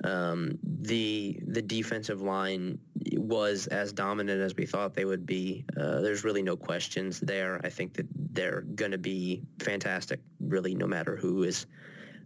Um, 0.05 0.59
the 0.62 1.39
the 1.47 1.62
defensive 1.62 2.22
line 2.22 2.79
was 3.16 3.66
as 3.68 3.92
dominant 3.92 4.40
as 4.40 4.55
we 4.57 4.66
thought 4.66 4.94
they 4.94 5.05
would 5.05 5.26
be. 5.26 5.64
Uh, 5.76 6.01
there's 6.01 6.24
really 6.24 6.42
no 6.42 6.57
questions 6.57 7.20
there. 7.20 7.61
I 7.64 7.68
think 7.68 7.94
that 7.94 8.07
they're 8.32 8.62
going 8.62 8.90
to 8.92 8.99
be 8.99 9.42
fantastic, 9.61 10.20
really, 10.40 10.74
no 10.74 10.86
matter 10.86 11.16
who 11.16 11.42
is, 11.42 11.66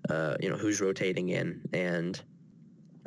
uh, 0.09 0.37
you 0.41 0.49
know, 0.49 0.57
who's 0.57 0.81
rotating 0.81 1.31
in. 1.31 1.61
And 1.73 2.20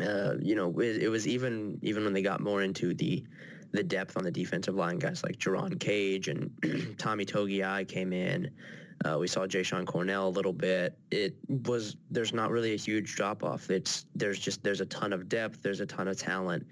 uh, 0.02 0.34
you 0.42 0.56
know, 0.56 0.78
it, 0.80 1.04
it, 1.04 1.10
was 1.10 1.28
even 1.28 1.80
even 1.82 2.04
when 2.04 2.14
they 2.14 2.22
got 2.22 2.42
more 2.42 2.62
into 2.62 2.94
the 2.94 3.24
the 3.72 3.84
depth 3.84 4.18
on 4.18 4.24
the 4.24 4.32
defensive 4.32 4.76
line, 4.76 5.00
guys 5.00 5.24
like 5.24 5.38
Jerron 5.38 5.80
Cage 5.80 6.28
and 6.28 6.50
Tommy 6.98 7.26
Togiai 7.26 7.88
came 7.88 8.14
in. 8.14 8.52
Uh, 9.04 9.18
we 9.20 9.28
saw 9.28 9.46
Jashon 9.46 9.86
Cornell 9.86 10.28
a 10.28 10.30
little 10.30 10.54
bit. 10.54 10.98
It 11.12 11.36
was 11.48 11.98
there's 12.12 12.34
not 12.34 12.52
really 12.52 12.74
a 12.74 12.78
huge 12.78 13.16
drop 13.16 13.44
off. 13.44 13.70
It's 13.70 14.06
there's 14.16 14.40
just 14.40 14.64
there's 14.64 14.82
a 14.82 14.86
ton 14.86 15.14
of 15.14 15.28
depth. 15.30 15.62
There's 15.62 15.82
a 15.82 15.86
ton 15.86 16.08
of 16.08 16.18
talent. 16.18 16.66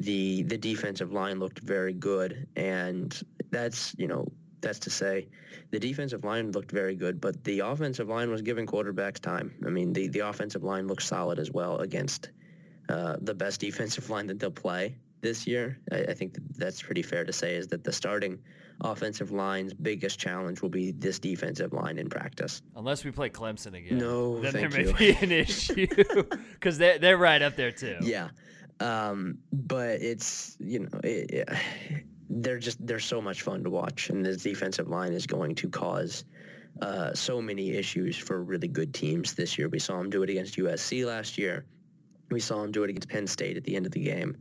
The 0.00 0.42
the 0.42 0.58
defensive 0.58 1.12
line 1.12 1.38
looked 1.38 1.60
very 1.60 1.92
good, 1.92 2.46
and 2.56 3.18
that's 3.50 3.94
you 3.98 4.08
know 4.08 4.26
that's 4.60 4.78
to 4.80 4.90
say 4.90 5.28
the 5.70 5.78
defensive 5.78 6.24
line 6.24 6.52
looked 6.52 6.70
very 6.70 6.94
good, 6.94 7.20
but 7.20 7.42
the 7.44 7.60
offensive 7.60 8.08
line 8.08 8.30
was 8.30 8.42
giving 8.42 8.66
quarterbacks 8.66 9.20
time. 9.20 9.54
I 9.66 9.70
mean, 9.70 9.92
the, 9.92 10.08
the 10.08 10.20
offensive 10.20 10.64
line 10.64 10.86
looked 10.86 11.02
solid 11.02 11.38
as 11.38 11.50
well 11.50 11.78
against 11.78 12.30
uh, 12.88 13.16
the 13.20 13.34
best 13.34 13.60
defensive 13.68 14.10
line 14.10 14.26
that 14.28 14.38
they'll 14.38 14.50
play 14.50 14.96
this 15.20 15.46
year. 15.46 15.78
I, 15.92 15.98
I 15.98 16.14
think 16.14 16.34
that 16.34 16.58
that's 16.58 16.82
pretty 16.82 17.02
fair 17.02 17.24
to 17.24 17.32
say 17.32 17.56
is 17.56 17.66
that 17.68 17.84
the 17.84 17.92
starting 17.92 18.38
offensive 18.80 19.30
line's 19.30 19.72
biggest 19.72 20.18
challenge 20.18 20.62
will 20.62 20.68
be 20.68 20.92
this 20.92 21.18
defensive 21.18 21.72
line 21.72 21.98
in 21.98 22.08
practice. 22.08 22.62
Unless 22.76 23.04
we 23.04 23.10
play 23.10 23.30
Clemson 23.30 23.76
again. 23.76 23.98
No, 23.98 24.40
then 24.40 24.52
there 24.52 24.68
may 24.70 24.86
you. 24.86 24.94
be 24.94 25.10
an 25.10 25.32
issue 25.32 25.86
because 26.52 26.78
they're, 26.78 26.98
they're 26.98 27.18
right 27.18 27.42
up 27.42 27.56
there 27.56 27.72
too. 27.72 27.96
Yeah. 28.00 28.28
Um, 28.80 29.38
but 29.52 30.02
it's, 30.02 30.56
you 30.60 30.80
know, 30.80 31.00
it, 31.02 31.48
they're 32.30 32.58
just, 32.58 32.84
they're 32.86 32.98
so 32.98 33.20
much 33.20 33.42
fun 33.42 33.62
to 33.64 33.70
watch. 33.70 34.10
And 34.10 34.24
this 34.24 34.42
defensive 34.42 34.88
line 34.88 35.12
is 35.12 35.26
going 35.26 35.54
to 35.56 35.68
cause 35.68 36.24
uh, 36.82 37.14
so 37.14 37.40
many 37.40 37.72
issues 37.72 38.16
for 38.16 38.42
really 38.42 38.68
good 38.68 38.92
teams 38.92 39.34
this 39.34 39.56
year. 39.58 39.68
We 39.68 39.78
saw 39.78 39.98
them 39.98 40.10
do 40.10 40.22
it 40.22 40.30
against 40.30 40.56
USC 40.56 41.06
last 41.06 41.38
year. 41.38 41.66
We 42.30 42.40
saw 42.40 42.62
him 42.62 42.72
do 42.72 42.84
it 42.84 42.90
against 42.90 43.08
Penn 43.08 43.26
State 43.26 43.56
at 43.56 43.64
the 43.64 43.76
end 43.76 43.86
of 43.86 43.92
the 43.92 44.02
game, 44.02 44.36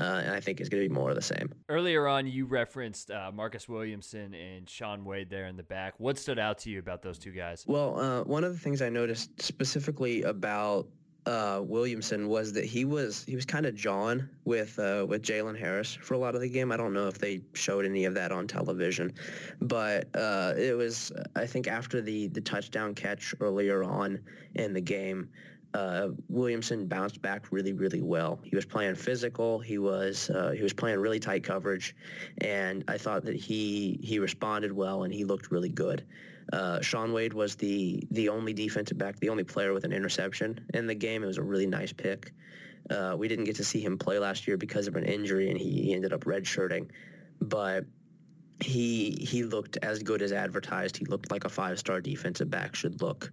uh, 0.00 0.22
and 0.24 0.30
I 0.30 0.40
think 0.40 0.60
it's 0.60 0.68
going 0.68 0.82
to 0.82 0.88
be 0.88 0.94
more 0.94 1.10
of 1.10 1.16
the 1.16 1.22
same. 1.22 1.52
Earlier 1.68 2.06
on, 2.06 2.26
you 2.26 2.46
referenced 2.46 3.10
uh, 3.10 3.30
Marcus 3.34 3.68
Williamson 3.68 4.34
and 4.34 4.68
Shaun 4.68 5.04
Wade 5.04 5.28
there 5.30 5.46
in 5.46 5.56
the 5.56 5.62
back. 5.62 5.94
What 5.98 6.16
stood 6.18 6.38
out 6.38 6.58
to 6.58 6.70
you 6.70 6.78
about 6.78 7.02
those 7.02 7.18
two 7.18 7.32
guys? 7.32 7.64
Well, 7.66 7.98
uh, 7.98 8.24
one 8.24 8.44
of 8.44 8.52
the 8.52 8.58
things 8.58 8.80
I 8.82 8.88
noticed 8.88 9.42
specifically 9.42 10.22
about 10.22 10.86
uh, 11.26 11.60
Williamson 11.64 12.28
was 12.28 12.52
that 12.52 12.64
he 12.64 12.84
was 12.84 13.24
he 13.24 13.34
was 13.34 13.46
kind 13.46 13.64
of 13.66 13.74
jawing 13.74 14.28
with 14.44 14.78
uh, 14.78 15.06
with 15.08 15.22
Jalen 15.22 15.58
Harris 15.58 15.94
for 15.94 16.14
a 16.14 16.18
lot 16.18 16.34
of 16.34 16.40
the 16.40 16.48
game. 16.48 16.70
I 16.70 16.76
don't 16.76 16.92
know 16.92 17.08
if 17.08 17.18
they 17.18 17.40
showed 17.54 17.86
any 17.86 18.04
of 18.04 18.14
that 18.14 18.30
on 18.30 18.46
television, 18.46 19.12
but 19.60 20.08
uh, 20.14 20.52
it 20.56 20.76
was 20.76 21.12
I 21.34 21.46
think 21.46 21.66
after 21.66 22.02
the 22.02 22.28
the 22.28 22.40
touchdown 22.40 22.94
catch 22.94 23.34
earlier 23.40 23.82
on 23.82 24.20
in 24.54 24.74
the 24.74 24.82
game, 24.82 25.30
uh, 25.72 26.08
Williamson 26.28 26.86
bounced 26.86 27.20
back 27.22 27.50
really, 27.50 27.72
really 27.72 28.02
well. 28.02 28.38
He 28.44 28.54
was 28.54 28.64
playing 28.64 28.94
physical. 28.94 29.58
He 29.58 29.78
was 29.78 30.30
uh, 30.30 30.52
he 30.54 30.62
was 30.62 30.72
playing 30.72 31.00
really 31.00 31.20
tight 31.20 31.42
coverage, 31.42 31.96
and 32.38 32.84
I 32.86 32.98
thought 32.98 33.24
that 33.24 33.36
he 33.36 33.98
he 34.02 34.18
responded 34.18 34.72
well 34.72 35.04
and 35.04 35.12
he 35.12 35.24
looked 35.24 35.50
really 35.50 35.70
good. 35.70 36.04
Uh, 36.52 36.80
Shaun 36.80 37.12
Wade 37.12 37.32
was 37.32 37.54
the 37.56 38.02
the 38.10 38.28
only 38.28 38.52
defensive 38.52 38.98
back, 38.98 39.18
the 39.20 39.30
only 39.30 39.44
player 39.44 39.72
with 39.72 39.84
an 39.84 39.92
interception 39.92 40.66
in 40.74 40.86
the 40.86 40.94
game. 40.94 41.22
It 41.22 41.26
was 41.26 41.38
a 41.38 41.42
really 41.42 41.66
nice 41.66 41.92
pick. 41.92 42.32
Uh, 42.90 43.14
we 43.16 43.28
didn't 43.28 43.44
get 43.44 43.56
to 43.56 43.64
see 43.64 43.80
him 43.80 43.98
play 43.98 44.18
last 44.18 44.46
year 44.46 44.56
because 44.56 44.86
of 44.86 44.96
an 44.96 45.04
injury, 45.04 45.50
and 45.50 45.58
he, 45.58 45.82
he 45.82 45.94
ended 45.94 46.12
up 46.12 46.24
redshirting. 46.24 46.90
But 47.40 47.86
he 48.60 49.12
he 49.20 49.42
looked 49.42 49.78
as 49.78 50.02
good 50.02 50.22
as 50.22 50.32
advertised. 50.32 50.96
He 50.96 51.04
looked 51.06 51.30
like 51.30 51.44
a 51.44 51.48
five 51.48 51.78
star 51.78 52.00
defensive 52.00 52.50
back 52.50 52.74
should 52.74 53.00
look. 53.02 53.32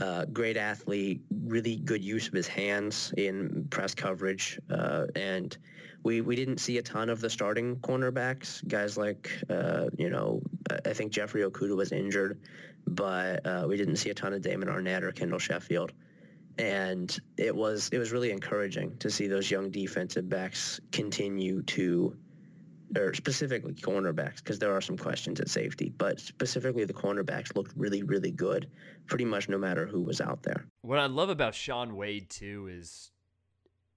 Uh, 0.00 0.26
great 0.26 0.58
athlete, 0.58 1.22
really 1.44 1.76
good 1.76 2.04
use 2.04 2.28
of 2.28 2.34
his 2.34 2.46
hands 2.46 3.14
in 3.16 3.66
press 3.70 3.94
coverage, 3.94 4.58
uh, 4.70 5.06
and 5.14 5.56
we 6.02 6.20
we 6.20 6.36
didn't 6.36 6.58
see 6.58 6.76
a 6.78 6.82
ton 6.82 7.08
of 7.08 7.20
the 7.20 7.30
starting 7.30 7.76
cornerbacks. 7.76 8.66
Guys 8.68 8.98
like 8.98 9.30
uh, 9.48 9.86
you 9.96 10.10
know, 10.10 10.42
I 10.84 10.92
think 10.92 11.12
Jeffrey 11.12 11.42
Okudah 11.42 11.76
was 11.76 11.92
injured, 11.92 12.40
but 12.86 13.46
uh, 13.46 13.66
we 13.68 13.76
didn't 13.76 13.96
see 13.96 14.10
a 14.10 14.14
ton 14.14 14.32
of 14.32 14.42
Damon 14.42 14.68
Arnette 14.68 15.02
or 15.02 15.12
Kendall 15.12 15.38
Sheffield, 15.38 15.92
and 16.58 17.16
it 17.36 17.54
was 17.54 17.88
it 17.92 17.98
was 17.98 18.12
really 18.12 18.30
encouraging 18.30 18.96
to 18.98 19.10
see 19.10 19.26
those 19.26 19.50
young 19.50 19.70
defensive 19.70 20.28
backs 20.28 20.80
continue 20.92 21.62
to 21.62 22.16
or 22.96 23.12
specifically 23.14 23.74
cornerbacks, 23.74 24.36
because 24.36 24.58
there 24.58 24.72
are 24.72 24.80
some 24.80 24.96
questions 24.96 25.40
at 25.40 25.48
safety, 25.48 25.92
but 25.98 26.20
specifically 26.20 26.84
the 26.84 26.94
cornerbacks 26.94 27.56
looked 27.56 27.72
really, 27.76 28.04
really 28.04 28.30
good, 28.30 28.70
pretty 29.06 29.24
much 29.24 29.48
no 29.48 29.58
matter 29.58 29.86
who 29.86 30.00
was 30.00 30.20
out 30.20 30.42
there. 30.44 30.64
What 30.82 30.98
I 31.00 31.06
love 31.06 31.28
about 31.28 31.54
Shaun 31.54 31.96
Wade 31.96 32.30
too 32.30 32.68
is 32.70 33.10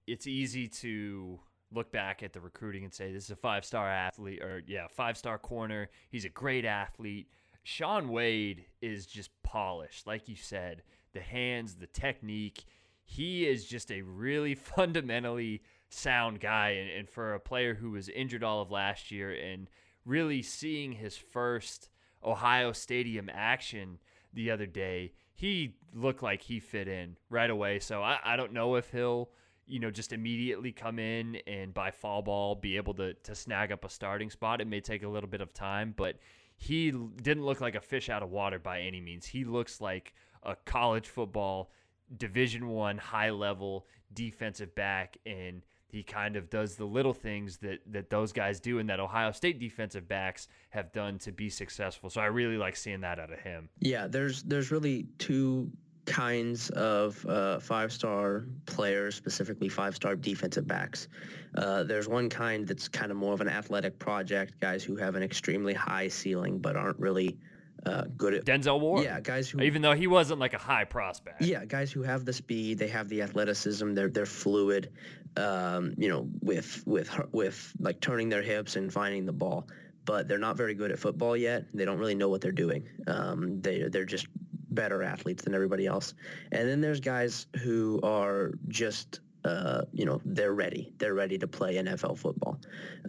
it's 0.07 0.25
easy 0.25 0.67
to 0.67 1.39
look 1.73 1.91
back 1.91 2.23
at 2.23 2.33
the 2.33 2.39
recruiting 2.39 2.83
and 2.83 2.93
say 2.93 3.11
this 3.11 3.25
is 3.25 3.31
a 3.31 3.35
five 3.35 3.63
star 3.63 3.87
athlete 3.87 4.41
or 4.41 4.61
yeah, 4.67 4.87
five 4.89 5.17
star 5.17 5.37
corner. 5.37 5.89
He's 6.09 6.25
a 6.25 6.29
great 6.29 6.65
athlete. 6.65 7.27
Shaun 7.63 8.09
Wade 8.09 8.65
is 8.81 9.05
just 9.05 9.29
polished, 9.43 10.07
like 10.07 10.27
you 10.27 10.35
said. 10.35 10.83
The 11.13 11.21
hands, 11.21 11.75
the 11.75 11.87
technique. 11.87 12.65
He 13.03 13.47
is 13.47 13.65
just 13.65 13.91
a 13.91 14.01
really 14.01 14.55
fundamentally 14.55 15.61
sound 15.89 16.39
guy. 16.39 16.69
And, 16.69 16.89
and 16.89 17.09
for 17.09 17.33
a 17.33 17.39
player 17.39 17.75
who 17.75 17.91
was 17.91 18.09
injured 18.09 18.43
all 18.43 18.61
of 18.61 18.71
last 18.71 19.11
year 19.11 19.31
and 19.31 19.69
really 20.05 20.41
seeing 20.41 20.93
his 20.93 21.17
first 21.17 21.89
Ohio 22.23 22.71
Stadium 22.71 23.29
action 23.31 23.99
the 24.33 24.51
other 24.51 24.65
day, 24.65 25.13
he 25.33 25.75
looked 25.93 26.21
like 26.21 26.41
he 26.41 26.59
fit 26.59 26.87
in 26.87 27.17
right 27.29 27.49
away. 27.49 27.79
So 27.79 28.01
I, 28.01 28.19
I 28.23 28.35
don't 28.35 28.53
know 28.53 28.75
if 28.75 28.91
he'll, 28.91 29.29
you 29.69 29.79
know, 29.79 29.91
just 29.91 30.11
immediately 30.11 30.71
come 30.71 30.99
in 30.99 31.37
and 31.47 31.73
by 31.73 31.91
fall 31.91 32.21
ball 32.21 32.55
be 32.55 32.75
able 32.75 32.93
to, 32.95 33.13
to 33.13 33.35
snag 33.35 33.71
up 33.71 33.85
a 33.85 33.89
starting 33.89 34.29
spot. 34.29 34.61
It 34.61 34.67
may 34.67 34.81
take 34.81 35.03
a 35.03 35.07
little 35.07 35.29
bit 35.29 35.41
of 35.41 35.53
time, 35.53 35.93
but 35.95 36.17
he 36.57 36.91
didn't 36.91 37.45
look 37.45 37.61
like 37.61 37.75
a 37.75 37.81
fish 37.81 38.09
out 38.09 38.23
of 38.23 38.29
water 38.29 38.59
by 38.59 38.81
any 38.81 38.99
means. 38.99 39.25
He 39.25 39.45
looks 39.45 39.79
like 39.79 40.13
a 40.43 40.55
college 40.65 41.07
football 41.07 41.71
division 42.17 42.67
one 42.67 42.97
high 42.97 43.29
level 43.29 43.85
defensive 44.13 44.73
back 44.73 45.17
and 45.25 45.61
he 45.89 46.03
kind 46.03 46.35
of 46.35 46.49
does 46.49 46.75
the 46.75 46.85
little 46.85 47.13
things 47.13 47.57
that 47.57 47.79
that 47.87 48.09
those 48.09 48.31
guys 48.31 48.59
do 48.59 48.77
and 48.79 48.89
that 48.89 48.99
Ohio 48.99 49.31
State 49.31 49.59
defensive 49.59 50.07
backs 50.07 50.47
have 50.69 50.91
done 50.91 51.17
to 51.19 51.31
be 51.31 51.49
successful. 51.49 52.09
So 52.09 52.21
I 52.21 52.25
really 52.25 52.57
like 52.57 52.75
seeing 52.75 53.01
that 53.01 53.19
out 53.19 53.31
of 53.31 53.39
him. 53.39 53.69
Yeah, 53.79 54.07
there's 54.07 54.43
there's 54.43 54.71
really 54.71 55.07
two 55.17 55.71
kinds 56.09 56.69
of 56.71 57.23
uh, 57.27 57.59
five-star 57.59 58.45
players, 58.65 59.15
specifically 59.15 59.69
five-star 59.69 60.15
defensive 60.15 60.67
backs. 60.67 61.07
Uh, 61.55 61.83
there's 61.83 62.07
one 62.07 62.29
kind 62.29 62.67
that's 62.67 62.87
kind 62.87 63.11
of 63.11 63.17
more 63.17 63.33
of 63.33 63.41
an 63.41 63.47
athletic 63.47 63.99
project, 63.99 64.59
guys 64.59 64.83
who 64.83 64.95
have 64.95 65.15
an 65.15 65.23
extremely 65.23 65.73
high 65.73 66.07
ceiling 66.07 66.59
but 66.59 66.75
aren't 66.75 66.99
really 66.99 67.37
uh, 67.85 68.03
good 68.17 68.33
at 68.33 68.43
Denzel 68.43 68.79
Ward. 68.79 69.03
Yeah, 69.03 69.19
guys 69.21 69.49
who 69.49 69.61
even 69.61 69.81
though 69.81 69.93
he 69.93 70.07
wasn't 70.07 70.39
like 70.39 70.53
a 70.53 70.57
high 70.57 70.83
prospect. 70.83 71.41
Yeah, 71.41 71.63
guys 71.65 71.91
who 71.91 72.01
have 72.01 72.25
the 72.25 72.33
speed, 72.33 72.79
they 72.79 72.89
have 72.89 73.07
the 73.07 73.21
athleticism, 73.21 73.93
they're 73.93 74.09
they're 74.09 74.25
fluid, 74.25 74.91
um, 75.37 75.93
you 75.97 76.09
know, 76.09 76.27
with 76.41 76.83
with 76.85 77.09
with 77.31 77.73
like 77.79 78.01
turning 78.01 78.29
their 78.29 78.41
hips 78.41 78.75
and 78.75 78.91
finding 78.91 79.25
the 79.25 79.33
ball. 79.33 79.67
But 80.05 80.27
they're 80.27 80.39
not 80.39 80.57
very 80.57 80.73
good 80.73 80.91
at 80.91 80.99
football 80.99 81.37
yet. 81.37 81.65
They 81.73 81.85
don't 81.85 81.99
really 81.99 82.15
know 82.15 82.29
what 82.29 82.41
they're 82.41 82.51
doing. 82.51 82.89
Um, 83.07 83.61
they 83.61 83.83
they're 83.89 84.05
just 84.05 84.27
better 84.71 85.03
athletes 85.03 85.43
than 85.43 85.53
everybody 85.53 85.85
else. 85.85 86.13
And 86.51 86.67
then 86.67 86.81
there's 86.81 86.99
guys 86.99 87.47
who 87.61 87.99
are 88.03 88.51
just 88.67 89.19
uh, 89.45 89.83
you 89.93 90.05
know, 90.05 90.19
they're 90.25 90.53
ready. 90.53 90.91
They're 90.97 91.13
ready 91.13 91.37
to 91.37 91.47
play 91.47 91.75
NFL 91.75 92.17
football. 92.17 92.59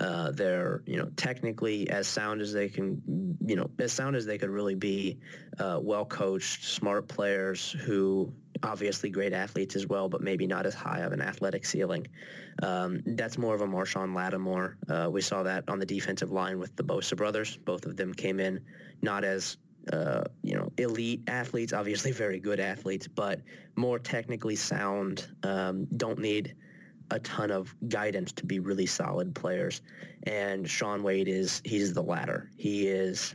Uh, 0.00 0.30
they're, 0.30 0.82
you 0.86 0.96
know, 0.96 1.10
technically 1.16 1.90
as 1.90 2.06
sound 2.06 2.40
as 2.40 2.52
they 2.52 2.68
can, 2.68 3.36
you 3.44 3.56
know, 3.56 3.68
as 3.80 3.92
sound 3.92 4.14
as 4.14 4.26
they 4.26 4.38
could 4.38 4.50
really 4.50 4.76
be, 4.76 5.18
uh, 5.58 5.80
well 5.82 6.04
coached, 6.04 6.64
smart 6.64 7.08
players 7.08 7.72
who 7.72 8.32
obviously 8.62 9.10
great 9.10 9.32
athletes 9.32 9.74
as 9.74 9.86
well, 9.86 10.08
but 10.08 10.20
maybe 10.20 10.46
not 10.46 10.66
as 10.66 10.74
high 10.74 11.00
of 11.00 11.12
an 11.12 11.20
athletic 11.20 11.64
ceiling. 11.64 12.06
Um, 12.62 13.00
that's 13.04 13.36
more 13.36 13.54
of 13.54 13.60
a 13.60 13.66
Marshon 13.66 14.14
Lattimore. 14.14 14.76
Uh, 14.88 15.08
we 15.10 15.22
saw 15.22 15.42
that 15.42 15.64
on 15.68 15.78
the 15.78 15.86
defensive 15.86 16.30
line 16.30 16.60
with 16.60 16.76
the 16.76 16.84
Bosa 16.84 17.16
brothers. 17.16 17.56
Both 17.56 17.86
of 17.86 17.96
them 17.96 18.14
came 18.14 18.38
in 18.38 18.60
not 19.02 19.24
as 19.24 19.56
uh, 19.92 20.24
you 20.42 20.54
know, 20.54 20.72
elite 20.78 21.22
athletes, 21.26 21.72
obviously 21.72 22.12
very 22.26 22.38
good 22.38 22.60
athletes, 22.60 23.08
but 23.08 23.40
more 23.76 23.98
technically 23.98 24.56
sound, 24.56 25.28
um, 25.42 25.86
don't 25.96 26.18
need 26.18 26.54
a 27.10 27.18
ton 27.20 27.50
of 27.50 27.74
guidance 27.88 28.30
to 28.32 28.46
be 28.46 28.60
really 28.60 28.86
solid 28.86 29.34
players. 29.34 29.82
And 30.24 30.68
Shaun 30.68 31.02
Wade 31.02 31.28
is, 31.28 31.60
he's 31.64 31.92
the 31.92 32.02
latter. 32.02 32.50
He 32.56 32.86
is 32.86 33.34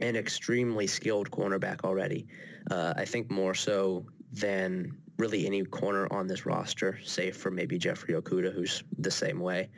an 0.00 0.16
extremely 0.16 0.86
skilled 0.86 1.30
cornerback 1.30 1.84
already. 1.84 2.26
Uh, 2.70 2.94
I 2.96 3.04
think 3.04 3.30
more 3.30 3.54
so 3.54 4.06
than 4.32 4.96
really 5.16 5.46
any 5.46 5.64
corner 5.64 6.06
on 6.12 6.26
this 6.26 6.46
roster, 6.46 6.98
save 7.04 7.36
for 7.36 7.50
maybe 7.50 7.78
Jeffrey 7.78 8.14
Okudah, 8.14 8.52
who's 8.52 8.82
the 8.98 9.10
same 9.10 9.40
way. 9.40 9.68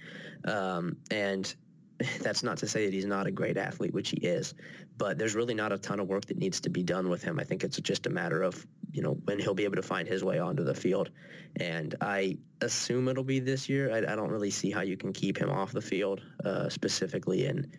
Um, 0.44 0.96
and 1.10 1.54
that's 2.20 2.42
not 2.42 2.58
to 2.58 2.68
say 2.68 2.84
that 2.86 2.94
he's 2.94 3.06
not 3.06 3.26
a 3.26 3.30
great 3.30 3.56
athlete, 3.56 3.92
which 3.92 4.10
he 4.10 4.18
is, 4.18 4.54
but 5.00 5.16
there's 5.16 5.34
really 5.34 5.54
not 5.54 5.72
a 5.72 5.78
ton 5.78 5.98
of 5.98 6.08
work 6.08 6.26
that 6.26 6.36
needs 6.36 6.60
to 6.60 6.68
be 6.68 6.82
done 6.82 7.08
with 7.08 7.22
him. 7.22 7.40
I 7.40 7.44
think 7.44 7.64
it's 7.64 7.80
just 7.80 8.06
a 8.06 8.10
matter 8.10 8.42
of, 8.42 8.66
you 8.92 9.00
know, 9.00 9.16
when 9.24 9.38
he'll 9.38 9.54
be 9.54 9.64
able 9.64 9.76
to 9.76 9.82
find 9.82 10.06
his 10.06 10.22
way 10.22 10.38
onto 10.38 10.62
the 10.62 10.74
field. 10.74 11.08
And 11.56 11.94
I 12.02 12.36
assume 12.60 13.08
it'll 13.08 13.24
be 13.24 13.40
this 13.40 13.66
year. 13.66 13.90
I, 13.90 14.12
I 14.12 14.14
don't 14.14 14.30
really 14.30 14.50
see 14.50 14.70
how 14.70 14.82
you 14.82 14.98
can 14.98 15.14
keep 15.14 15.38
him 15.38 15.48
off 15.48 15.72
the 15.72 15.80
field, 15.80 16.20
uh, 16.44 16.68
specifically 16.68 17.46
in, 17.46 17.72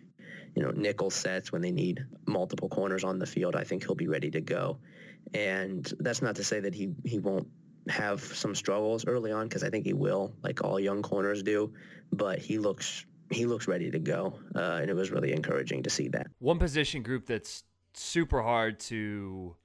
you 0.56 0.64
know, 0.64 0.72
nickel 0.72 1.10
sets 1.10 1.52
when 1.52 1.62
they 1.62 1.70
need 1.70 2.04
multiple 2.26 2.68
corners 2.68 3.04
on 3.04 3.20
the 3.20 3.26
field. 3.26 3.54
I 3.54 3.62
think 3.62 3.84
he'll 3.84 3.94
be 3.94 4.08
ready 4.08 4.32
to 4.32 4.40
go. 4.40 4.78
And 5.32 5.90
that's 6.00 6.22
not 6.22 6.34
to 6.36 6.44
say 6.44 6.58
that 6.58 6.74
he, 6.74 6.88
he 7.04 7.20
won't 7.20 7.46
have 7.88 8.20
some 8.20 8.56
struggles 8.56 9.06
early 9.06 9.30
on 9.30 9.46
because 9.46 9.62
I 9.62 9.70
think 9.70 9.86
he 9.86 9.92
will, 9.92 10.34
like 10.42 10.64
all 10.64 10.80
young 10.80 11.02
corners 11.02 11.44
do. 11.44 11.72
But 12.12 12.40
he 12.40 12.58
looks 12.58 13.06
he 13.32 13.46
looks 13.46 13.68
ready 13.68 13.90
to 13.90 13.98
go, 13.98 14.38
uh, 14.54 14.78
and 14.80 14.90
it 14.90 14.94
was 14.94 15.10
really 15.10 15.32
encouraging 15.32 15.82
to 15.84 15.90
see 15.90 16.08
that. 16.08 16.26
One 16.38 16.58
position 16.58 17.02
group 17.02 17.26
that's 17.26 17.64
super 17.94 18.42
hard 18.42 18.80
to 18.80 19.56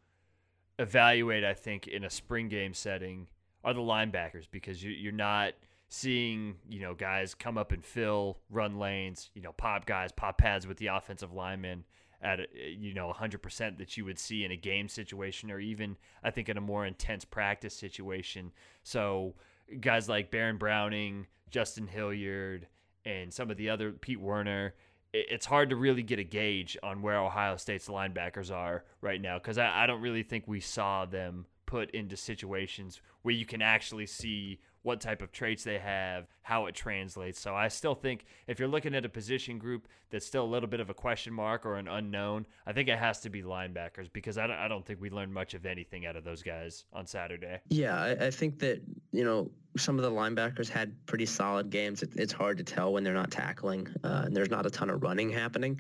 evaluate, 0.79 1.43
I 1.43 1.53
think, 1.53 1.87
in 1.87 2.03
a 2.03 2.09
spring 2.09 2.49
game 2.49 2.73
setting 2.73 3.27
are 3.63 3.73
the 3.73 3.81
linebackers 3.81 4.47
because 4.49 4.83
you, 4.83 5.09
are 5.09 5.13
not 5.13 5.53
seeing 5.89 6.55
you 6.67 6.81
know 6.81 6.93
guys 6.93 7.33
come 7.33 7.57
up 7.57 7.71
and 7.71 7.83
fill 7.83 8.37
run 8.49 8.79
lanes, 8.79 9.29
you 9.33 9.41
know 9.41 9.51
pop 9.53 9.85
guys, 9.85 10.11
pop 10.11 10.37
pads 10.37 10.67
with 10.67 10.77
the 10.77 10.87
offensive 10.87 11.33
linemen 11.33 11.83
at 12.21 12.39
you 12.53 12.93
know 12.93 13.13
100% 13.13 13.77
that 13.77 13.97
you 13.97 14.05
would 14.05 14.19
see 14.19 14.43
in 14.43 14.51
a 14.51 14.55
game 14.55 14.87
situation 14.87 15.51
or 15.51 15.59
even 15.59 15.95
I 16.23 16.31
think 16.31 16.49
in 16.49 16.57
a 16.57 16.61
more 16.61 16.85
intense 16.85 17.25
practice 17.25 17.75
situation. 17.75 18.51
So 18.83 19.35
guys 19.79 20.09
like 20.09 20.31
Baron 20.31 20.57
Browning, 20.57 21.27
Justin 21.49 21.87
Hilliard 21.87 22.67
and 23.05 23.33
some 23.33 23.49
of 23.51 23.57
the 23.57 23.69
other 23.69 23.91
Pete 23.91 24.19
Werner, 24.19 24.73
it's 25.13 25.45
hard 25.45 25.69
to 25.69 25.75
really 25.75 26.03
get 26.03 26.19
a 26.19 26.23
gauge 26.23 26.77
on 26.83 27.01
where 27.01 27.19
Ohio 27.19 27.57
State's 27.57 27.87
linebackers 27.87 28.51
are 28.51 28.83
right 29.01 29.21
now 29.21 29.37
because 29.37 29.57
I, 29.57 29.83
I 29.83 29.87
don't 29.87 30.01
really 30.01 30.23
think 30.23 30.43
we 30.47 30.59
saw 30.59 31.05
them 31.05 31.45
put 31.65 31.91
into 31.91 32.15
situations 32.17 33.01
where 33.21 33.33
you 33.33 33.45
can 33.45 33.61
actually 33.61 34.05
see 34.05 34.59
what 34.83 35.01
type 35.01 35.21
of 35.21 35.33
traits 35.33 35.65
they 35.65 35.79
have, 35.79 36.27
how 36.43 36.65
it 36.67 36.73
translates. 36.73 37.41
So 37.41 37.53
I 37.53 37.67
still 37.67 37.93
think 37.93 38.25
if 38.47 38.57
you're 38.57 38.69
looking 38.69 38.95
at 38.95 39.03
a 39.03 39.09
position 39.09 39.57
group 39.57 39.85
that's 40.09 40.25
still 40.25 40.45
a 40.45 40.47
little 40.47 40.69
bit 40.69 40.79
of 40.79 40.89
a 40.89 40.93
question 40.93 41.33
mark 41.33 41.65
or 41.65 41.75
an 41.75 41.89
unknown, 41.89 42.45
I 42.65 42.71
think 42.71 42.87
it 42.87 42.97
has 42.97 43.19
to 43.21 43.29
be 43.29 43.43
linebackers 43.43 44.07
because 44.13 44.37
I 44.37 44.47
don't, 44.47 44.55
I 44.55 44.69
don't 44.69 44.85
think 44.85 45.01
we 45.01 45.09
learned 45.09 45.33
much 45.33 45.53
of 45.55 45.65
anything 45.65 46.05
out 46.05 46.15
of 46.15 46.23
those 46.23 46.41
guys 46.41 46.85
on 46.93 47.05
Saturday. 47.05 47.59
Yeah, 47.67 47.99
I, 47.99 48.27
I 48.27 48.31
think 48.31 48.59
that, 48.59 48.81
you 49.11 49.25
know, 49.25 49.51
some 49.77 49.97
of 49.97 50.03
the 50.03 50.11
linebackers 50.11 50.69
had 50.69 50.93
pretty 51.05 51.25
solid 51.25 51.69
games. 51.69 52.03
It, 52.03 52.11
it's 52.15 52.33
hard 52.33 52.57
to 52.57 52.63
tell 52.63 52.93
when 52.93 53.03
they're 53.03 53.13
not 53.13 53.31
tackling, 53.31 53.87
uh, 54.03 54.23
and 54.25 54.35
there's 54.35 54.49
not 54.49 54.65
a 54.65 54.69
ton 54.69 54.89
of 54.89 55.03
running 55.03 55.29
happening. 55.29 55.79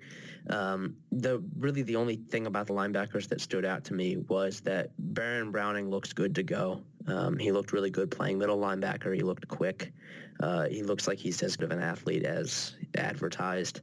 Um, 0.49 0.95
the 1.11 1.43
really 1.57 1.81
the 1.81 1.95
only 1.95 2.15
thing 2.15 2.47
about 2.47 2.67
the 2.67 2.73
linebackers 2.73 3.27
that 3.29 3.41
stood 3.41 3.65
out 3.65 3.83
to 3.85 3.93
me 3.93 4.17
was 4.17 4.61
that 4.61 4.91
Baron 4.97 5.51
Browning 5.51 5.89
looks 5.89 6.13
good 6.13 6.35
to 6.35 6.43
go. 6.43 6.81
Um, 7.07 7.37
he 7.37 7.51
looked 7.51 7.71
really 7.71 7.89
good 7.89 8.11
playing 8.11 8.37
middle 8.37 8.57
linebacker. 8.57 9.15
He 9.15 9.21
looked 9.21 9.47
quick. 9.47 9.93
Uh, 10.39 10.67
he 10.67 10.83
looks 10.83 11.07
like 11.07 11.17
he's 11.17 11.41
as 11.41 11.55
good 11.55 11.71
of 11.71 11.77
an 11.77 11.83
athlete 11.83 12.23
as 12.23 12.75
advertised. 12.95 13.81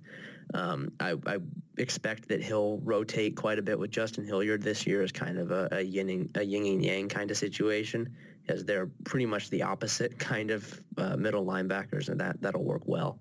Um, 0.53 0.93
I, 1.01 1.15
I, 1.27 1.39
expect 1.79 2.29
that 2.29 2.41
he'll 2.41 2.79
rotate 2.85 3.35
quite 3.35 3.59
a 3.59 3.63
bit 3.63 3.77
with 3.77 3.91
Justin 3.91 4.25
Hilliard 4.25 4.63
this 4.63 4.87
year 4.87 5.03
as 5.03 5.11
kind 5.11 5.39
of 5.39 5.51
a, 5.51 5.69
a, 5.73 5.81
yin, 5.81 6.31
a 6.37 6.43
yin 6.43 6.67
and 6.67 6.85
yang 6.85 7.09
kind 7.09 7.31
of 7.33 7.37
situation, 7.37 8.15
as 8.49 8.65
they're 8.65 8.91
pretty 9.05 9.27
much 9.27 9.51
the 9.51 9.63
opposite 9.63 10.19
kind 10.31 10.51
of 10.51 10.81
uh, 10.97 11.17
middle 11.17 11.45
linebackers, 11.45 12.09
and 12.09 12.21
that 12.21 12.41
that'll 12.41 12.65
work 12.65 12.83
well. 12.87 13.19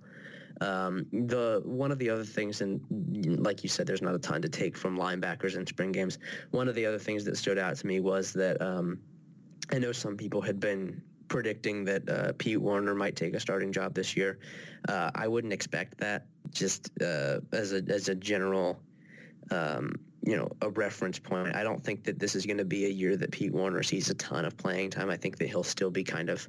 Um, 0.62 1.08
the 1.12 1.62
one 1.66 1.92
of 1.92 2.00
the 2.00 2.10
other 2.10 2.24
things, 2.24 2.62
and 2.62 2.80
like 3.40 3.64
you 3.64 3.70
said, 3.70 3.88
there's 3.88 4.02
not 4.02 4.16
a 4.16 4.20
ton 4.20 4.42
to 4.42 4.50
take 4.50 4.78
from 4.78 4.98
linebackers 4.98 5.56
in 5.58 5.66
spring 5.66 5.92
games. 5.92 6.20
One 6.52 6.68
of 6.68 6.76
the 6.76 6.86
other 6.86 7.00
things 7.00 7.26
that 7.26 7.38
stood 7.38 7.58
out 7.58 7.76
to 7.78 7.88
me 7.88 8.00
was 8.00 8.34
that 8.34 8.62
um, 8.62 9.00
I 9.72 9.80
know 9.80 9.92
some 9.92 10.16
people 10.16 10.42
had 10.42 10.60
been 10.60 11.02
predicting 11.28 11.84
that 11.86 12.08
uh, 12.08 12.34
Pete 12.38 12.62
Werner 12.62 12.94
might 12.94 13.16
take 13.16 13.34
a 13.34 13.40
starting 13.40 13.72
job 13.72 13.96
this 13.96 14.16
year. 14.16 14.40
Uh, 14.88 15.10
I 15.16 15.28
wouldn't 15.28 15.54
expect 15.54 15.98
that. 15.98 16.28
Just 16.52 16.92
uh, 17.02 17.40
as 17.52 17.74
a 17.74 17.82
as 17.90 18.10
a 18.10 18.16
general, 18.16 18.80
um, 19.50 19.96
you 20.26 20.38
know, 20.38 20.50
a 20.62 20.70
reference 20.70 21.20
point. 21.20 21.56
I 21.56 21.64
don't 21.64 21.84
think 21.84 22.04
that 22.06 22.18
this 22.18 22.36
is 22.36 22.46
going 22.46 22.58
to 22.58 22.66
be 22.66 22.86
a 22.86 22.90
year 22.90 23.18
that 23.18 23.32
Pete 23.32 23.52
Werner 23.52 23.84
sees 23.84 24.10
a 24.10 24.14
ton 24.16 24.46
of 24.46 24.58
playing 24.58 24.90
time. 24.90 25.10
I 25.10 25.18
think 25.18 25.38
that 25.38 25.50
he'll 25.50 25.64
still 25.64 25.92
be 25.92 26.04
kind 26.04 26.30
of 26.30 26.48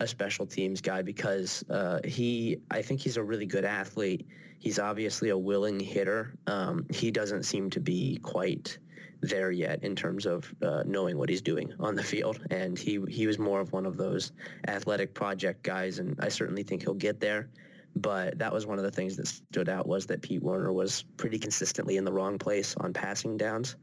a 0.00 0.06
special 0.06 0.46
teams 0.46 0.80
guy 0.80 1.02
because 1.02 1.64
uh, 1.70 2.00
he. 2.04 2.58
I 2.70 2.82
think 2.82 3.00
he's 3.00 3.16
a 3.16 3.22
really 3.22 3.46
good 3.46 3.64
athlete. 3.64 4.26
He's 4.58 4.78
obviously 4.78 5.30
a 5.30 5.38
willing 5.38 5.80
hitter. 5.80 6.34
Um, 6.46 6.86
he 6.90 7.10
doesn't 7.10 7.44
seem 7.44 7.70
to 7.70 7.80
be 7.80 8.18
quite 8.22 8.78
there 9.22 9.50
yet 9.50 9.82
in 9.82 9.96
terms 9.96 10.26
of 10.26 10.52
uh, 10.62 10.82
knowing 10.84 11.16
what 11.16 11.28
he's 11.28 11.42
doing 11.42 11.72
on 11.80 11.94
the 11.94 12.02
field. 12.02 12.40
And 12.50 12.78
he 12.78 13.00
he 13.08 13.26
was 13.26 13.38
more 13.38 13.60
of 13.60 13.72
one 13.72 13.86
of 13.86 13.96
those 13.96 14.32
athletic 14.68 15.14
project 15.14 15.62
guys, 15.62 15.98
and 15.98 16.18
I 16.20 16.28
certainly 16.28 16.62
think 16.62 16.82
he'll 16.82 16.94
get 16.94 17.20
there. 17.20 17.48
But 17.96 18.38
that 18.38 18.52
was 18.52 18.66
one 18.66 18.78
of 18.78 18.84
the 18.84 18.90
things 18.90 19.16
that 19.16 19.28
stood 19.28 19.68
out 19.68 19.86
was 19.86 20.06
that 20.06 20.20
Pete 20.22 20.42
Werner 20.42 20.72
was 20.72 21.04
pretty 21.16 21.38
consistently 21.38 21.96
in 21.96 22.04
the 22.04 22.12
wrong 22.12 22.38
place 22.38 22.74
on 22.76 22.92
passing 22.92 23.36
downs. 23.36 23.76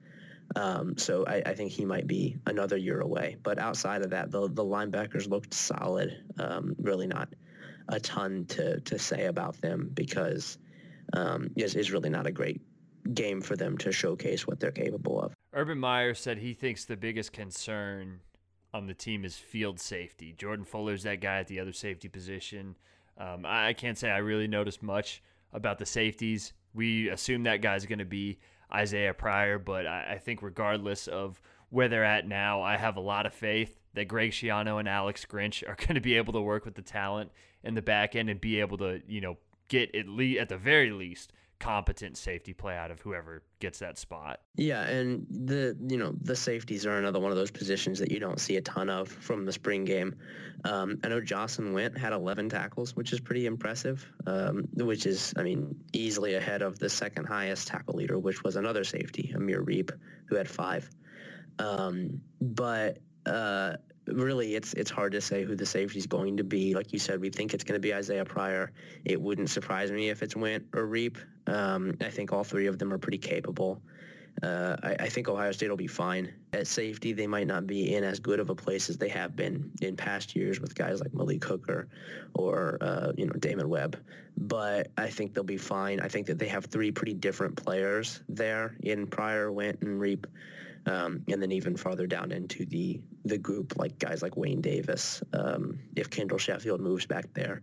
Um, 0.55 0.97
so 0.97 1.25
I, 1.25 1.41
I, 1.45 1.53
think 1.53 1.71
he 1.71 1.85
might 1.85 2.07
be 2.07 2.35
another 2.45 2.75
year 2.75 2.99
away. 2.99 3.37
But 3.41 3.57
outside 3.57 4.01
of 4.01 4.09
that, 4.09 4.31
the, 4.31 4.49
the 4.49 4.65
linebackers 4.65 5.29
looked 5.29 5.53
solid. 5.53 6.25
Um, 6.37 6.75
really 6.77 7.07
not 7.07 7.29
a 7.87 8.01
ton 8.01 8.45
to, 8.49 8.81
to 8.81 8.99
say 8.99 9.27
about 9.27 9.59
them 9.61 9.91
because 9.93 10.57
um, 11.13 11.51
is, 11.55 11.75
is 11.75 11.91
really 11.91 12.09
not 12.09 12.27
a 12.27 12.31
great 12.31 12.61
game 13.13 13.41
for 13.41 13.55
them 13.55 13.77
to 13.79 13.91
showcase 13.91 14.45
what 14.45 14.59
they're 14.59 14.71
capable 14.71 15.21
of. 15.21 15.33
Urban 15.53 15.79
Meyer 15.79 16.13
said 16.13 16.37
he 16.37 16.53
thinks 16.53 16.85
the 16.85 16.97
biggest 16.97 17.31
concern 17.31 18.19
on 18.73 18.87
the 18.87 18.93
team 18.93 19.25
is 19.25 19.35
field 19.37 19.79
safety. 19.79 20.33
Jordan 20.37 20.65
Fuller's 20.65 21.03
that 21.03 21.21
guy 21.21 21.39
at 21.39 21.47
the 21.47 21.59
other 21.59 21.73
safety 21.73 22.07
position. 22.07 22.77
Um, 23.17 23.45
I, 23.45 23.73
can't 23.73 23.97
say 23.97 24.09
I 24.09 24.17
really 24.17 24.47
noticed 24.47 24.81
much 24.81 25.21
about 25.53 25.77
the 25.77 25.85
safeties. 25.85 26.53
We 26.73 27.09
assume 27.09 27.43
that 27.43 27.61
guy's 27.61 27.85
going 27.85 27.99
to 27.99 28.05
be 28.05 28.39
Isaiah 28.73 29.13
Pryor, 29.13 29.59
but 29.59 29.85
I, 29.85 30.13
I, 30.13 30.17
think 30.17 30.41
regardless 30.41 31.07
of 31.07 31.41
where 31.69 31.87
they're 31.87 32.05
at 32.05 32.27
now, 32.27 32.61
I 32.61 32.77
have 32.77 32.95
a 32.95 33.01
lot 33.01 33.25
of 33.25 33.33
faith 33.33 33.77
that 33.93 34.07
Greg 34.07 34.31
Schiano 34.31 34.79
and 34.79 34.87
Alex 34.87 35.25
Grinch 35.29 35.67
are 35.67 35.75
going 35.79 35.95
to 35.95 36.01
be 36.01 36.15
able 36.15 36.33
to 36.33 36.41
work 36.41 36.65
with 36.65 36.75
the 36.75 36.81
talent 36.81 37.31
in 37.63 37.75
the 37.75 37.81
back 37.81 38.15
end 38.15 38.29
and 38.29 38.39
be 38.39 38.59
able 38.59 38.77
to, 38.77 39.01
you 39.07 39.21
know, 39.21 39.37
get 39.67 39.93
at 39.95 40.07
least 40.07 40.39
at 40.39 40.49
the 40.49 40.57
very 40.57 40.91
least 40.91 41.31
competent 41.61 42.17
safety 42.17 42.53
play 42.53 42.75
out 42.75 42.89
of 42.89 42.99
whoever 42.99 43.43
gets 43.59 43.79
that 43.79 43.97
spot. 43.97 44.41
Yeah, 44.55 44.81
and 44.81 45.27
the 45.29 45.77
you 45.87 45.97
know 45.97 46.13
the 46.19 46.35
safeties 46.35 46.85
are 46.85 46.97
another 46.97 47.19
one 47.19 47.31
of 47.31 47.37
those 47.37 47.51
positions 47.51 47.99
that 47.99 48.11
you 48.11 48.19
don't 48.19 48.39
see 48.39 48.57
a 48.57 48.61
ton 48.61 48.89
of 48.89 49.07
from 49.07 49.45
the 49.45 49.53
spring 49.53 49.85
game. 49.85 50.15
Um, 50.65 50.99
I 51.03 51.07
know 51.07 51.21
Jahsen 51.21 51.73
Wint 51.73 51.97
had 51.97 52.13
11 52.13 52.49
tackles, 52.49 52.95
which 52.95 53.13
is 53.13 53.19
pretty 53.19 53.45
impressive. 53.45 54.05
Um, 54.25 54.67
which 54.75 55.05
is, 55.05 55.33
I 55.37 55.43
mean, 55.43 55.75
easily 55.93 56.33
ahead 56.33 56.61
of 56.61 56.79
the 56.79 56.89
second 56.89 57.25
highest 57.25 57.67
tackle 57.67 57.95
leader, 57.95 58.17
which 58.17 58.43
was 58.43 58.55
another 58.55 58.83
safety, 58.83 59.31
Amir 59.35 59.63
Riep, 59.63 59.91
who 60.25 60.35
had 60.35 60.49
five. 60.49 60.89
Um, 61.59 62.21
but 62.41 62.99
uh, 63.25 63.77
really 64.05 64.55
it's 64.55 64.73
it's 64.73 64.91
hard 64.91 65.13
to 65.13 65.21
say 65.21 65.43
who 65.43 65.55
the 65.55 65.65
safety 65.65 65.99
is 65.99 66.07
going 66.07 66.37
to 66.37 66.43
be. 66.43 66.73
Like 66.73 66.93
you 66.93 66.99
said, 66.99 67.21
we 67.21 67.29
think 67.29 67.53
it's 67.53 67.63
going 67.63 67.79
to 67.79 67.81
be 67.81 67.93
Isaiah 67.93 68.25
Pryor. 68.25 68.71
It 69.05 69.21
wouldn't 69.21 69.49
surprise 69.49 69.91
me 69.91 70.09
if 70.09 70.23
it's 70.23 70.35
Wint 70.35 70.65
or 70.73 70.87
Riep. 70.87 71.17
Um, 71.47 71.97
I 72.01 72.09
think 72.09 72.33
all 72.33 72.43
three 72.43 72.67
of 72.67 72.77
them 72.77 72.93
are 72.93 72.97
pretty 72.97 73.17
capable. 73.17 73.81
Uh, 74.41 74.75
I, 74.81 74.95
I, 75.01 75.09
think 75.09 75.27
Ohio 75.27 75.51
State 75.51 75.69
will 75.69 75.77
be 75.77 75.87
fine 75.87 76.33
at 76.53 76.65
safety. 76.65 77.13
They 77.13 77.27
might 77.27 77.47
not 77.47 77.67
be 77.67 77.93
in 77.93 78.03
as 78.03 78.19
good 78.19 78.39
of 78.39 78.49
a 78.49 78.55
place 78.55 78.89
as 78.89 78.97
they 78.97 79.09
have 79.09 79.35
been 79.35 79.71
in 79.81 79.95
past 79.95 80.35
years 80.35 80.59
with 80.59 80.73
guys 80.73 80.99
like 80.99 81.13
Malik 81.13 81.43
Hooker 81.43 81.89
or 82.33 82.77
uh, 82.81 83.11
you 83.17 83.25
know 83.25 83.33
Damon 83.33 83.69
Webb, 83.69 83.97
but 84.37 84.89
I 84.97 85.09
think 85.09 85.33
they'll 85.33 85.43
be 85.43 85.57
fine. 85.57 85.99
I 85.99 86.07
think 86.07 86.27
that 86.27 86.39
they 86.39 86.47
have 86.47 86.65
three 86.65 86.91
pretty 86.91 87.13
different 87.13 87.55
players 87.55 88.21
there 88.29 88.77
in 88.81 89.05
Pryor, 89.05 89.51
Wint, 89.51 89.81
and 89.81 90.01
Riep. 90.01 90.25
Um, 90.85 91.23
and 91.27 91.41
then 91.41 91.51
even 91.51 91.77
farther 91.77 92.07
down 92.07 92.31
into 92.31 92.65
the 92.65 93.01
the 93.23 93.37
group, 93.37 93.77
like 93.77 93.99
guys 93.99 94.23
like 94.23 94.35
Wayne 94.35 94.61
Davis, 94.61 95.21
um, 95.33 95.79
if 95.95 96.09
Kendall 96.09 96.39
Sheffield 96.39 96.81
moves 96.81 97.05
back 97.05 97.31
there. 97.33 97.61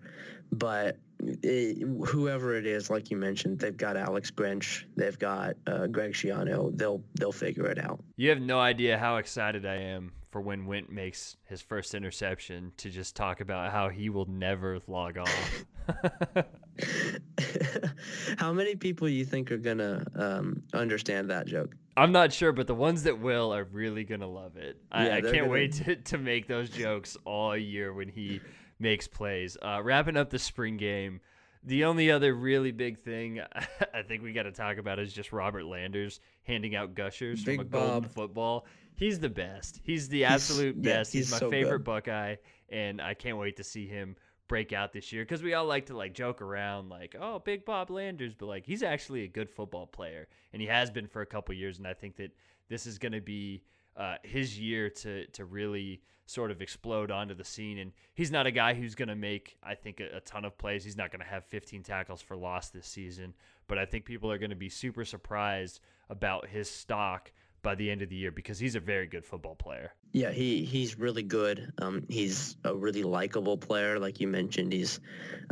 But 0.52 0.98
it, 1.20 1.84
whoever 2.06 2.54
it 2.54 2.64
is, 2.64 2.90
like 2.90 3.10
you 3.10 3.16
mentioned, 3.16 3.58
they've 3.58 3.76
got 3.76 3.96
Alex 3.96 4.30
Grinch, 4.30 4.84
they've 4.96 5.18
got 5.18 5.56
uh, 5.66 5.88
Greg 5.88 6.12
Schiano. 6.12 6.76
They'll 6.76 7.02
they'll 7.14 7.32
figure 7.32 7.66
it 7.66 7.78
out. 7.78 8.02
You 8.16 8.30
have 8.30 8.40
no 8.40 8.60
idea 8.60 8.98
how 8.98 9.16
excited 9.16 9.66
I 9.66 9.76
am 9.76 10.12
for 10.30 10.40
when 10.40 10.66
Wint 10.66 10.90
makes 10.90 11.36
his 11.44 11.62
first 11.62 11.94
interception 11.94 12.72
to 12.78 12.90
just 12.90 13.16
talk 13.16 13.40
about 13.40 13.72
how 13.72 13.88
he 13.88 14.10
will 14.10 14.26
never 14.26 14.78
log 14.86 15.18
off. 15.18 15.64
how 18.38 18.52
many 18.52 18.76
people 18.76 19.08
you 19.08 19.24
think 19.24 19.50
are 19.50 19.58
gonna 19.58 20.04
um, 20.14 20.62
understand 20.74 21.30
that 21.30 21.46
joke? 21.46 21.74
I'm 21.96 22.12
not 22.12 22.32
sure, 22.32 22.52
but 22.52 22.66
the 22.66 22.74
ones 22.74 23.02
that 23.04 23.18
will 23.18 23.54
are 23.54 23.64
really 23.64 24.04
gonna 24.04 24.28
love 24.28 24.56
it. 24.56 24.80
I, 24.92 25.10
I 25.10 25.20
can't 25.20 25.34
gonna... 25.34 25.48
wait 25.48 25.72
to, 25.72 25.96
to 25.96 26.18
make 26.18 26.46
those 26.46 26.70
jokes 26.70 27.16
all 27.24 27.56
year 27.56 27.92
when 27.92 28.08
he 28.08 28.40
makes 28.78 29.08
plays. 29.08 29.56
Uh, 29.60 29.80
wrapping 29.82 30.16
up 30.16 30.30
the 30.30 30.38
spring 30.38 30.76
game, 30.76 31.20
the 31.64 31.84
only 31.84 32.10
other 32.10 32.34
really 32.34 32.70
big 32.70 32.98
thing 32.98 33.40
I 33.94 34.02
think 34.02 34.22
we 34.22 34.32
got 34.32 34.44
to 34.44 34.52
talk 34.52 34.78
about 34.78 34.98
is 34.98 35.12
just 35.12 35.32
Robert 35.32 35.64
Landers 35.64 36.20
handing 36.44 36.74
out 36.74 36.94
gushers 36.94 37.44
big 37.44 37.58
from 37.58 37.66
a 37.66 37.68
Bob. 37.68 37.88
golden 37.88 38.10
football. 38.10 38.66
He's 38.98 39.20
the 39.20 39.28
best. 39.28 39.80
He's 39.84 40.08
the 40.08 40.24
absolute 40.24 40.74
he's, 40.74 40.84
best. 40.84 41.14
Yeah, 41.14 41.18
he's, 41.20 41.28
he's, 41.28 41.32
my 41.32 41.38
so 41.38 41.50
favorite 41.50 41.78
good. 41.78 41.84
Buckeye, 41.84 42.36
and 42.68 43.00
I 43.00 43.14
can't 43.14 43.38
wait 43.38 43.56
to 43.58 43.64
see 43.64 43.86
him 43.86 44.16
break 44.48 44.72
out 44.72 44.92
this 44.92 45.12
year 45.12 45.22
because 45.24 45.42
we 45.42 45.54
all 45.54 45.66
like 45.66 45.86
to 45.86 45.96
like 45.96 46.14
joke 46.14 46.40
around 46.40 46.88
like 46.88 47.14
oh 47.20 47.38
big 47.38 47.64
bob 47.66 47.90
landers 47.90 48.34
but 48.34 48.46
like 48.46 48.64
he's 48.64 48.82
actually 48.82 49.22
a 49.24 49.28
good 49.28 49.48
football 49.48 49.86
player 49.86 50.26
and 50.52 50.62
he 50.62 50.66
has 50.66 50.90
been 50.90 51.06
for 51.06 51.20
a 51.20 51.26
couple 51.26 51.54
years 51.54 51.76
and 51.76 51.86
i 51.86 51.92
think 51.92 52.16
that 52.16 52.32
this 52.68 52.86
is 52.86 52.98
going 52.98 53.12
to 53.12 53.20
be 53.20 53.62
uh, 53.96 54.14
his 54.22 54.58
year 54.58 54.88
to 54.88 55.26
to 55.26 55.44
really 55.44 56.00
sort 56.24 56.50
of 56.50 56.62
explode 56.62 57.10
onto 57.10 57.34
the 57.34 57.44
scene 57.44 57.78
and 57.78 57.92
he's 58.14 58.30
not 58.30 58.46
a 58.46 58.50
guy 58.50 58.72
who's 58.72 58.94
going 58.94 59.08
to 59.08 59.16
make 59.16 59.56
i 59.62 59.74
think 59.74 60.00
a, 60.00 60.16
a 60.16 60.20
ton 60.20 60.44
of 60.44 60.56
plays 60.56 60.82
he's 60.82 60.96
not 60.96 61.10
going 61.10 61.20
to 61.20 61.26
have 61.26 61.44
15 61.44 61.82
tackles 61.82 62.22
for 62.22 62.36
loss 62.36 62.70
this 62.70 62.86
season 62.86 63.34
but 63.66 63.76
i 63.76 63.84
think 63.84 64.04
people 64.04 64.30
are 64.30 64.38
going 64.38 64.50
to 64.50 64.56
be 64.56 64.68
super 64.68 65.04
surprised 65.04 65.80
about 66.08 66.46
his 66.46 66.70
stock 66.70 67.32
by 67.68 67.74
the 67.74 67.90
end 67.90 68.00
of 68.00 68.08
the 68.08 68.16
year 68.16 68.30
because 68.30 68.58
he's 68.58 68.76
a 68.76 68.80
very 68.80 69.06
good 69.06 69.26
football 69.26 69.54
player. 69.54 69.92
Yeah, 70.12 70.30
he 70.30 70.64
he's 70.64 70.98
really 70.98 71.22
good. 71.22 71.70
Um, 71.76 72.06
he's 72.08 72.56
a 72.64 72.74
really 72.74 73.02
likable 73.02 73.58
player, 73.58 73.98
like 73.98 74.20
you 74.20 74.26
mentioned. 74.26 74.72
He's, 74.72 75.00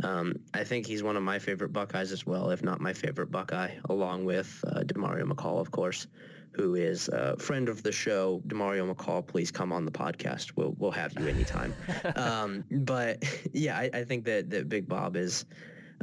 um, 0.03 0.39
I 0.51 0.63
think 0.63 0.87
he's 0.87 1.03
one 1.03 1.15
of 1.15 1.21
my 1.21 1.37
favorite 1.37 1.73
Buckeyes 1.73 2.11
as 2.11 2.25
well, 2.25 2.49
if 2.49 2.63
not 2.63 2.81
my 2.81 2.91
favorite 2.91 3.29
Buckeye, 3.29 3.75
along 3.87 4.25
with 4.25 4.65
uh, 4.65 4.79
Demario 4.79 5.31
McCall, 5.31 5.59
of 5.59 5.69
course, 5.69 6.07
who 6.53 6.73
is 6.73 7.07
a 7.09 7.37
friend 7.37 7.69
of 7.69 7.83
the 7.83 7.91
show. 7.91 8.41
Demario 8.47 8.91
McCall, 8.91 9.23
please 9.23 9.51
come 9.51 9.71
on 9.71 9.85
the 9.85 9.91
podcast. 9.91 10.53
We'll 10.55 10.73
we'll 10.79 10.97
have 11.03 11.13
you 11.19 11.27
anytime. 11.27 11.75
um, 12.15 12.63
but 12.71 13.23
yeah, 13.53 13.77
I, 13.77 13.91
I 13.93 14.03
think 14.05 14.25
that 14.25 14.49
that 14.49 14.69
Big 14.69 14.87
Bob 14.87 15.17
is 15.17 15.45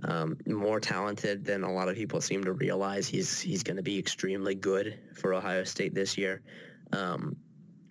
um, 0.05 0.37
more 0.47 0.81
talented 0.81 1.45
than 1.45 1.63
a 1.63 1.73
lot 1.73 1.89
of 1.89 1.97
people 1.97 2.21
seem 2.21 2.45
to 2.45 2.53
realize. 2.53 3.07
He's 3.07 3.41
he's 3.41 3.63
going 3.63 3.77
to 3.77 3.83
be 3.83 3.99
extremely 3.99 4.55
good 4.55 4.99
for 5.15 5.35
Ohio 5.35 5.65
State 5.65 5.95
this 5.95 6.19
year. 6.19 6.43
Um, 6.93 7.37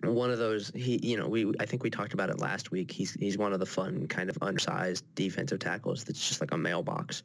one 0.02 0.30
of 0.30 0.38
those 0.38 0.70
he 0.74 0.98
you 1.02 1.16
know 1.16 1.28
we 1.28 1.52
I 1.58 1.66
think 1.66 1.82
we 1.82 1.90
talked 1.90 2.14
about 2.14 2.30
it 2.30 2.38
last 2.38 2.70
week. 2.70 2.90
He's 2.90 3.12
he's 3.14 3.38
one 3.38 3.52
of 3.52 3.60
the 3.60 3.66
fun 3.66 4.06
kind 4.06 4.30
of 4.30 4.38
undersized 4.42 5.04
defensive 5.14 5.58
tackles 5.58 6.04
that's 6.04 6.26
just 6.26 6.40
like 6.40 6.52
a 6.52 6.58
mailbox, 6.58 7.22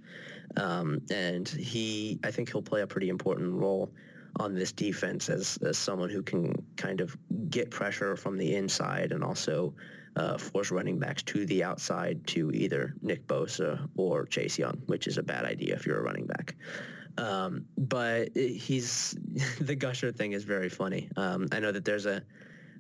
um, 0.58 1.02
and 1.12 1.48
he 1.48 2.20
I 2.24 2.32
think 2.32 2.52
he'll 2.52 2.62
play 2.62 2.82
a 2.82 2.88
pretty 2.88 3.10
important 3.10 3.54
role 3.54 3.92
on 4.40 4.54
this 4.54 4.72
defense 4.72 5.28
as, 5.28 5.58
as 5.64 5.78
someone 5.78 6.10
who 6.10 6.22
can 6.22 6.54
kind 6.78 7.02
of 7.02 7.18
get 7.50 7.72
pressure 7.72 8.16
from 8.16 8.38
the 8.38 8.56
inside 8.56 9.12
and 9.12 9.24
also 9.24 9.74
uh, 10.16 10.38
force 10.38 10.72
running 10.72 11.00
backs 11.00 11.24
to 11.24 11.46
the 11.46 11.64
outside 11.64 12.26
to 12.28 12.52
either 12.52 12.94
Nick 13.02 13.28
Bosa 13.28 13.88
or 13.96 14.26
Chase 14.26 14.58
Young, 14.58 14.82
which 14.88 15.08
is 15.08 15.18
a 15.18 15.24
bad 15.24 15.46
idea 15.46 15.76
if 15.76 15.86
you're 15.86 16.00
a 16.00 16.04
running 16.04 16.26
back. 16.26 16.56
Um, 17.18 17.66
but 17.78 18.36
he's 18.36 19.18
the 19.62 19.76
gusher 19.76 20.12
thing 20.12 20.34
is 20.34 20.44
very 20.44 20.70
funny. 20.70 21.10
Um, 21.16 21.48
I 21.52 21.60
know 21.60 21.72
that 21.72 21.86
there's 21.86 22.06
a 22.06 22.24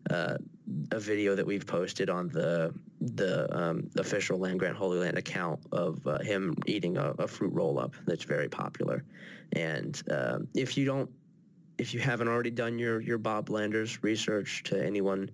uh, 0.09 0.37
a 0.91 0.99
video 0.99 1.35
that 1.35 1.45
we've 1.45 1.65
posted 1.65 2.09
on 2.09 2.29
the 2.29 2.73
the 3.01 3.53
um, 3.55 3.89
official 3.97 4.37
Land 4.37 4.59
Grant 4.59 4.77
Holy 4.77 4.99
Land 4.99 5.17
account 5.17 5.59
of 5.71 6.05
uh, 6.07 6.19
him 6.19 6.55
eating 6.65 6.97
a, 6.97 7.11
a, 7.19 7.27
fruit 7.27 7.53
roll 7.53 7.79
up 7.79 7.95
that's 8.05 8.23
very 8.23 8.49
popular. 8.49 9.03
And 9.53 10.01
uh, 10.11 10.39
if 10.53 10.77
you 10.77 10.85
don't, 10.85 11.09
if 11.77 11.93
you 11.93 11.99
haven't 11.99 12.27
already 12.27 12.51
done 12.51 12.79
your 12.79 13.01
your 13.01 13.17
Bob 13.17 13.49
Landers 13.49 14.03
research 14.03 14.63
to 14.65 14.83
anyone 14.83 15.29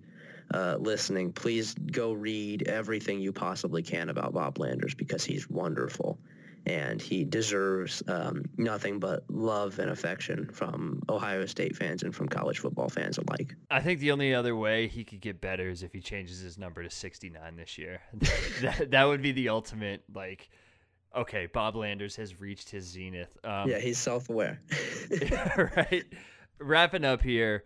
uh, 0.52 0.76
listening, 0.78 1.32
please 1.32 1.74
go 1.74 2.12
read 2.12 2.68
everything 2.68 3.20
you 3.20 3.32
possibly 3.32 3.82
can 3.82 4.08
about 4.08 4.32
Bob 4.32 4.58
Landers 4.58 4.94
because 4.94 5.24
he's 5.24 5.48
wonderful 5.48 6.18
and 6.66 7.00
he 7.00 7.24
deserves 7.24 8.02
um, 8.08 8.44
nothing 8.56 8.98
but 8.98 9.24
love 9.30 9.78
and 9.78 9.88
affection 9.88 10.50
from 10.52 11.00
Ohio 11.08 11.46
State 11.46 11.76
fans 11.76 12.02
and 12.02 12.14
from 12.14 12.28
college 12.28 12.58
football 12.58 12.88
fans 12.88 13.18
alike. 13.18 13.54
I 13.70 13.80
think 13.80 14.00
the 14.00 14.10
only 14.10 14.34
other 14.34 14.56
way 14.56 14.88
he 14.88 15.04
could 15.04 15.20
get 15.20 15.40
better 15.40 15.68
is 15.70 15.84
if 15.84 15.92
he 15.92 16.00
changes 16.00 16.40
his 16.40 16.58
number 16.58 16.82
to 16.82 16.90
69 16.90 17.56
this 17.56 17.78
year. 17.78 18.00
that, 18.62 18.90
that 18.90 19.04
would 19.04 19.22
be 19.22 19.30
the 19.30 19.48
ultimate, 19.48 20.02
like, 20.12 20.50
okay, 21.14 21.46
Bob 21.46 21.76
Landers 21.76 22.16
has 22.16 22.40
reached 22.40 22.68
his 22.68 22.84
zenith. 22.84 23.36
Um, 23.44 23.70
yeah, 23.70 23.78
he's 23.78 23.98
self 23.98 24.28
aware. 24.28 24.60
right. 25.76 26.04
Wrapping 26.58 27.04
up 27.04 27.22
here 27.22 27.64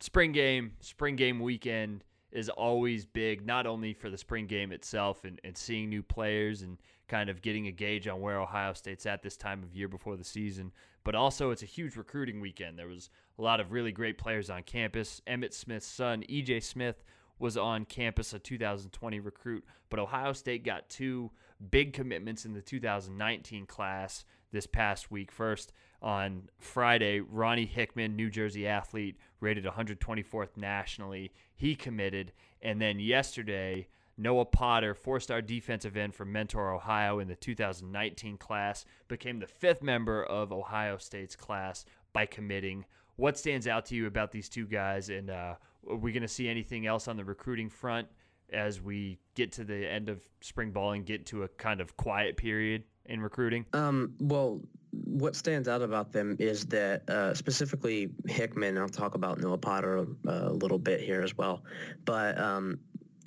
spring 0.00 0.32
game, 0.32 0.72
spring 0.80 1.16
game 1.16 1.40
weekend 1.40 2.04
is 2.32 2.48
always 2.48 3.04
big, 3.04 3.44
not 3.44 3.66
only 3.66 3.92
for 3.92 4.08
the 4.08 4.18
spring 4.18 4.46
game 4.46 4.72
itself 4.72 5.24
and, 5.24 5.40
and 5.44 5.56
seeing 5.56 5.88
new 5.88 6.02
players 6.02 6.62
and 6.62 6.78
kind 7.08 7.28
of 7.28 7.42
getting 7.42 7.66
a 7.66 7.72
gauge 7.72 8.06
on 8.06 8.20
where 8.20 8.40
Ohio 8.40 8.72
State's 8.72 9.04
at 9.04 9.22
this 9.22 9.36
time 9.36 9.62
of 9.62 9.74
year 9.74 9.88
before 9.88 10.16
the 10.16 10.24
season, 10.24 10.70
but 11.02 11.14
also 11.14 11.50
it's 11.50 11.62
a 11.62 11.66
huge 11.66 11.96
recruiting 11.96 12.40
weekend. 12.40 12.78
There 12.78 12.86
was 12.86 13.10
a 13.38 13.42
lot 13.42 13.58
of 13.58 13.72
really 13.72 13.90
great 13.90 14.16
players 14.16 14.48
on 14.48 14.62
campus. 14.62 15.20
Emmitt 15.26 15.52
Smith's 15.52 15.86
son, 15.86 16.22
EJ 16.30 16.62
Smith, 16.62 17.02
was 17.40 17.56
on 17.56 17.84
campus, 17.84 18.32
a 18.32 18.38
2020 18.38 19.18
recruit, 19.18 19.64
but 19.88 19.98
Ohio 19.98 20.32
State 20.32 20.62
got 20.62 20.88
two 20.88 21.30
big 21.70 21.92
commitments 21.92 22.44
in 22.44 22.52
the 22.52 22.62
2019 22.62 23.66
class 23.66 24.24
this 24.52 24.66
past 24.66 25.10
week. 25.10 25.30
First, 25.30 25.72
on 26.02 26.48
Friday, 26.58 27.20
Ronnie 27.20 27.66
Hickman, 27.66 28.16
New 28.16 28.30
Jersey 28.30 28.66
athlete, 28.66 29.16
rated 29.40 29.64
124th 29.64 30.56
nationally. 30.56 31.32
He 31.54 31.74
committed. 31.74 32.32
And 32.62 32.80
then 32.80 32.98
yesterday, 32.98 33.88
Noah 34.16 34.44
Potter, 34.44 34.94
four 34.94 35.20
star 35.20 35.40
defensive 35.40 35.96
end 35.96 36.14
from 36.14 36.32
Mentor, 36.32 36.74
Ohio, 36.74 37.18
in 37.18 37.28
the 37.28 37.36
2019 37.36 38.36
class, 38.36 38.84
became 39.08 39.38
the 39.38 39.46
fifth 39.46 39.82
member 39.82 40.22
of 40.24 40.52
Ohio 40.52 40.98
State's 40.98 41.36
class 41.36 41.84
by 42.12 42.26
committing. 42.26 42.84
What 43.16 43.38
stands 43.38 43.66
out 43.66 43.86
to 43.86 43.94
you 43.94 44.06
about 44.06 44.32
these 44.32 44.48
two 44.48 44.66
guys? 44.66 45.10
And 45.10 45.30
uh, 45.30 45.54
are 45.88 45.96
we 45.96 46.12
going 46.12 46.22
to 46.22 46.28
see 46.28 46.48
anything 46.48 46.86
else 46.86 47.08
on 47.08 47.16
the 47.16 47.24
recruiting 47.24 47.68
front 47.68 48.08
as 48.52 48.80
we 48.80 49.18
get 49.34 49.52
to 49.52 49.64
the 49.64 49.86
end 49.88 50.08
of 50.08 50.22
spring 50.40 50.70
ball 50.70 50.92
and 50.92 51.06
get 51.06 51.26
to 51.26 51.44
a 51.44 51.48
kind 51.48 51.80
of 51.80 51.96
quiet 51.96 52.36
period 52.36 52.84
in 53.10 53.20
recruiting? 53.20 53.66
Um, 53.72 54.14
well, 54.20 54.60
what 54.92 55.36
stands 55.36 55.68
out 55.68 55.82
about 55.82 56.12
them 56.12 56.36
is 56.38 56.66
that 56.66 57.08
uh, 57.08 57.34
specifically 57.34 58.10
Hickman, 58.26 58.78
I'll 58.78 58.88
talk 58.88 59.14
about 59.14 59.40
Noah 59.40 59.58
Potter 59.58 59.98
a, 59.98 60.06
a 60.26 60.52
little 60.52 60.78
bit 60.78 61.00
here 61.00 61.22
as 61.22 61.36
well, 61.36 61.62
but 62.04 62.38
um, 62.38 62.78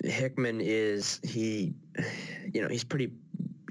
Hickman 0.02 0.60
is, 0.60 1.20
he, 1.24 1.72
you 2.52 2.60
know, 2.60 2.68
he's 2.68 2.84
pretty 2.84 3.12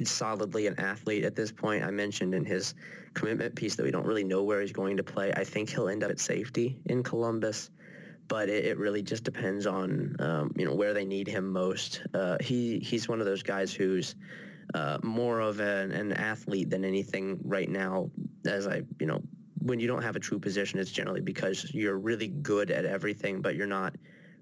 solidly 0.03 0.67
an 0.67 0.79
athlete 0.79 1.23
at 1.23 1.35
this 1.35 1.51
point. 1.51 1.83
I 1.83 1.91
mentioned 1.91 2.33
in 2.33 2.45
his 2.45 2.73
commitment 3.13 3.55
piece 3.55 3.75
that 3.75 3.83
we 3.83 3.91
don't 3.91 4.05
really 4.05 4.23
know 4.23 4.43
where 4.43 4.59
he's 4.61 4.71
going 4.71 4.97
to 4.97 5.03
play. 5.03 5.31
I 5.35 5.43
think 5.43 5.69
he'll 5.69 5.87
end 5.87 6.03
up 6.03 6.09
at 6.09 6.19
safety 6.19 6.79
in 6.85 7.03
Columbus 7.03 7.69
but 8.27 8.49
it, 8.49 8.65
it, 8.65 8.77
really 8.77 9.01
just 9.01 9.23
depends 9.23 9.67
on 9.67 10.15
um, 10.19 10.51
you 10.57 10.65
know 10.65 10.73
where 10.73 10.93
they 10.93 11.05
need 11.05 11.27
him 11.27 11.51
most. 11.51 12.01
Uh, 12.13 12.37
he 12.39 12.79
he's 12.79 13.07
one 13.07 13.19
of 13.19 13.25
those 13.25 13.43
guys 13.43 13.73
who's 13.73 14.15
uh, 14.73 14.97
more 15.03 15.39
of 15.39 15.59
an, 15.59 15.91
an 15.91 16.13
athlete 16.13 16.69
than 16.69 16.83
anything 16.85 17.39
right 17.43 17.69
now. 17.69 18.09
As 18.45 18.67
I 18.67 18.83
you 18.99 19.07
know, 19.07 19.21
when 19.59 19.79
you 19.79 19.87
don't 19.87 20.01
have 20.03 20.15
a 20.15 20.19
true 20.19 20.39
position, 20.39 20.79
it's 20.79 20.91
generally 20.91 21.21
because 21.21 21.73
you're 21.73 21.97
really 21.97 22.27
good 22.27 22.71
at 22.71 22.85
everything, 22.85 23.41
but 23.41 23.55
you're 23.55 23.67
not 23.67 23.95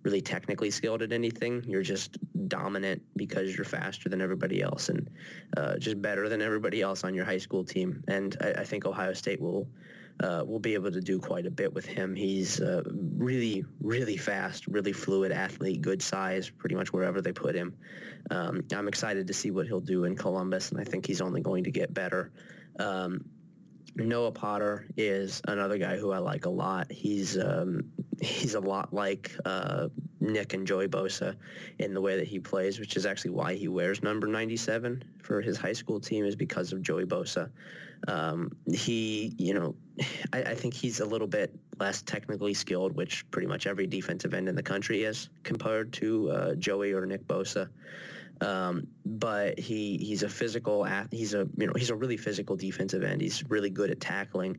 really 0.03 0.21
technically 0.21 0.71
skilled 0.71 1.01
at 1.01 1.11
anything. 1.11 1.63
You're 1.67 1.83
just 1.83 2.17
dominant 2.47 3.01
because 3.15 3.55
you're 3.55 3.65
faster 3.65 4.09
than 4.09 4.21
everybody 4.21 4.61
else 4.61 4.89
and 4.89 5.09
uh, 5.57 5.77
just 5.77 6.01
better 6.01 6.27
than 6.27 6.41
everybody 6.41 6.81
else 6.81 7.03
on 7.03 7.13
your 7.13 7.25
high 7.25 7.37
school 7.37 7.63
team. 7.63 8.03
And 8.07 8.35
I, 8.41 8.61
I 8.61 8.63
think 8.63 8.85
Ohio 8.85 9.13
State 9.13 9.39
will 9.39 9.67
uh, 10.19 10.43
we'll 10.45 10.59
be 10.59 10.73
able 10.73 10.91
to 10.91 11.01
do 11.01 11.19
quite 11.19 11.45
a 11.45 11.51
bit 11.51 11.73
with 11.73 11.85
him. 11.85 12.15
He's 12.15 12.59
uh, 12.59 12.83
really, 13.17 13.65
really 13.79 14.17
fast, 14.17 14.67
really 14.67 14.93
fluid 14.93 15.31
athlete, 15.31 15.81
good 15.81 16.01
size, 16.01 16.49
pretty 16.49 16.75
much 16.75 16.93
wherever 16.93 17.21
they 17.21 17.31
put 17.31 17.55
him. 17.55 17.75
Um, 18.29 18.63
I'm 18.73 18.87
excited 18.87 19.27
to 19.27 19.33
see 19.33 19.51
what 19.51 19.67
he'll 19.67 19.79
do 19.79 20.05
in 20.05 20.15
Columbus, 20.15 20.71
and 20.71 20.79
I 20.79 20.83
think 20.83 21.05
he's 21.05 21.21
only 21.21 21.41
going 21.41 21.63
to 21.63 21.71
get 21.71 21.93
better. 21.93 22.31
Um, 22.79 23.25
Noah 23.95 24.31
Potter 24.31 24.87
is 24.95 25.41
another 25.47 25.77
guy 25.77 25.97
who 25.97 26.11
I 26.11 26.19
like 26.19 26.45
a 26.45 26.49
lot. 26.49 26.91
He's 26.91 27.37
um, 27.37 27.91
he's 28.21 28.53
a 28.53 28.59
lot 28.59 28.93
like 28.93 29.31
uh, 29.43 29.87
Nick 30.19 30.53
and 30.53 30.65
Joey 30.65 30.87
Bosa 30.87 31.35
in 31.79 31.93
the 31.93 32.01
way 32.01 32.17
that 32.17 32.27
he 32.27 32.39
plays, 32.39 32.79
which 32.79 32.95
is 32.95 33.05
actually 33.05 33.31
why 33.31 33.55
he 33.55 33.67
wears 33.67 34.01
number 34.03 34.27
97 34.27 35.03
for 35.21 35.41
his 35.41 35.57
high 35.57 35.73
school 35.73 35.99
team 35.99 36.25
is 36.25 36.35
because 36.35 36.71
of 36.71 36.81
Joey 36.81 37.05
Bosa. 37.05 37.49
Um, 38.07 38.51
he, 38.71 39.35
you 39.37 39.53
know, 39.53 39.75
I, 40.33 40.43
I, 40.43 40.55
think 40.55 40.73
he's 40.73 40.99
a 40.99 41.05
little 41.05 41.27
bit 41.27 41.57
less 41.79 42.01
technically 42.01 42.53
skilled, 42.53 42.95
which 42.95 43.29
pretty 43.31 43.47
much 43.47 43.67
every 43.67 43.87
defensive 43.87 44.33
end 44.33 44.49
in 44.49 44.55
the 44.55 44.63
country 44.63 45.03
is 45.03 45.29
compared 45.43 45.93
to 45.93 46.31
uh, 46.31 46.55
Joey 46.55 46.93
or 46.93 47.05
Nick 47.05 47.27
Bosa. 47.27 47.69
Um, 48.41 48.87
but 49.05 49.59
he 49.59 49.97
he's 49.97 50.23
a 50.23 50.29
physical 50.29 50.87
he's 51.11 51.35
a 51.35 51.47
you 51.57 51.67
know 51.67 51.73
he's 51.75 51.91
a 51.91 51.95
really 51.95 52.17
physical 52.17 52.55
defensive 52.55 53.03
end. 53.03 53.21
He's 53.21 53.43
really 53.49 53.69
good 53.69 53.91
at 53.91 53.99
tackling. 53.99 54.57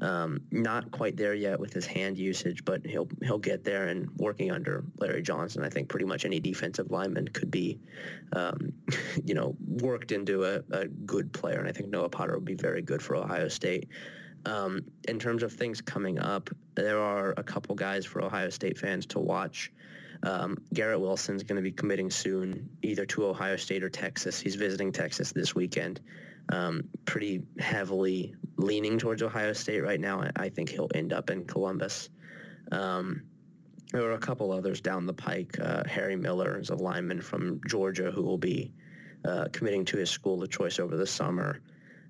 Um, 0.00 0.40
not 0.52 0.90
quite 0.92 1.16
there 1.16 1.34
yet 1.34 1.58
with 1.58 1.72
his 1.72 1.84
hand 1.84 2.16
usage, 2.16 2.64
but 2.64 2.86
he'll 2.86 3.08
he'll 3.22 3.38
get 3.38 3.64
there. 3.64 3.88
And 3.88 4.08
working 4.18 4.52
under 4.52 4.84
Larry 4.98 5.22
Johnson, 5.22 5.64
I 5.64 5.68
think 5.68 5.88
pretty 5.88 6.06
much 6.06 6.24
any 6.24 6.38
defensive 6.38 6.90
lineman 6.90 7.28
could 7.28 7.50
be, 7.50 7.80
um, 8.34 8.72
you 9.24 9.34
know, 9.34 9.56
worked 9.66 10.12
into 10.12 10.44
a, 10.44 10.62
a, 10.70 10.86
good 10.86 11.32
player. 11.32 11.58
And 11.58 11.68
I 11.68 11.72
think 11.72 11.88
Noah 11.88 12.08
Potter 12.08 12.34
would 12.34 12.44
be 12.44 12.54
very 12.54 12.82
good 12.82 13.02
for 13.02 13.16
Ohio 13.16 13.48
State. 13.48 13.88
Um, 14.46 14.82
in 15.08 15.18
terms 15.18 15.42
of 15.42 15.52
things 15.52 15.80
coming 15.80 16.18
up, 16.18 16.50
there 16.74 17.00
are 17.00 17.34
a 17.36 17.42
couple 17.42 17.74
guys 17.74 18.04
for 18.04 18.22
Ohio 18.22 18.50
State 18.50 18.78
fans 18.78 19.06
to 19.06 19.18
watch. 19.18 19.72
Um, 20.24 20.56
Garrett 20.72 21.00
Wilson's 21.00 21.42
going 21.42 21.56
to 21.56 21.62
be 21.62 21.70
committing 21.70 22.10
soon, 22.10 22.70
either 22.82 23.04
to 23.06 23.26
Ohio 23.26 23.56
State 23.56 23.84
or 23.84 23.90
Texas. 23.90 24.40
He's 24.40 24.54
visiting 24.54 24.90
Texas 24.90 25.32
this 25.32 25.54
weekend. 25.54 26.00
Um, 26.48 26.84
pretty 27.04 27.42
heavily 27.58 28.34
leaning 28.56 28.98
towards 28.98 29.22
Ohio 29.22 29.52
State 29.52 29.80
right 29.80 30.00
now. 30.00 30.24
I, 30.36 30.48
think 30.48 30.70
he'll 30.70 30.90
end 30.94 31.12
up 31.12 31.30
in 31.30 31.44
Columbus. 31.44 32.08
Um, 32.72 33.22
there 33.92 34.02
are 34.02 34.12
a 34.12 34.18
couple 34.18 34.50
others 34.50 34.80
down 34.80 35.06
the 35.06 35.14
pike. 35.14 35.58
Uh, 35.60 35.84
Harry 35.86 36.16
Miller 36.16 36.58
is 36.58 36.70
a 36.70 36.74
lineman 36.74 37.20
from 37.20 37.60
Georgia 37.66 38.10
who 38.10 38.22
will 38.22 38.38
be 38.38 38.72
uh, 39.26 39.48
committing 39.52 39.84
to 39.86 39.98
his 39.98 40.10
school 40.10 40.42
of 40.42 40.50
choice 40.50 40.78
over 40.78 40.96
the 40.96 41.06
summer. 41.06 41.60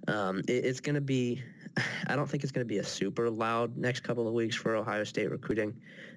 Um, 0.07 0.41
it, 0.49 0.65
it's 0.65 0.81
going 0.81 0.95
to 0.95 1.01
be, 1.01 1.43
I 2.07 2.15
don't 2.15 2.29
think 2.29 2.45
it's 2.45 2.53
going 2.53 2.67
to 2.67 2.73
be 2.73 2.79
a 2.79 2.85
super 2.85 3.29
loud 3.29 3.77
next 3.77 4.01
couple 4.01 4.27
of 4.29 4.35
weeks 4.35 4.55
for 4.57 4.77
Ohio 4.77 5.05
State 5.05 5.31
recruiting 5.31 5.75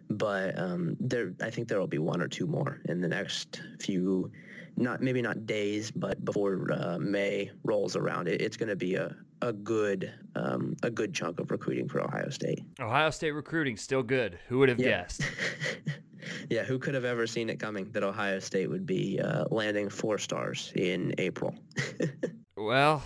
but 0.09 0.57
um, 0.57 0.95
there 0.99 1.33
I 1.41 1.49
think 1.49 1.67
there 1.67 1.79
will 1.79 1.87
be 1.87 1.97
one 1.97 2.21
or 2.21 2.27
two 2.27 2.47
more 2.47 2.81
in 2.85 3.01
the 3.01 3.07
next 3.07 3.61
few, 3.79 4.31
not 4.75 5.01
maybe 5.01 5.21
not 5.21 5.45
days, 5.45 5.91
but 5.91 6.23
before 6.23 6.71
uh, 6.71 6.97
May 6.99 7.51
rolls 7.63 7.95
around, 7.95 8.27
it, 8.27 8.41
it's 8.41 8.57
going 8.57 8.69
to 8.69 8.75
be 8.75 8.95
a 8.95 9.15
a 9.41 9.53
good 9.53 10.13
um, 10.35 10.75
a 10.83 10.89
good 10.89 11.13
chunk 11.13 11.39
of 11.39 11.51
recruiting 11.51 11.87
for 11.87 12.01
Ohio 12.01 12.29
State. 12.29 12.63
Ohio 12.79 13.09
State 13.09 13.31
recruiting 13.31 13.77
still 13.77 14.03
good. 14.03 14.39
Who 14.47 14.59
would 14.59 14.69
have 14.69 14.79
yeah. 14.79 15.01
guessed? 15.01 15.21
yeah, 16.49 16.63
who 16.63 16.79
could 16.79 16.93
have 16.93 17.05
ever 17.05 17.27
seen 17.27 17.49
it 17.49 17.59
coming 17.59 17.91
that 17.91 18.03
Ohio 18.03 18.39
State 18.39 18.69
would 18.69 18.85
be 18.85 19.19
uh, 19.19 19.45
landing 19.51 19.89
four 19.89 20.17
stars 20.17 20.71
in 20.75 21.13
April? 21.17 21.53
well, 22.57 23.03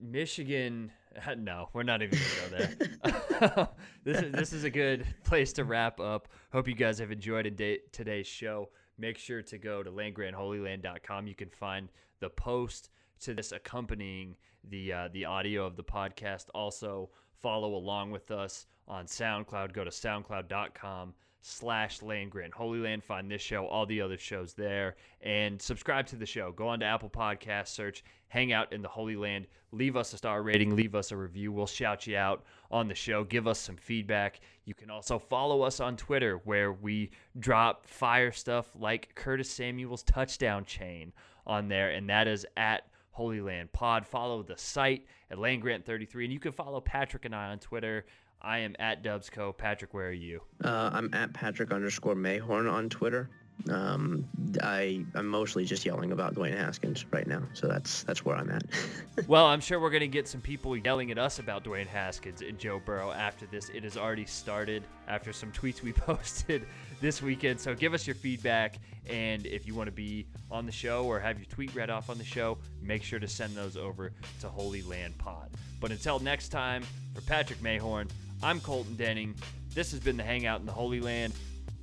Michigan 0.00 0.92
No, 1.38 1.68
we're 1.72 1.82
not 1.82 2.02
even 2.02 2.18
gonna 2.18 2.68
go 2.68 3.48
there. 3.48 3.68
this 4.04 4.22
is 4.22 4.32
this 4.32 4.52
is 4.52 4.64
a 4.64 4.70
good 4.70 5.06
place 5.24 5.52
to 5.54 5.64
wrap 5.64 6.00
up. 6.00 6.28
Hope 6.52 6.68
you 6.68 6.74
guys 6.74 6.98
have 6.98 7.10
enjoyed 7.10 7.54
day, 7.56 7.78
today's 7.92 8.26
show. 8.26 8.68
Make 8.98 9.18
sure 9.18 9.42
to 9.42 9.58
go 9.58 9.82
to 9.82 9.90
landgrantholyland.com. 9.90 11.26
You 11.26 11.34
can 11.34 11.48
find 11.48 11.88
the 12.20 12.28
post 12.28 12.90
to 13.20 13.34
this 13.34 13.52
accompanying 13.52 14.36
the 14.68 14.92
uh, 14.92 15.08
the 15.12 15.24
audio 15.24 15.66
of 15.66 15.76
the 15.76 15.84
podcast. 15.84 16.46
Also, 16.54 17.10
follow 17.40 17.74
along 17.74 18.10
with 18.10 18.30
us 18.30 18.66
on 18.86 19.06
SoundCloud. 19.06 19.72
Go 19.72 19.84
to 19.84 19.90
soundcloud.com 19.90 21.14
slash 21.42 22.02
land 22.02 22.30
grant 22.30 22.52
holy 22.52 22.78
land 22.78 23.02
find 23.02 23.30
this 23.30 23.40
show 23.40 23.66
all 23.66 23.86
the 23.86 24.00
other 24.00 24.18
shows 24.18 24.52
there. 24.54 24.96
And 25.22 25.60
subscribe 25.60 26.06
to 26.08 26.16
the 26.16 26.26
show. 26.26 26.52
Go 26.52 26.68
on 26.68 26.80
to 26.80 26.86
apple 26.86 27.10
podcast 27.10 27.68
search 27.68 28.04
hang 28.28 28.52
out 28.52 28.72
in 28.72 28.80
the 28.80 28.88
holy 28.88 29.16
land. 29.16 29.46
Leave 29.72 29.96
us 29.96 30.12
a 30.12 30.16
star 30.16 30.42
rating 30.42 30.74
leave 30.74 30.94
us 30.94 31.12
a 31.12 31.16
review. 31.16 31.52
We'll 31.52 31.66
shout 31.66 32.06
you 32.06 32.16
out 32.16 32.44
on 32.70 32.88
the 32.88 32.94
show. 32.94 33.24
Give 33.24 33.46
us 33.46 33.58
some 33.58 33.76
feedback. 33.76 34.40
You 34.64 34.74
can 34.74 34.90
also 34.90 35.18
follow 35.18 35.62
us 35.62 35.80
on 35.80 35.96
twitter 35.96 36.40
where 36.44 36.72
we 36.72 37.10
drop 37.38 37.86
fire 37.86 38.32
stuff 38.32 38.68
like 38.78 39.14
curtis 39.14 39.50
samuel's 39.50 40.02
touchdown 40.04 40.64
chain 40.64 41.12
on 41.46 41.68
there. 41.68 41.90
And 41.90 42.08
that 42.08 42.28
is 42.28 42.46
at 42.56 42.86
Holy 43.12 43.40
Land 43.40 43.72
Pod. 43.72 44.06
Follow 44.06 44.42
the 44.42 44.56
site 44.56 45.04
at 45.30 45.38
Land 45.38 45.62
Grant 45.62 45.84
33, 45.84 46.24
and 46.24 46.32
you 46.32 46.40
can 46.40 46.52
follow 46.52 46.80
Patrick 46.80 47.24
and 47.24 47.34
I 47.34 47.48
on 47.50 47.58
Twitter 47.58 48.06
I 48.42 48.58
am 48.58 48.74
at 48.78 49.02
Dubsco. 49.02 49.56
Patrick, 49.56 49.92
where 49.94 50.08
are 50.08 50.12
you? 50.12 50.40
Uh, 50.64 50.90
I'm 50.92 51.12
at 51.14 51.32
Patrick 51.32 51.72
underscore 51.72 52.14
Mayhorn 52.14 52.70
on 52.70 52.88
Twitter. 52.88 53.28
Um, 53.68 54.24
I 54.62 55.04
I'm 55.14 55.26
mostly 55.26 55.64
just 55.64 55.84
yelling 55.84 56.12
about 56.12 56.34
Dwayne 56.34 56.56
Haskins 56.56 57.04
right 57.12 57.26
now, 57.26 57.42
so 57.52 57.66
that's 57.66 58.04
that's 58.04 58.24
where 58.24 58.36
I'm 58.36 58.50
at. 58.50 58.62
well, 59.26 59.46
I'm 59.46 59.60
sure 59.60 59.78
we're 59.78 59.90
gonna 59.90 60.06
get 60.06 60.26
some 60.26 60.40
people 60.40 60.76
yelling 60.76 61.10
at 61.10 61.18
us 61.18 61.40
about 61.40 61.64
Dwayne 61.64 61.86
Haskins 61.86 62.40
and 62.40 62.58
Joe 62.58 62.80
Burrow 62.82 63.10
after 63.10 63.46
this. 63.46 63.68
It 63.68 63.84
has 63.84 63.96
already 63.96 64.24
started 64.24 64.84
after 65.08 65.32
some 65.32 65.52
tweets 65.52 65.82
we 65.82 65.92
posted 65.92 66.66
this 67.00 67.20
weekend. 67.20 67.60
So 67.60 67.74
give 67.74 67.92
us 67.92 68.06
your 68.06 68.16
feedback, 68.16 68.76
and 69.06 69.46
if 69.46 69.66
you 69.66 69.74
want 69.74 69.88
to 69.88 69.94
be 69.94 70.26
on 70.50 70.64
the 70.64 70.72
show 70.72 71.04
or 71.04 71.20
have 71.20 71.38
your 71.38 71.46
tweet 71.46 71.74
read 71.74 71.90
off 71.90 72.08
on 72.08 72.16
the 72.16 72.24
show, 72.24 72.56
make 72.80 73.02
sure 73.02 73.18
to 73.18 73.28
send 73.28 73.54
those 73.54 73.76
over 73.76 74.12
to 74.40 74.48
Holy 74.48 74.82
Land 74.82 75.18
Pod. 75.18 75.50
But 75.80 75.90
until 75.90 76.18
next 76.18 76.48
time, 76.48 76.82
for 77.14 77.20
Patrick 77.22 77.60
Mayhorn, 77.60 78.08
I'm 78.42 78.58
Colton 78.60 78.96
Denning. 78.96 79.34
This 79.74 79.90
has 79.90 80.00
been 80.00 80.16
the 80.16 80.22
Hangout 80.22 80.60
in 80.60 80.66
the 80.66 80.72
Holy 80.72 81.00
Land, 81.00 81.34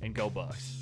and 0.02 0.12
go 0.12 0.28
Bucks. 0.28 0.80